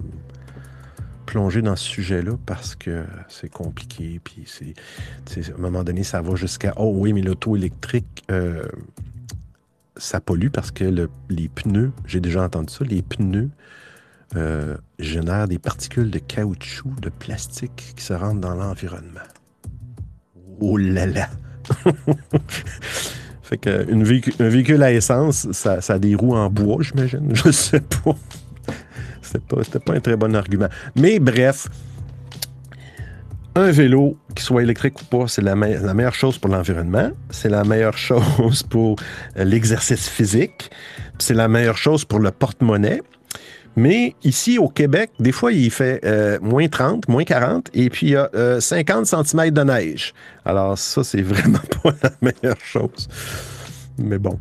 [1.30, 4.20] plonger dans ce sujet-là parce que c'est compliqué.
[4.24, 8.64] Puis c'est, à un moment donné, ça va jusqu'à Oh oui, mais l'auto électrique, euh,
[9.96, 13.52] ça pollue parce que les pneus, j'ai déjà entendu ça, les pneus
[14.36, 19.20] euh, génèrent des particules de caoutchouc, de plastique qui se rendent dans l'environnement.
[20.60, 21.30] Oh là là!
[23.44, 23.70] fait que
[24.04, 27.36] véhicule, un véhicule à essence, ça, ça a des roues en bois, j'imagine.
[27.36, 28.16] Je sais pas.
[29.32, 30.70] C'était pas, pas un très bon argument.
[30.96, 31.68] Mais bref,
[33.56, 37.64] un vélo, qu'il soit électrique ou pas, c'est la, meilleure chose pour l'environnement, c'est la
[37.64, 38.96] meilleure chose pour
[39.38, 40.72] euh, l'exercice physique,
[41.20, 43.02] c'est la meilleure chose pour le porte-monnaie.
[43.76, 48.08] Mais ici, au Québec, des fois, il fait euh, moins 30, moins 40, et puis
[48.08, 50.14] il y a 50 cm de neige.
[50.44, 53.08] Alors ça, c'est vraiment pas la meilleure chose.
[53.98, 54.40] Mais bon.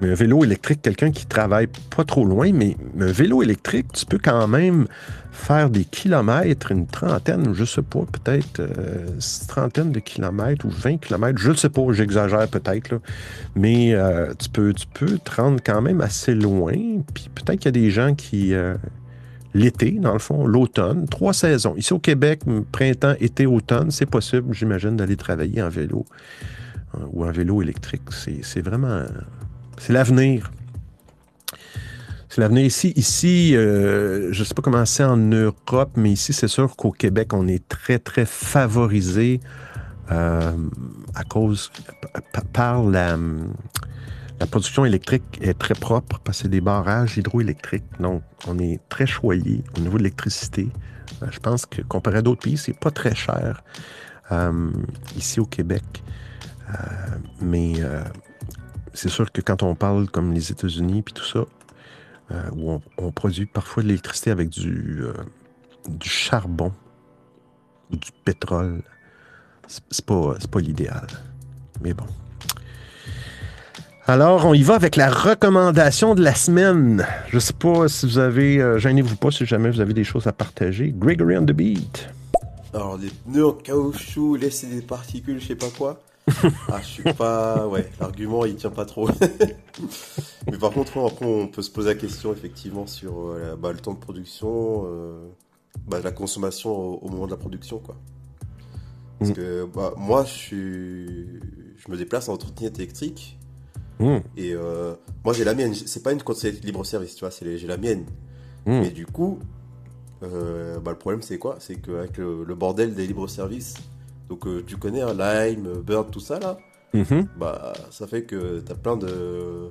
[0.00, 4.04] Mais un vélo électrique, quelqu'un qui travaille pas trop loin, mais un vélo électrique, tu
[4.04, 4.86] peux quand même
[5.36, 9.06] faire des kilomètres, une trentaine, je sais pas, peut-être euh,
[9.48, 13.00] trentaine de kilomètres ou 20 kilomètres, je ne sais pas, j'exagère peut-être,
[13.54, 16.74] mais euh, tu, peux, tu peux te rendre quand même assez loin.
[17.14, 18.74] Puis peut-être qu'il y a des gens qui, euh,
[19.54, 21.74] l'été, dans le fond, l'automne, trois saisons.
[21.76, 22.40] Ici au Québec,
[22.72, 26.04] printemps, été, automne, c'est possible, j'imagine, d'aller travailler en vélo
[27.12, 28.02] ou en vélo électrique.
[28.12, 29.02] C'est vraiment
[29.78, 30.50] c'est l'avenir.
[32.28, 32.92] C'est l'avenir ici.
[32.96, 36.92] Ici, euh, je ne sais pas comment c'est en Europe, mais ici, c'est sûr qu'au
[36.92, 39.40] Québec, on est très, très favorisé
[40.12, 40.52] euh,
[41.14, 41.70] à cause,
[42.52, 43.16] par la,
[44.50, 47.86] production électrique est très propre parce que c'est des barrages hydroélectriques.
[48.00, 50.68] Donc, on est très choyé au niveau de l'électricité.
[51.22, 53.62] Euh, je pense que comparé à d'autres pays, c'est pas très cher
[55.16, 55.84] ici au Québec.
[57.40, 57.74] mais
[58.96, 61.44] c'est sûr que quand on parle comme les États-Unis puis tout ça,
[62.32, 65.12] euh, où on, produit parfois de l'électricité avec du, euh,
[65.88, 66.72] du charbon
[67.92, 68.82] ou du pétrole,
[69.68, 71.06] c'est pas, pas l'idéal.
[71.82, 72.06] Mais bon.
[74.08, 77.04] Alors, on y va avec la recommandation de la semaine.
[77.28, 80.26] Je sais pas si vous avez, euh, gênez-vous pas si jamais vous avez des choses
[80.26, 80.94] à partager.
[80.96, 82.08] Gregory on the Beat.
[82.72, 86.00] Alors, des pneus en caoutchouc, laisser des particules, je sais pas quoi.
[86.68, 87.68] ah, je suis pas.
[87.68, 89.08] Ouais, l'argument il tient pas trop.
[90.50, 93.78] Mais par contre, après, on peut se poser la question effectivement sur euh, bah, le
[93.78, 95.28] temps de production, euh,
[95.86, 97.96] bah, la consommation au, moment de la production, quoi.
[99.18, 99.34] Parce mm.
[99.34, 101.26] que bah, moi, je suis,
[101.76, 103.38] je me déplace en trottinette électrique.
[104.00, 104.16] Mm.
[104.36, 104.94] Et euh,
[105.24, 105.74] moi, j'ai la mienne.
[105.74, 107.30] C'est pas une conseillère libre service, tu vois.
[107.30, 108.04] C'est j'ai la mienne.
[108.66, 108.82] Mm.
[108.82, 109.38] Et du coup,
[110.20, 111.56] bah, le problème, c'est quoi?
[111.60, 113.76] C'est qu'avec le, le, bordel des libres services
[114.28, 116.58] donc euh, tu connais un Lime, Bird, tout ça là.
[116.94, 117.26] Mm-hmm.
[117.38, 119.70] Bah ça fait que t'as plein de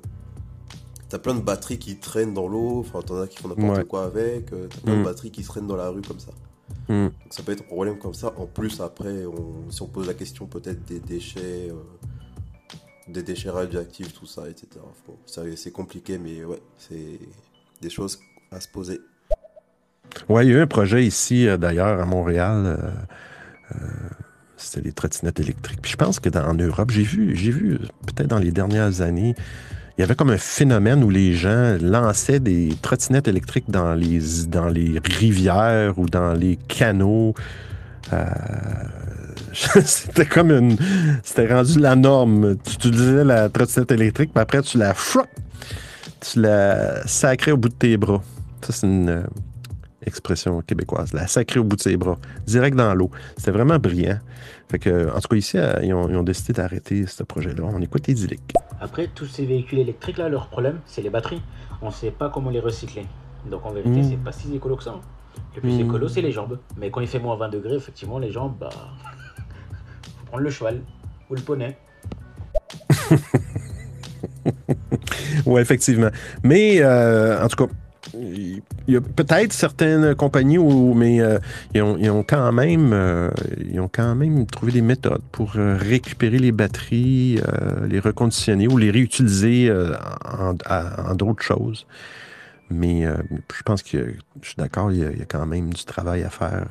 [1.09, 2.79] t'as plein de batteries qui traînent dans l'eau.
[2.79, 4.53] Enfin t'en as qui font n'importe quoi avec.
[4.53, 5.03] Euh, t'as plein de mm.
[5.03, 6.31] batteries qui traînent dans la rue comme ça.
[6.87, 7.07] Mm.
[7.07, 8.33] Donc ça peut être un problème comme ça.
[8.37, 9.23] En plus après,
[9.69, 11.69] si on pose la question peut-être des déchets.
[11.69, 11.73] Euh,
[13.07, 14.67] des déchets radioactifs, tout ça, etc.
[15.55, 17.19] c'est compliqué, mais ouais, c'est
[17.79, 18.19] des choses
[18.49, 18.99] à se poser.
[20.27, 23.05] Ouais, il y a eu un projet ici, d'ailleurs, à Montréal.
[24.57, 25.81] C'était les trottinettes électriques.
[25.81, 29.35] Puis je pense que en Europe, j'ai vu, j'ai vu peut-être dans les dernières années,
[29.97, 34.19] il y avait comme un phénomène où les gens lançaient des trottinettes électriques dans les,
[34.47, 37.33] dans les rivières ou dans les canaux.
[38.11, 38.25] Euh,
[39.53, 40.77] c'était comme une.
[41.23, 42.57] C'était rendu la norme.
[42.63, 44.93] Tu utilisais la trottinette électrique, puis après, tu la.
[46.19, 48.21] Tu la sacrais au bout de tes bras.
[48.61, 49.23] Ça, c'est une
[50.05, 53.09] expression québécoise, la sacrée au bout de ses bras, direct dans l'eau.
[53.37, 54.19] C'était vraiment brillant.
[54.69, 57.63] Fait que, en tout cas, ici, euh, ils ont, décidé d'arrêter ce projet-là.
[57.63, 58.53] On écoute idyllique.
[58.81, 61.41] Après, tous ces véhicules électriques, là, leur problème, c'est les batteries.
[61.81, 63.05] On ne sait pas comment les recycler.
[63.49, 64.09] Donc, en vérité, hmm.
[64.09, 64.99] c'est pas si écolo que ça.
[65.55, 65.81] Le plus hmm.
[65.81, 66.59] écolo, c'est les jambes.
[66.77, 68.69] Mais quand il fait moins 20 degrés, effectivement, les jambes, bah.
[70.19, 70.81] faut prendre le cheval
[71.29, 71.77] ou le poney.
[75.45, 76.09] ouais, effectivement.
[76.43, 77.73] Mais, euh, en tout cas,
[78.21, 81.39] il y a peut-être certaines compagnies où, mais euh,
[81.73, 83.29] ils, ont, quand même, euh,
[83.71, 87.39] ils ont quand même trouvé des méthodes pour euh, récupérer les batteries,
[87.87, 89.71] les reconditionner ou les réutiliser
[90.25, 91.85] en, d'autres choses.
[92.69, 96.29] Mais je pense que je suis d'accord, il, y a quand même du travail à
[96.29, 96.65] faire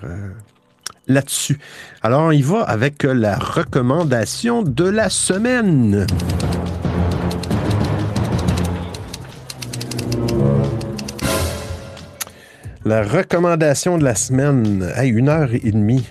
[1.06, 1.58] là-dessus.
[2.02, 6.06] Alors, y va avec la recommandation de la semaine.
[12.86, 14.92] La recommandation de la semaine.
[14.94, 16.06] Hey, une heure et demie.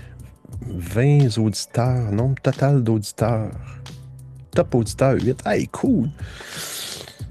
[0.68, 2.12] 20 auditeurs.
[2.12, 3.52] Nombre total d'auditeurs.
[4.56, 5.44] Top auditeur 8.
[5.46, 6.10] Hey, cool.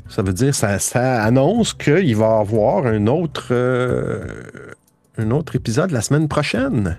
[0.09, 4.25] Ça veut dire, ça, ça annonce qu'il va y avoir un autre, euh,
[5.19, 6.97] un autre épisode la semaine prochaine.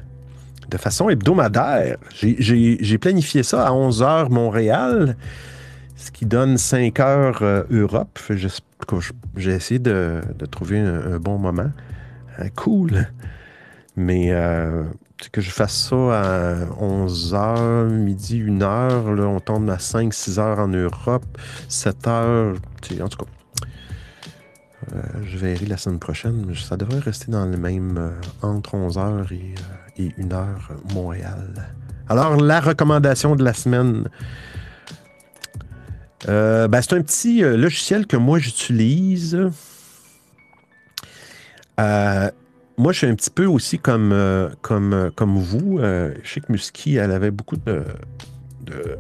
[0.70, 1.96] De façon hebdomadaire.
[2.14, 5.16] J'ai planifié ça à 11h Montréal,
[5.96, 8.20] ce qui donne 5 heures euh, Europe.
[9.38, 11.72] J'ai essayé de trouver un bon moment.
[12.40, 13.08] Euh, cool.
[13.96, 14.84] Mais euh,
[15.32, 20.68] que je fasse ça à 11h, midi, 1h, là, on tombe à 5-6 heures en
[20.68, 21.26] Europe,
[21.70, 22.56] 7 heures,
[23.02, 23.32] en tout cas.
[24.94, 28.12] Euh, je verrai la semaine prochaine, ça devrait rester dans le même
[28.42, 29.56] entre 11h et,
[30.04, 30.46] et 1h
[30.94, 31.72] Montréal.
[32.10, 34.10] Alors, la recommandation de la semaine.
[36.26, 39.38] Ben, c'est un petit logiciel que moi j'utilise.
[41.78, 44.16] Moi, je suis un petit peu aussi comme,
[44.62, 45.80] comme, comme vous.
[45.80, 47.84] je sais que elle avait beaucoup de,
[48.62, 48.98] de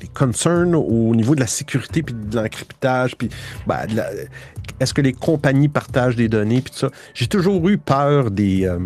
[0.00, 3.28] des concerns au niveau de la sécurité puis de l'encryptage puis
[3.66, 3.86] ben,
[4.80, 8.66] est-ce que les compagnies partagent des données puis tout ça j'ai toujours eu peur des
[8.66, 8.78] euh,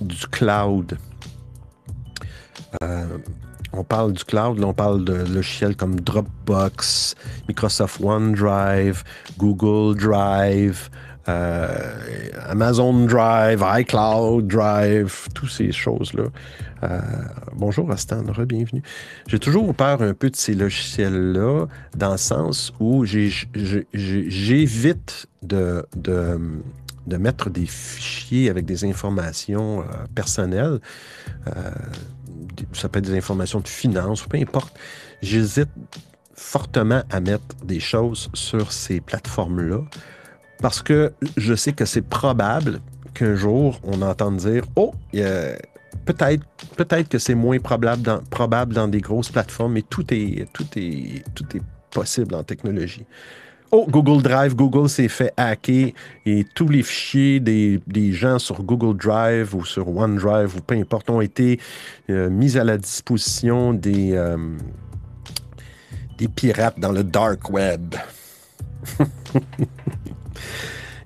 [0.00, 0.98] du cloud
[2.82, 3.06] euh,
[3.72, 7.14] on parle du cloud, on parle de logiciels comme Dropbox,
[7.48, 9.04] Microsoft OneDrive,
[9.36, 10.88] Google Drive,
[11.28, 11.68] euh,
[12.46, 16.24] Amazon Drive, iCloud Drive, toutes ces choses-là.
[16.84, 17.00] Euh,
[17.54, 18.82] bonjour Astan, re-bienvenue.
[19.26, 23.86] J'ai toujours peur un peu de ces logiciels-là, dans le sens où j'évite
[25.42, 25.84] de,
[27.06, 29.84] mettre des fichiers avec des informations euh,
[30.14, 30.78] personnelles.
[32.72, 34.74] ça peut être des informations de finance, peu importe.
[35.20, 35.68] J'hésite
[36.34, 39.80] fortement à mettre des choses sur ces plateformes-là
[40.60, 42.80] parce que je sais que c'est probable
[43.14, 44.94] qu'un jour, on entende dire Oh,
[46.04, 46.44] peut-être
[46.76, 50.66] peut que c'est moins probable dans, probable dans des grosses plateformes, mais tout est, tout
[50.76, 53.04] est, tout est possible en technologie.
[53.70, 55.90] Oh, Google Drive, Google s'est fait hacker
[56.24, 61.10] et tous les fichiers des, gens sur Google Drive ou sur OneDrive ou peu importe
[61.10, 61.60] ont été
[62.08, 64.38] euh, mis à la disposition des, euh,
[66.16, 67.94] des pirates dans le dark web.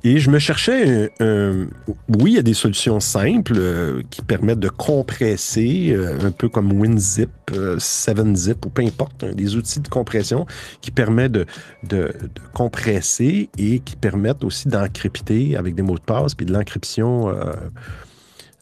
[0.05, 4.69] Et je me cherchais, oui, il y a des solutions simples euh, qui permettent de
[4.69, 10.45] compresser, euh, un peu comme WinZip, 7zip euh, ou peu importe, des outils de compression
[10.81, 11.47] qui permettent de,
[11.85, 12.13] de,
[12.53, 17.33] compresser et qui permettent aussi d'encrypter avec des mots de passe, puis de l'encryption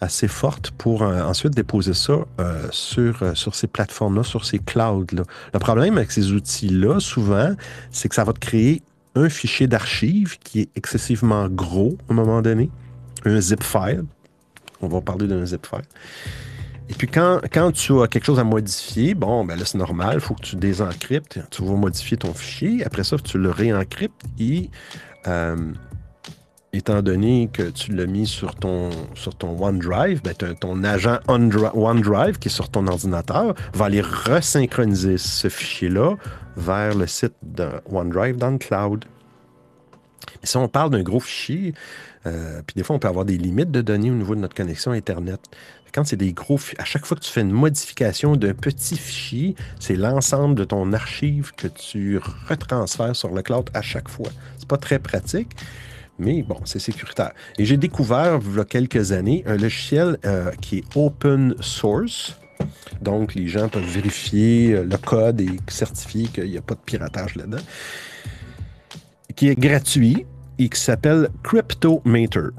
[0.00, 2.18] assez forte pour ensuite déposer ça
[2.70, 5.22] sur, sur ces plateformes-là, sur ces clouds-là.
[5.52, 7.54] Le problème avec ces outils-là, souvent,
[7.90, 8.82] c'est que ça va te créer
[9.14, 12.70] un fichier d'archives qui est excessivement gros à un moment donné,
[13.24, 14.04] un zip file.
[14.80, 15.84] On va parler d'un zip file.
[16.88, 20.14] Et puis quand, quand tu as quelque chose à modifier, bon, ben là c'est normal,
[20.14, 22.84] il faut que tu désencryptes, tu vas modifier ton fichier.
[22.84, 24.70] Après ça, tu le réencryptes et
[25.28, 25.72] euh,
[26.72, 32.38] étant donné que tu l'as mis sur ton, sur ton OneDrive, ben, ton agent OneDrive
[32.38, 36.16] qui est sur ton ordinateur va aller resynchroniser ce fichier-là
[36.56, 39.04] vers le site de OneDrive dans le cloud.
[40.42, 41.74] Si on parle d'un gros fichier,
[42.26, 44.54] euh, puis des fois, on peut avoir des limites de données au niveau de notre
[44.54, 45.40] connexion Internet.
[45.92, 49.56] Quand c'est des gros à chaque fois que tu fais une modification d'un petit fichier,
[49.80, 54.28] c'est l'ensemble de ton archive que tu retransfères sur le cloud à chaque fois.
[54.58, 55.56] C'est pas très pratique,
[56.18, 57.32] mais bon, c'est sécuritaire.
[57.58, 62.36] Et j'ai découvert, il y a quelques années, un logiciel euh, qui est open source.
[63.00, 66.80] Donc, les gens peuvent vérifier euh, le code et certifier qu'il n'y a pas de
[66.80, 67.62] piratage là-dedans.
[69.36, 70.26] Qui est gratuit
[70.58, 72.50] et qui s'appelle Cryptomater.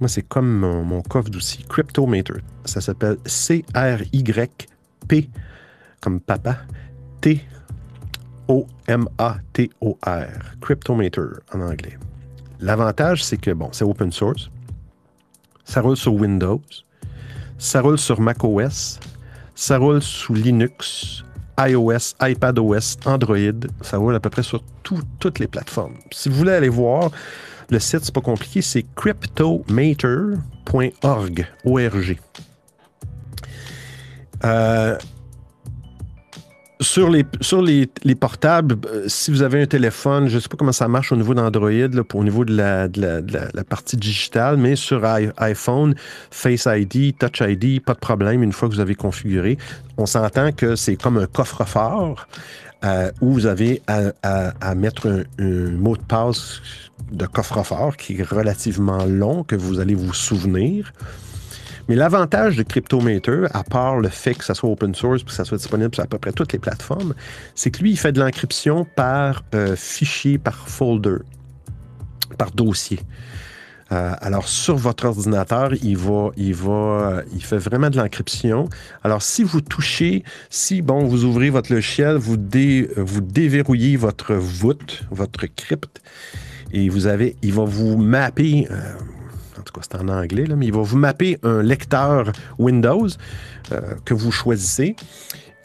[0.00, 1.64] Moi, c'est comme mon, coffre d'outils.
[1.68, 2.34] Cryptomater.
[2.64, 4.70] Ça s'appelle C-R-Y-P
[6.00, 6.58] comme papa.
[7.20, 7.46] T-O-M-A-T-O-R.
[10.60, 11.98] Cryptomater en anglais.
[12.60, 14.50] L'avantage, c'est que, bon, c'est open source.
[15.64, 16.60] Ça roule sur Windows.
[17.62, 19.00] Ça roule sur macOS.
[19.54, 21.22] Ça roule sous Linux,
[21.60, 23.68] iOS, iPadOS, Android.
[23.82, 25.94] Ça roule à peu près sur toutes les plateformes.
[26.10, 27.12] Si vous voulez aller voir,
[27.70, 31.46] le site, c'est pas compliqué, c'est cryptomater.org.
[31.64, 32.18] O-R-G.
[34.44, 34.98] Euh,
[36.82, 40.56] sur les, sur les, portables, euh, si vous avez un téléphone, je ne sais pas
[40.56, 41.70] comment ça marche au niveau d'Android,
[42.14, 45.94] au niveau de la, la, partie digitale, mais sur iPhone,
[46.30, 49.58] Face ID, Touch ID, pas de problème une fois que vous avez configuré.
[49.96, 52.26] On s'entend que c'est comme un coffre-fort
[52.84, 56.60] euh, où vous avez à, mettre un, un, mot de passe
[57.12, 60.92] de coffre-fort qui est relativement long, que vous allez vous souvenir.
[61.88, 65.44] Mais l'avantage de Cryptomater, à part le fait que ça soit open source que ça
[65.44, 67.14] soit disponible sur à peu près toutes les plateformes,
[67.54, 71.18] c'est que lui, il fait de l'encryption par euh, fichier, par folder,
[72.38, 73.00] par dossier.
[73.90, 78.68] Euh, alors, sur votre ordinateur, il va, il va, euh, il fait vraiment de l'encryption.
[79.02, 82.38] Alors, si vous touchez, si, bon, vous ouvrez votre logiciel, vous,
[82.96, 86.00] vous déverrouillez votre voûte, votre crypte,
[86.72, 88.66] et vous avez, il va vous mapper,
[89.62, 93.06] en tout cas c'est en anglais, mais il va vous mapper un lecteur Windows
[93.70, 94.96] euh, que vous choisissez.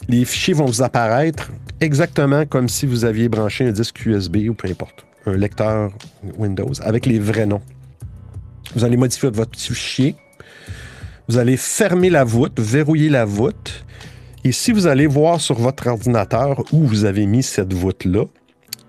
[0.08, 1.50] Les fichiers vont vous apparaître
[1.80, 5.90] exactement comme si vous aviez branché un disque USB ou peu importe, un lecteur
[6.36, 7.62] Windows avec les vrais noms.
[8.76, 10.14] Vous allez modifier votre fichier.
[11.28, 13.84] Vous allez fermer la voûte, verrouiller la voûte.
[14.44, 18.24] Et si vous allez voir sur votre ordinateur où vous avez mis cette voûte-là,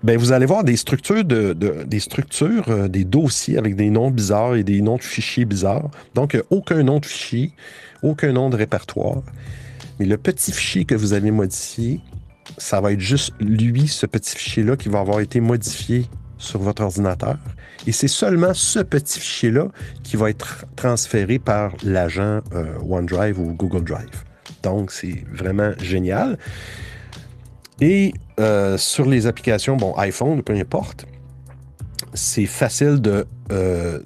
[0.02, 4.10] ben vous allez voir des structures, de, des, structures euh, des dossiers avec des noms
[4.10, 5.90] bizarres et des noms de fichiers bizarres.
[6.14, 7.52] Donc, aucun nom de fichier,
[8.02, 9.22] aucun nom de répertoire.
[9.98, 12.00] Mais le petit fichier que vous avez modifié,
[12.56, 16.06] ça va être juste lui, ce petit fichier-là, qui va avoir été modifié
[16.38, 17.36] sur votre ordinateur.
[17.86, 19.68] Et c'est seulement ce petit fichier-là
[20.02, 24.24] qui va être transféré par l'agent euh, OneDrive ou Google Drive.
[24.62, 26.38] Donc, c'est vraiment génial.
[27.80, 31.06] Et euh, sur les applications, bon, iPhone, peu importe,
[32.14, 33.00] c'est facile
[33.52, 33.98] euh,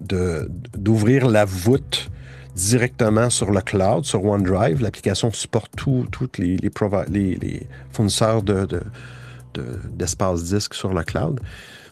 [0.76, 2.10] d'ouvrir la voûte
[2.54, 4.80] directement sur le cloud, sur OneDrive.
[4.80, 6.06] L'application supporte tous
[6.38, 11.40] les, les, fournisseurs d'espace de, disque sur le cloud.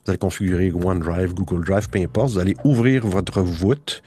[0.04, 2.32] Vous allez configurer OneDrive, Google Drive, peu importe.
[2.32, 4.02] Vous allez ouvrir votre voûte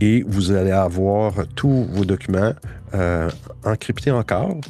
[0.00, 2.54] et vous allez avoir tous vos documents
[2.94, 3.28] euh,
[3.64, 4.60] encryptés encore,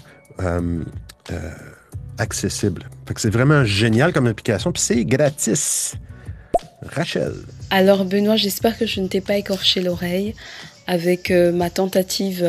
[2.21, 2.89] accessibles.
[3.17, 5.95] c'est vraiment génial comme application, puis c'est gratis.
[6.83, 7.33] Rachel.
[7.71, 10.35] Alors Benoît, j'espère que je ne t'ai pas écorché l'oreille
[10.87, 12.47] avec ma tentative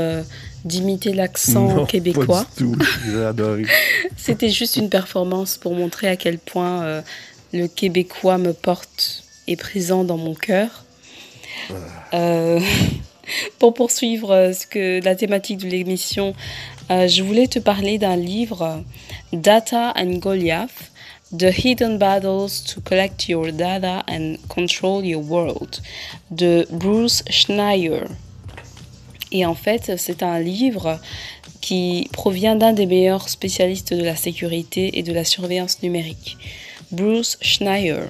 [0.63, 2.45] d'imiter l'accent québécois.
[2.45, 2.77] Pas du tout.
[3.05, 3.65] J'ai adoré.
[4.17, 7.03] C'était juste une performance pour montrer à quel point
[7.53, 10.85] le québécois me porte et présent dans mon cœur.
[12.13, 12.59] Euh,
[13.59, 16.33] pour poursuivre euh, ce que la thématique de l'émission,
[16.89, 18.83] euh, je voulais te parler d'un livre,
[19.33, 20.91] Data and Goliath,
[21.31, 25.81] The Hidden Battles to Collect Your Data and Control Your World,
[26.29, 28.03] de Bruce Schneier.
[29.31, 30.99] Et en fait, c'est un livre
[31.61, 36.37] qui provient d'un des meilleurs spécialistes de la sécurité et de la surveillance numérique.
[36.91, 38.01] Bruce Schneier.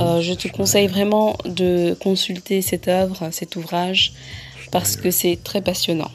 [0.00, 4.12] Euh, je te conseille vraiment de consulter cette œuvre, cet ouvrage,
[4.70, 6.10] parce que c'est très passionnant.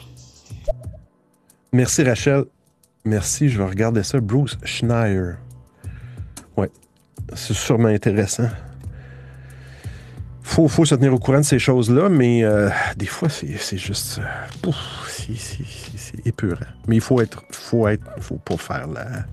[1.72, 2.44] Merci Rachel.
[3.08, 4.20] Merci, je vais regarder ça.
[4.20, 5.32] Bruce Schneier.
[6.58, 6.70] Ouais,
[7.34, 8.50] c'est sûrement intéressant.
[10.42, 12.68] Faut, faut se tenir au courant de ces choses-là, mais euh,
[12.98, 14.20] des fois, c'est juste.
[14.20, 14.72] Euh,
[15.16, 16.58] c'est épurant.
[16.86, 17.42] Mais il faut être.
[17.50, 18.04] Faut être.
[18.20, 19.24] Faut pas faire la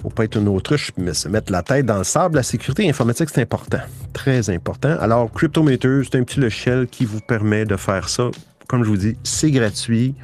[0.00, 2.36] faut pas être une autruche, mais se mettre la tête dans le sable.
[2.36, 3.80] La sécurité informatique, c'est important.
[4.12, 4.96] Très important.
[5.00, 8.30] Alors, Cryptometer, c'est un petit logiciel qui vous permet de faire ça.
[8.66, 10.14] Comme je vous dis, c'est gratuit.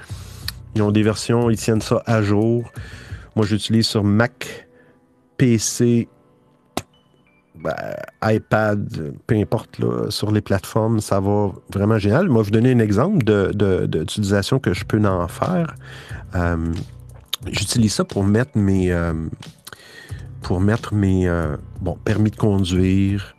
[0.75, 2.71] Ils ont des versions, ils tiennent ça à jour.
[3.37, 4.69] Moi, j'utilise sur Mac,
[5.37, 6.09] PC,
[7.63, 7.75] ben,
[8.23, 12.29] iPad, peu importe, là, sur les plateformes, ça va vraiment génial.
[12.29, 15.75] Moi, je vous donner un exemple d'utilisation de, que je peux en faire.
[16.35, 16.73] Euh,
[17.47, 19.13] j'utilise ça pour mettre mes, euh,
[20.43, 23.35] pour mettre mes euh, bon, permis de conduire,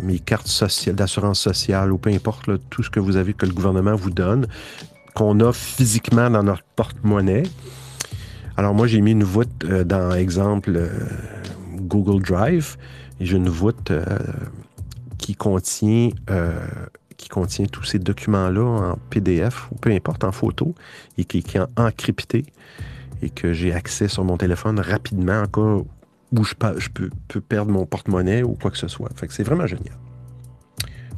[0.00, 0.48] mes cartes
[0.88, 4.46] d'assurance sociale ou peu importe tout ce que vous avez que le gouvernement vous donne,
[5.14, 7.44] qu'on a physiquement dans notre porte-monnaie.
[8.56, 10.90] Alors moi, j'ai mis une voûte euh, dans, exemple,
[11.76, 12.76] Google Drive.
[13.20, 13.92] J'ai une voûte
[15.18, 16.10] qui contient
[17.22, 20.74] qui contient tous ces documents-là en PDF ou peu importe, en photo,
[21.16, 22.44] et qui, est encrypté
[23.22, 25.84] et que j'ai accès sur mon téléphone rapidement en cas
[26.32, 29.10] où je, je peux, perdre mon porte-monnaie ou quoi que ce soit.
[29.14, 29.96] Fait que c'est vraiment génial.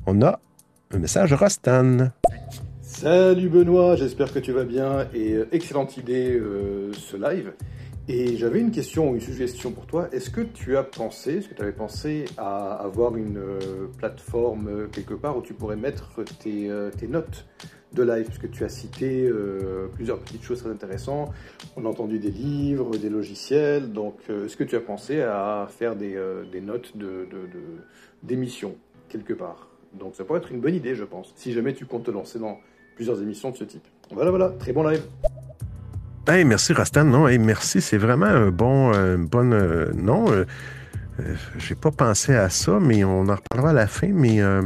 [0.07, 0.39] On a
[0.93, 2.11] un message Rostan.
[2.97, 7.53] Salut Benoît, j'espère que tu vas bien et euh, excellente idée euh, ce live.
[8.07, 10.09] Et j'avais une question ou une suggestion pour toi.
[10.13, 14.89] Est-ce que tu as pensé, est-ce que tu avais pensé à avoir une euh, plateforme
[14.93, 17.47] quelque part où tu pourrais mettre tes, tes notes
[17.95, 19.29] de live, puisque tu as cité
[19.95, 21.33] plusieurs petites choses très intéressantes.
[21.77, 23.93] On a entendu des livres, des logiciels.
[23.93, 26.17] Donc, est-ce que tu as pensé à faire des,
[26.63, 27.29] notes de,
[28.23, 28.77] d'émissions
[29.09, 29.69] quelque part?
[29.93, 32.39] Donc, ça pourrait être une bonne idée, je pense, si jamais tu comptes te lancer
[32.39, 32.59] dans
[32.95, 33.83] plusieurs émissions de ce type.
[34.13, 35.03] Voilà, voilà, très bon live.
[36.27, 37.05] Hey, merci Rastan.
[37.05, 37.81] Non, merci.
[37.81, 39.93] C'est vraiment un bon, bonne.
[39.95, 40.27] non,
[41.59, 44.09] j'ai pas pensé à ça, mais on en reparlera à la fin.
[44.09, 44.63] Mais à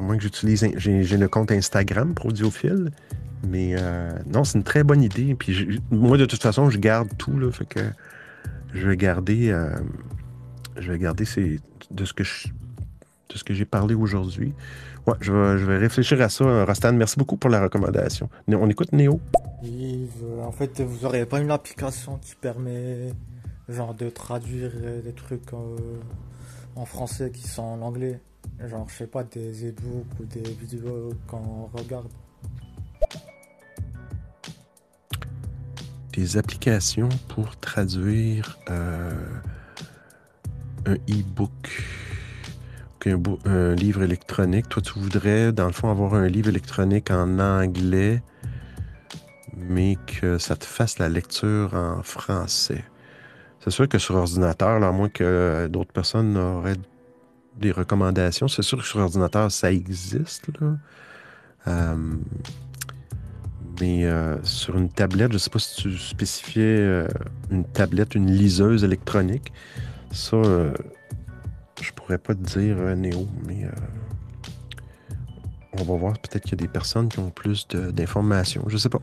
[0.00, 2.90] moins que j'utilise, j'ai le compte Instagram pour Audiophile.
[3.46, 5.34] Mais euh, non, c'est une très bonne idée.
[5.34, 7.38] Puis moi, de toute façon, je garde tout.
[7.38, 7.80] Là, fait que
[8.74, 9.70] je vais garder, euh,
[10.78, 11.24] je vais garder
[11.90, 14.52] de ce que de ce que j'ai parlé aujourd'hui.
[15.06, 16.64] Ouais, je vais, réfléchir à ça.
[16.64, 18.28] Rastan, merci beaucoup pour la recommandation.
[18.48, 19.20] On écoute Néo.
[20.42, 23.12] en fait, vous n'aurez pas une application qui permet
[23.68, 24.72] genre de traduire
[25.04, 25.76] des trucs euh,
[26.74, 28.20] en français qui sont en anglais?
[28.64, 32.08] Genre, je sais pas, des e-books ou des vidéos qu'on regarde.
[36.14, 39.12] Des applications pour traduire euh,
[40.86, 41.84] un e-book.
[43.06, 44.68] Un, livre électronique.
[44.68, 48.22] Toi, tu voudrais, dans le fond, avoir un livre électronique en anglais
[49.56, 52.84] mais que ça te fasse la lecture en français.
[53.60, 56.76] C'est sûr que sur ordinateur, à moins que d'autres personnes auraient
[57.58, 60.50] des recommandations, c'est sûr que sur ordinateur, ça existe.
[61.66, 61.96] Euh,
[63.80, 67.08] mais euh, sur une tablette, je ne sais pas si tu spécifiais euh,
[67.50, 69.52] une tablette, une liseuse électronique.
[70.12, 70.36] Ça,
[71.80, 73.66] je pourrais pas te dire Néo, mais
[75.72, 76.18] on va voir.
[76.18, 78.64] Peut-être qu'il y a des personnes qui ont plus d'informations.
[78.68, 79.02] Je sais pas.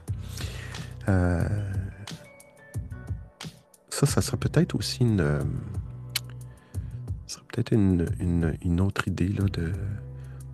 [3.89, 5.41] ça, ça serait peut-être aussi une
[7.53, 9.71] peut-être une, autre idée là, de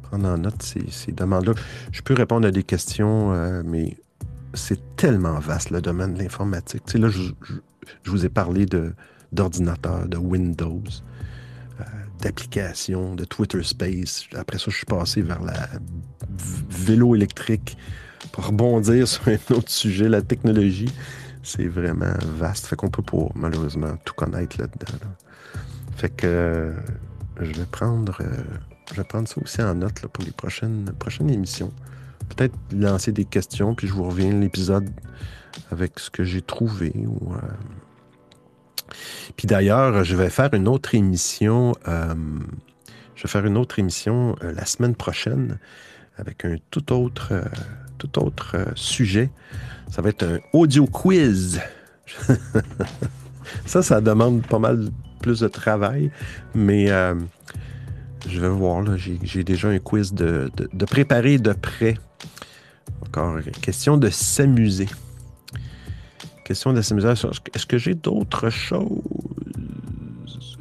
[0.04, 1.54] prendre en note ces, demandes-là.
[1.92, 3.98] Je peux répondre à des questions, euh, mais
[4.54, 6.84] c'est tellement vaste le domaine de l'informatique.
[6.86, 7.32] Tu sais, là, je,
[8.06, 8.66] vous ai parlé
[9.32, 10.84] d'ordinateur, de, Windows,
[11.80, 11.84] euh,
[12.22, 14.26] d'applications, de Twitter Space.
[14.36, 15.70] Après ça, je suis passé vers la
[16.70, 17.78] vélo électrique
[18.32, 20.92] pour rebondir sur un autre sujet, la technologie.
[21.44, 22.68] C'est vraiment vaste.
[22.68, 24.86] Fait qu'on peut pas, malheureusement, tout connaître là-dedans.
[24.92, 25.16] là dedans
[26.00, 26.72] fait que euh,
[27.42, 28.44] je vais prendre euh,
[28.90, 31.74] je vais prendre ça aussi en note pour les prochaines, prochaines émissions.
[32.30, 34.90] Peut-être lancer des questions, puis je vous reviens l'épisode
[35.72, 36.94] avec ce que j'ai trouvé.
[36.96, 37.38] Ou, euh,
[39.38, 41.74] Puis d'ailleurs, je vais faire une autre émission.
[41.86, 45.60] je vais faire une autre émission la semaine prochaine
[46.18, 47.34] avec un tout autre,
[47.98, 49.30] tout autre sujet.
[49.90, 51.62] Ça va être un audio quiz.
[53.66, 54.90] ça, ça demande pas mal
[55.20, 56.12] plus de travail,
[56.56, 57.16] mais euh,
[58.28, 58.84] je vais voir.
[58.98, 61.96] J'ai déjà un quiz de, de, préparer de près.
[63.06, 64.88] Encore, question de s'amuser.
[66.50, 67.10] Question de s'amuser.
[67.10, 68.88] Est-ce que j'ai d'autres choses?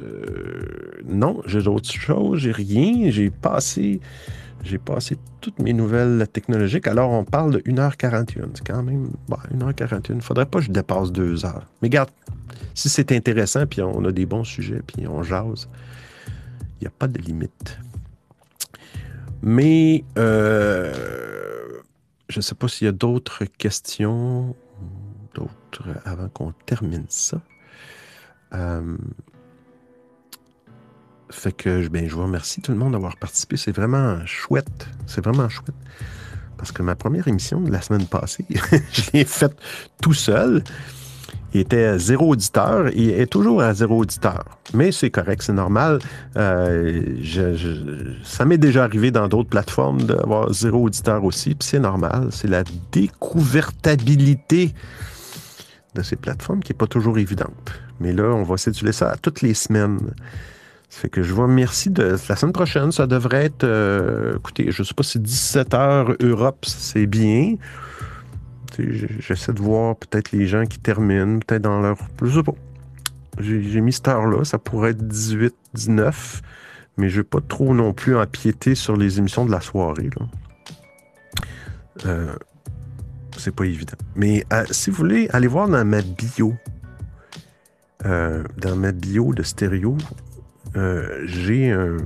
[0.03, 2.41] Euh, non, j'ai d'autres choses.
[2.41, 3.09] J'ai rien.
[3.09, 3.99] J'ai passé.
[4.63, 6.85] J'ai passé toutes mes nouvelles technologiques.
[6.85, 8.49] Alors, on parle de 1h41.
[8.53, 9.09] C'est quand même.
[9.31, 10.01] 1h41.
[10.09, 11.65] Il ne faudrait pas que je dépasse 2 heures.
[11.81, 12.11] Mais garde,
[12.75, 15.67] si c'est intéressant, puis on a des bons sujets, puis on jase,
[16.79, 17.79] il n'y a pas de limite.
[19.41, 20.93] Mais euh,
[22.29, 24.55] je ne sais pas s'il y a d'autres questions,
[25.33, 27.41] d'autres avant qu'on termine ça.
[28.53, 28.97] Euh,
[31.29, 33.57] fait que ben, je vous remercie tout le monde d'avoir participé.
[33.57, 34.87] C'est vraiment chouette.
[35.05, 35.75] C'est vraiment chouette.
[36.57, 38.45] Parce que ma première émission de la semaine passée,
[38.91, 39.55] je l'ai faite
[40.01, 40.63] tout seul.
[41.53, 42.89] Il était à zéro auditeur.
[42.93, 44.43] Il est toujours à zéro auditeur.
[44.73, 45.99] Mais c'est correct, c'est normal.
[46.35, 47.17] Euh,
[48.23, 51.55] ça m'est déjà arrivé dans d'autres plateformes d'avoir zéro auditeur aussi.
[51.55, 52.29] Puis c'est normal.
[52.31, 54.73] C'est la découvertabilité
[55.95, 57.73] de ces plateformes qui n'est pas toujours évidente.
[57.99, 59.99] Mais là, on va essayer ça toutes les semaines.
[60.89, 62.91] Ça fait que je vous remercie de la semaine prochaine.
[62.91, 67.55] Ça devrait être, euh, écoutez, je ne sais pas si 17 heures Europe, c'est bien.
[68.77, 71.97] J'essaie de voir peut-être les gens qui terminent, peut-être dans leur.
[72.21, 72.53] Je sais pas.
[73.39, 76.41] J'ai mis cette heure-là, ça pourrait être 18, 19,
[76.97, 80.09] mais je ne vais pas trop non plus empiéter sur les émissions de la soirée.
[80.19, 80.25] Là.
[82.05, 82.35] Euh,
[83.37, 83.97] c'est pas évident.
[84.15, 86.53] Mais euh, si vous voulez, allez voir dans ma bio.
[88.05, 89.97] Euh, dans ma bio de stéréo,
[91.25, 91.97] j'ai un.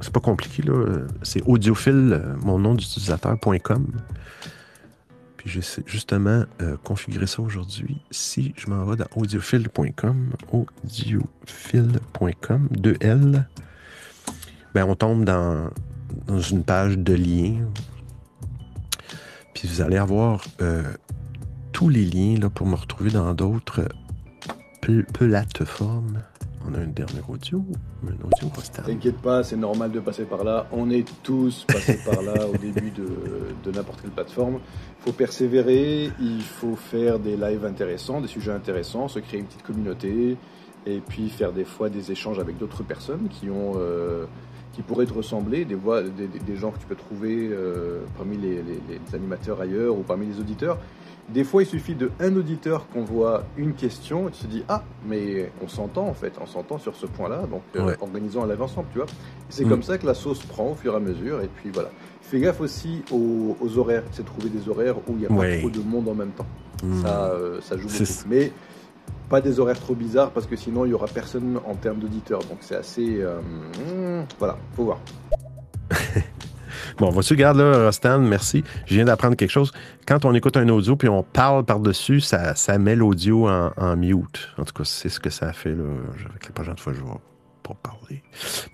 [0.00, 1.06] C'est pas compliqué, là.
[1.22, 3.86] C'est audiophile, mon nom d'utilisateur.com.
[5.42, 8.00] Puis j'ai justement euh, configuré ça aujourd'hui.
[8.12, 13.44] Si je m'en vais dans audiophile.com, audiophile.com, 2L,
[14.72, 15.68] ben on tombe dans,
[16.28, 17.56] une page de liens.
[19.54, 20.82] Puis vous allez avoir euh,
[21.72, 23.82] tous les liens là, pour me retrouver dans d'autres
[25.12, 26.22] plateformes.
[26.64, 27.64] On a un dernier audio,
[28.04, 28.84] un audio postal.
[28.84, 30.66] T'inquiète pas, c'est normal de passer par là.
[30.70, 33.08] On est tous passés par là au début de,
[33.64, 34.60] de n'importe quelle plateforme.
[35.00, 39.46] Il faut persévérer, il faut faire des lives intéressants, des sujets intéressants, se créer une
[39.46, 40.36] petite communauté
[40.86, 44.26] et puis faire des fois des échanges avec d'autres personnes qui ont euh,
[44.72, 48.36] qui pourraient te ressembler, des, voix, des, des, gens que tu peux trouver euh, parmi
[48.36, 50.78] les, les, les, animateurs ailleurs ou parmi les auditeurs.
[51.28, 54.64] Des fois, il suffit de un auditeur qu'on voit une question et tu te dis
[54.68, 58.48] ah mais on s'entend en fait, on s'entend sur ce point-là, donc euh, organisons un
[58.48, 59.06] live ensemble, tu vois.
[59.48, 59.68] C'est mm.
[59.68, 61.90] comme ça que la sauce prend au fur et à mesure et puis voilà.
[62.22, 65.70] Fais gaffe aussi aux, horaires, c'est trouver des horaires où il n'y a pas trop
[65.70, 66.46] de monde en même temps.
[66.82, 67.02] Mm.
[67.02, 68.28] Ça, euh, ça joue beaucoup.
[68.28, 68.52] Mais
[69.32, 72.40] pas des horaires trop bizarres parce que sinon il y aura personne en termes d'auditeurs.
[72.40, 73.22] Donc c'est assez.
[73.22, 75.00] Euh, hmm, voilà, faut voir.
[76.98, 78.62] bon, voici, regarde là, Stan, merci.
[78.84, 79.72] Je viens d'apprendre quelque chose.
[80.06, 84.50] Quand on écoute un audio puis on parle par-dessus, ça, ça met l'audio en, mute.
[84.58, 85.84] En tout cas, c'est ce que ça a fait là,
[86.28, 87.20] avec les prochaines fois que je vois.
[87.76, 88.22] Parler.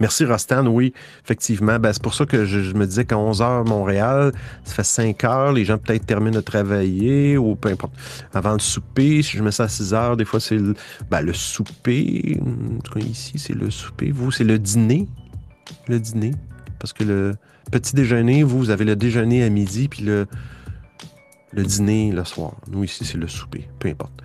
[0.01, 0.67] Merci, Rostan.
[0.67, 0.93] Oui,
[1.25, 1.79] effectivement.
[1.79, 4.33] Ben, c'est pour ça que je, me disais qu'à 11 h Montréal,
[4.65, 5.53] ça fait 5 heures.
[5.53, 7.93] Les gens peut-être terminent de travailler ou peu importe.
[8.35, 10.75] Avant le souper, si je mets ça à 6 heures, des fois, c'est le,
[11.11, 12.41] ben, le souper.
[12.97, 14.11] Ici, c'est le souper.
[14.11, 15.07] Vous, c'est le dîner.
[15.87, 16.33] Le dîner.
[16.79, 17.37] Parce que le
[17.71, 20.27] petit déjeuner, vous, vous avez le déjeuner à midi, puis le,
[21.53, 22.55] le dîner le soir.
[22.69, 23.69] Nous, ici, c'est le souper.
[23.79, 24.23] Peu importe.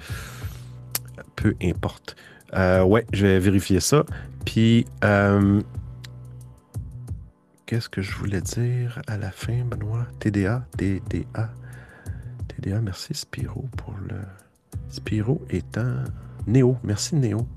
[1.35, 2.15] Peu importe.
[2.55, 4.03] Euh, ouais, je vais vérifier ça.
[4.45, 5.61] Puis, euh,
[7.65, 10.05] qu'est-ce que je voulais dire à la fin, Benoît?
[10.19, 11.49] TDA, TDA.
[12.47, 14.15] TDA, merci Spiro pour le.
[14.89, 16.03] Spiro étant
[16.45, 16.77] Néo.
[16.84, 17.47] Merci Néo.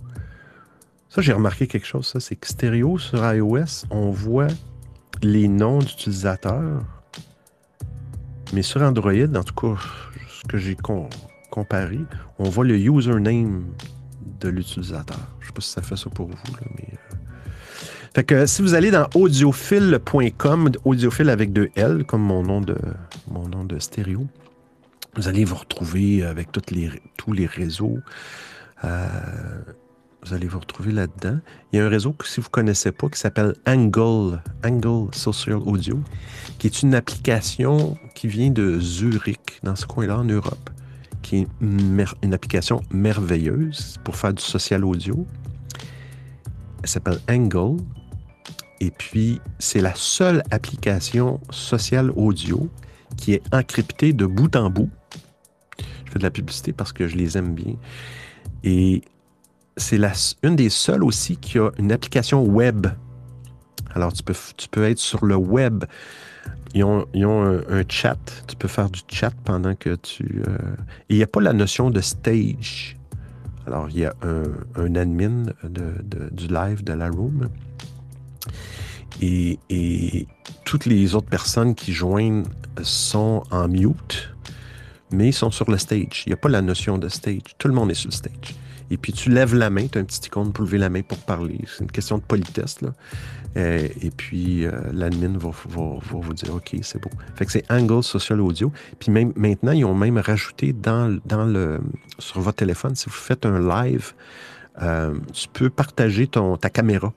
[1.08, 4.48] Ça, j'ai remarqué quelque chose, ça, c'est que stéréo sur iOS, on voit
[5.22, 6.82] les noms d'utilisateurs.
[8.52, 9.80] Mais sur Android, en tout cas,
[10.28, 10.76] ce que j'ai
[11.50, 12.00] comparé,
[12.38, 13.64] on voit le username
[14.40, 15.18] de l'utilisateur.
[15.40, 16.36] Je ne sais pas si ça fait ça pour vous,
[16.76, 16.88] mais.
[16.92, 17.16] Euh.
[18.14, 22.78] Fait que si vous allez dans audiophile.com, audiophile avec deux L, comme mon nom de,
[23.30, 24.26] mon nom de stéréo,
[25.16, 27.98] vous allez vous retrouver avec les, tous les réseaux.
[28.84, 29.06] Euh,
[30.24, 31.38] vous allez vous retrouver là-dedans.
[31.72, 35.14] Il y a un réseau que si vous ne connaissez pas qui s'appelle Angle, Angle
[35.14, 36.00] Social Audio,
[36.58, 40.70] qui est une application qui vient de Zurich, dans ce coin-là en Europe
[41.26, 45.26] qui est une, application merveilleuse pour faire du social audio.
[46.82, 47.82] Elle s'appelle Angle.
[48.78, 52.68] Et puis, c'est la seule application social audio
[53.16, 54.88] qui est encryptée de bout en bout.
[56.04, 57.74] Je fais de la publicité parce que je les aime bien.
[58.62, 59.02] Et
[59.76, 60.00] c'est
[60.44, 62.86] une des seules aussi qui a une application web.
[63.96, 65.84] Alors, tu peux, tu peux être sur le web
[66.74, 68.18] ils ont, un, chat.
[68.46, 70.42] Tu peux faire du chat pendant que tu.
[70.46, 70.58] Euh,
[71.08, 72.96] il n'y a pas la notion de stage.
[73.66, 77.48] Alors, il y a un, admin du live de la room.
[79.22, 80.26] Et,
[80.64, 82.44] toutes les autres personnes qui joignent
[82.82, 84.34] sont en mute,
[85.10, 86.24] mais ils sont sur le stage.
[86.26, 87.56] Il n'y a pas la notion de stage.
[87.56, 88.54] Tout le monde est sur le stage.
[88.90, 91.02] Et puis tu lèves la main, tu as un petit icône pour lever la main
[91.02, 91.60] pour parler.
[91.66, 92.80] C'est une question de politesse.
[92.80, 92.90] Là.
[93.56, 97.10] Euh, et puis, euh, l'admin va, vous dire OK, c'est bon.
[97.34, 98.72] Fait que c'est Angle Social Audio.
[98.98, 101.80] Puis même maintenant, ils ont même rajouté dans, dans le,
[102.18, 104.12] sur votre téléphone, si vous faites un live,
[104.82, 107.12] euh, tu peux partager ta caméra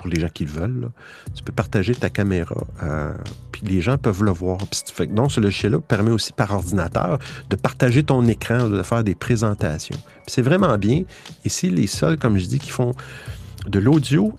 [0.00, 0.88] pour les gens qui le veulent.
[1.34, 2.56] Tu peux partager ta caméra,
[3.52, 4.58] puis les gens peuvent le voir.
[4.94, 7.18] Fait que donc, ce logiciel-là permet aussi par ordinateur
[7.50, 9.98] de partager ton écran, de faire des présentations.
[10.26, 11.02] C'est vraiment bien.
[11.44, 12.94] Ici, les seuls, comme je dis, qui font
[13.66, 14.34] de l'audio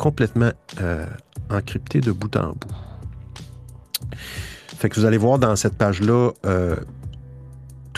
[0.00, 0.50] complètement
[0.80, 1.06] euh,
[1.50, 2.74] encrypté de bout en bout.
[4.78, 6.76] Fait que vous allez voir dans cette page-là euh,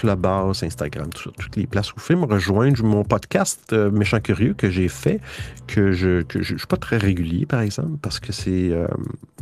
[0.03, 2.83] Clubhouse, Instagram, toutes les places où vous pouvez me rejoindre.
[2.83, 5.20] Mon podcast euh, Méchant Curieux que j'ai fait,
[5.69, 8.73] que je ne suis pas très régulier, par exemple, parce que c'est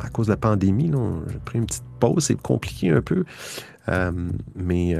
[0.01, 0.93] à cause de la pandémie.
[1.31, 3.25] J'ai pris une petite pause, c'est compliqué un peu.
[4.55, 4.97] mais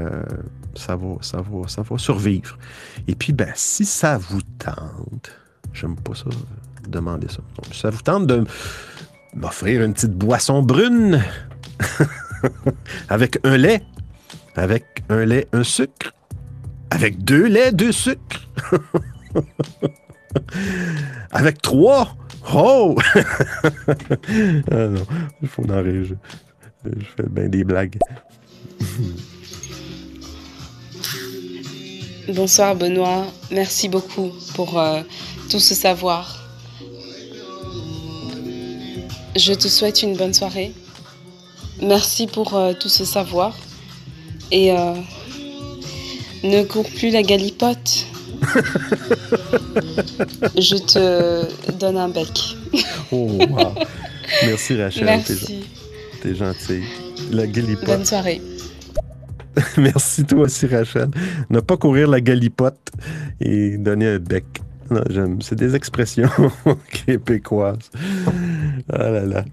[0.75, 2.57] ça, va, ça, va, ça va survivre.
[3.07, 5.31] Et puis, ben, si ça vous tente,
[5.73, 6.25] j'aime pas ça
[6.87, 7.39] demander ça.
[7.55, 8.43] Donc, ça vous tente de
[9.35, 11.23] m'offrir une petite boisson brune
[13.09, 13.83] avec un lait,
[14.55, 16.13] avec un lait, un sucre,
[16.89, 18.47] avec deux laits, deux sucres,
[21.31, 22.15] avec trois.
[22.53, 22.97] Oh!
[23.15, 23.23] ah
[24.87, 25.05] non,
[25.41, 25.83] il faut en.
[25.83, 26.15] Je,
[27.15, 27.97] fais bien des blagues.
[32.27, 35.01] Bonsoir Benoît, merci beaucoup pour euh,
[35.49, 36.37] tout ce savoir.
[39.35, 40.71] Je te souhaite une bonne soirée.
[41.81, 43.55] Merci pour euh, tout ce savoir.
[44.51, 44.93] Et euh,
[46.43, 48.05] ne cours plus la galipote.
[50.57, 52.57] Je te donne un bec.
[53.11, 53.73] oh, wow.
[54.45, 55.05] Merci Rachel.
[55.05, 55.65] Merci.
[56.21, 56.83] T'es gentille.
[57.31, 57.85] La galipote.
[57.85, 58.41] Bonne soirée.
[59.77, 61.09] Merci toi aussi Rachel.
[61.49, 62.91] Ne pas courir la galipote
[63.39, 64.45] et donner un bec.
[65.09, 65.41] j'aime.
[65.41, 66.29] C'est des expressions
[67.05, 67.89] québécoises.
[68.91, 69.45] Ah là là.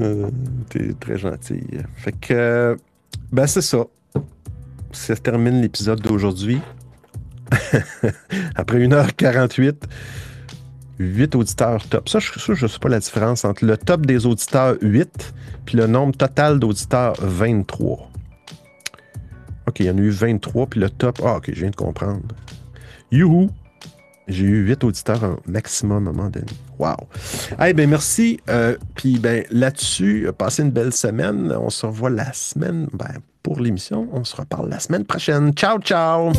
[0.00, 0.30] Euh,
[0.70, 1.60] T'es très gentil.
[1.96, 2.76] Fait que,
[3.34, 3.84] ben c'est ça.
[4.92, 6.60] Ça termine l'épisode d'aujourd'hui.
[8.54, 9.74] Après 1h48,
[11.00, 12.08] 8 auditeurs top.
[12.08, 15.34] Ça, je ne sais pas la différence entre le top des auditeurs 8
[15.66, 18.08] puis le nombre total d'auditeurs 23.
[19.66, 21.20] OK, il y en a eu 23, puis le top.
[21.24, 22.22] Ah, OK, je viens de comprendre.
[23.10, 23.50] Youhou!
[24.28, 26.46] J'ai eu 8 auditeurs en maximum à un moment donné.
[26.78, 26.96] Wow!
[27.64, 28.40] Eh bien, merci.
[28.48, 31.52] Euh, puis ben, là-dessus, passez une belle semaine.
[31.58, 34.08] On se revoit la semaine ben, pour l'émission.
[34.12, 35.52] On se reparle la semaine prochaine.
[35.52, 36.32] Ciao, ciao!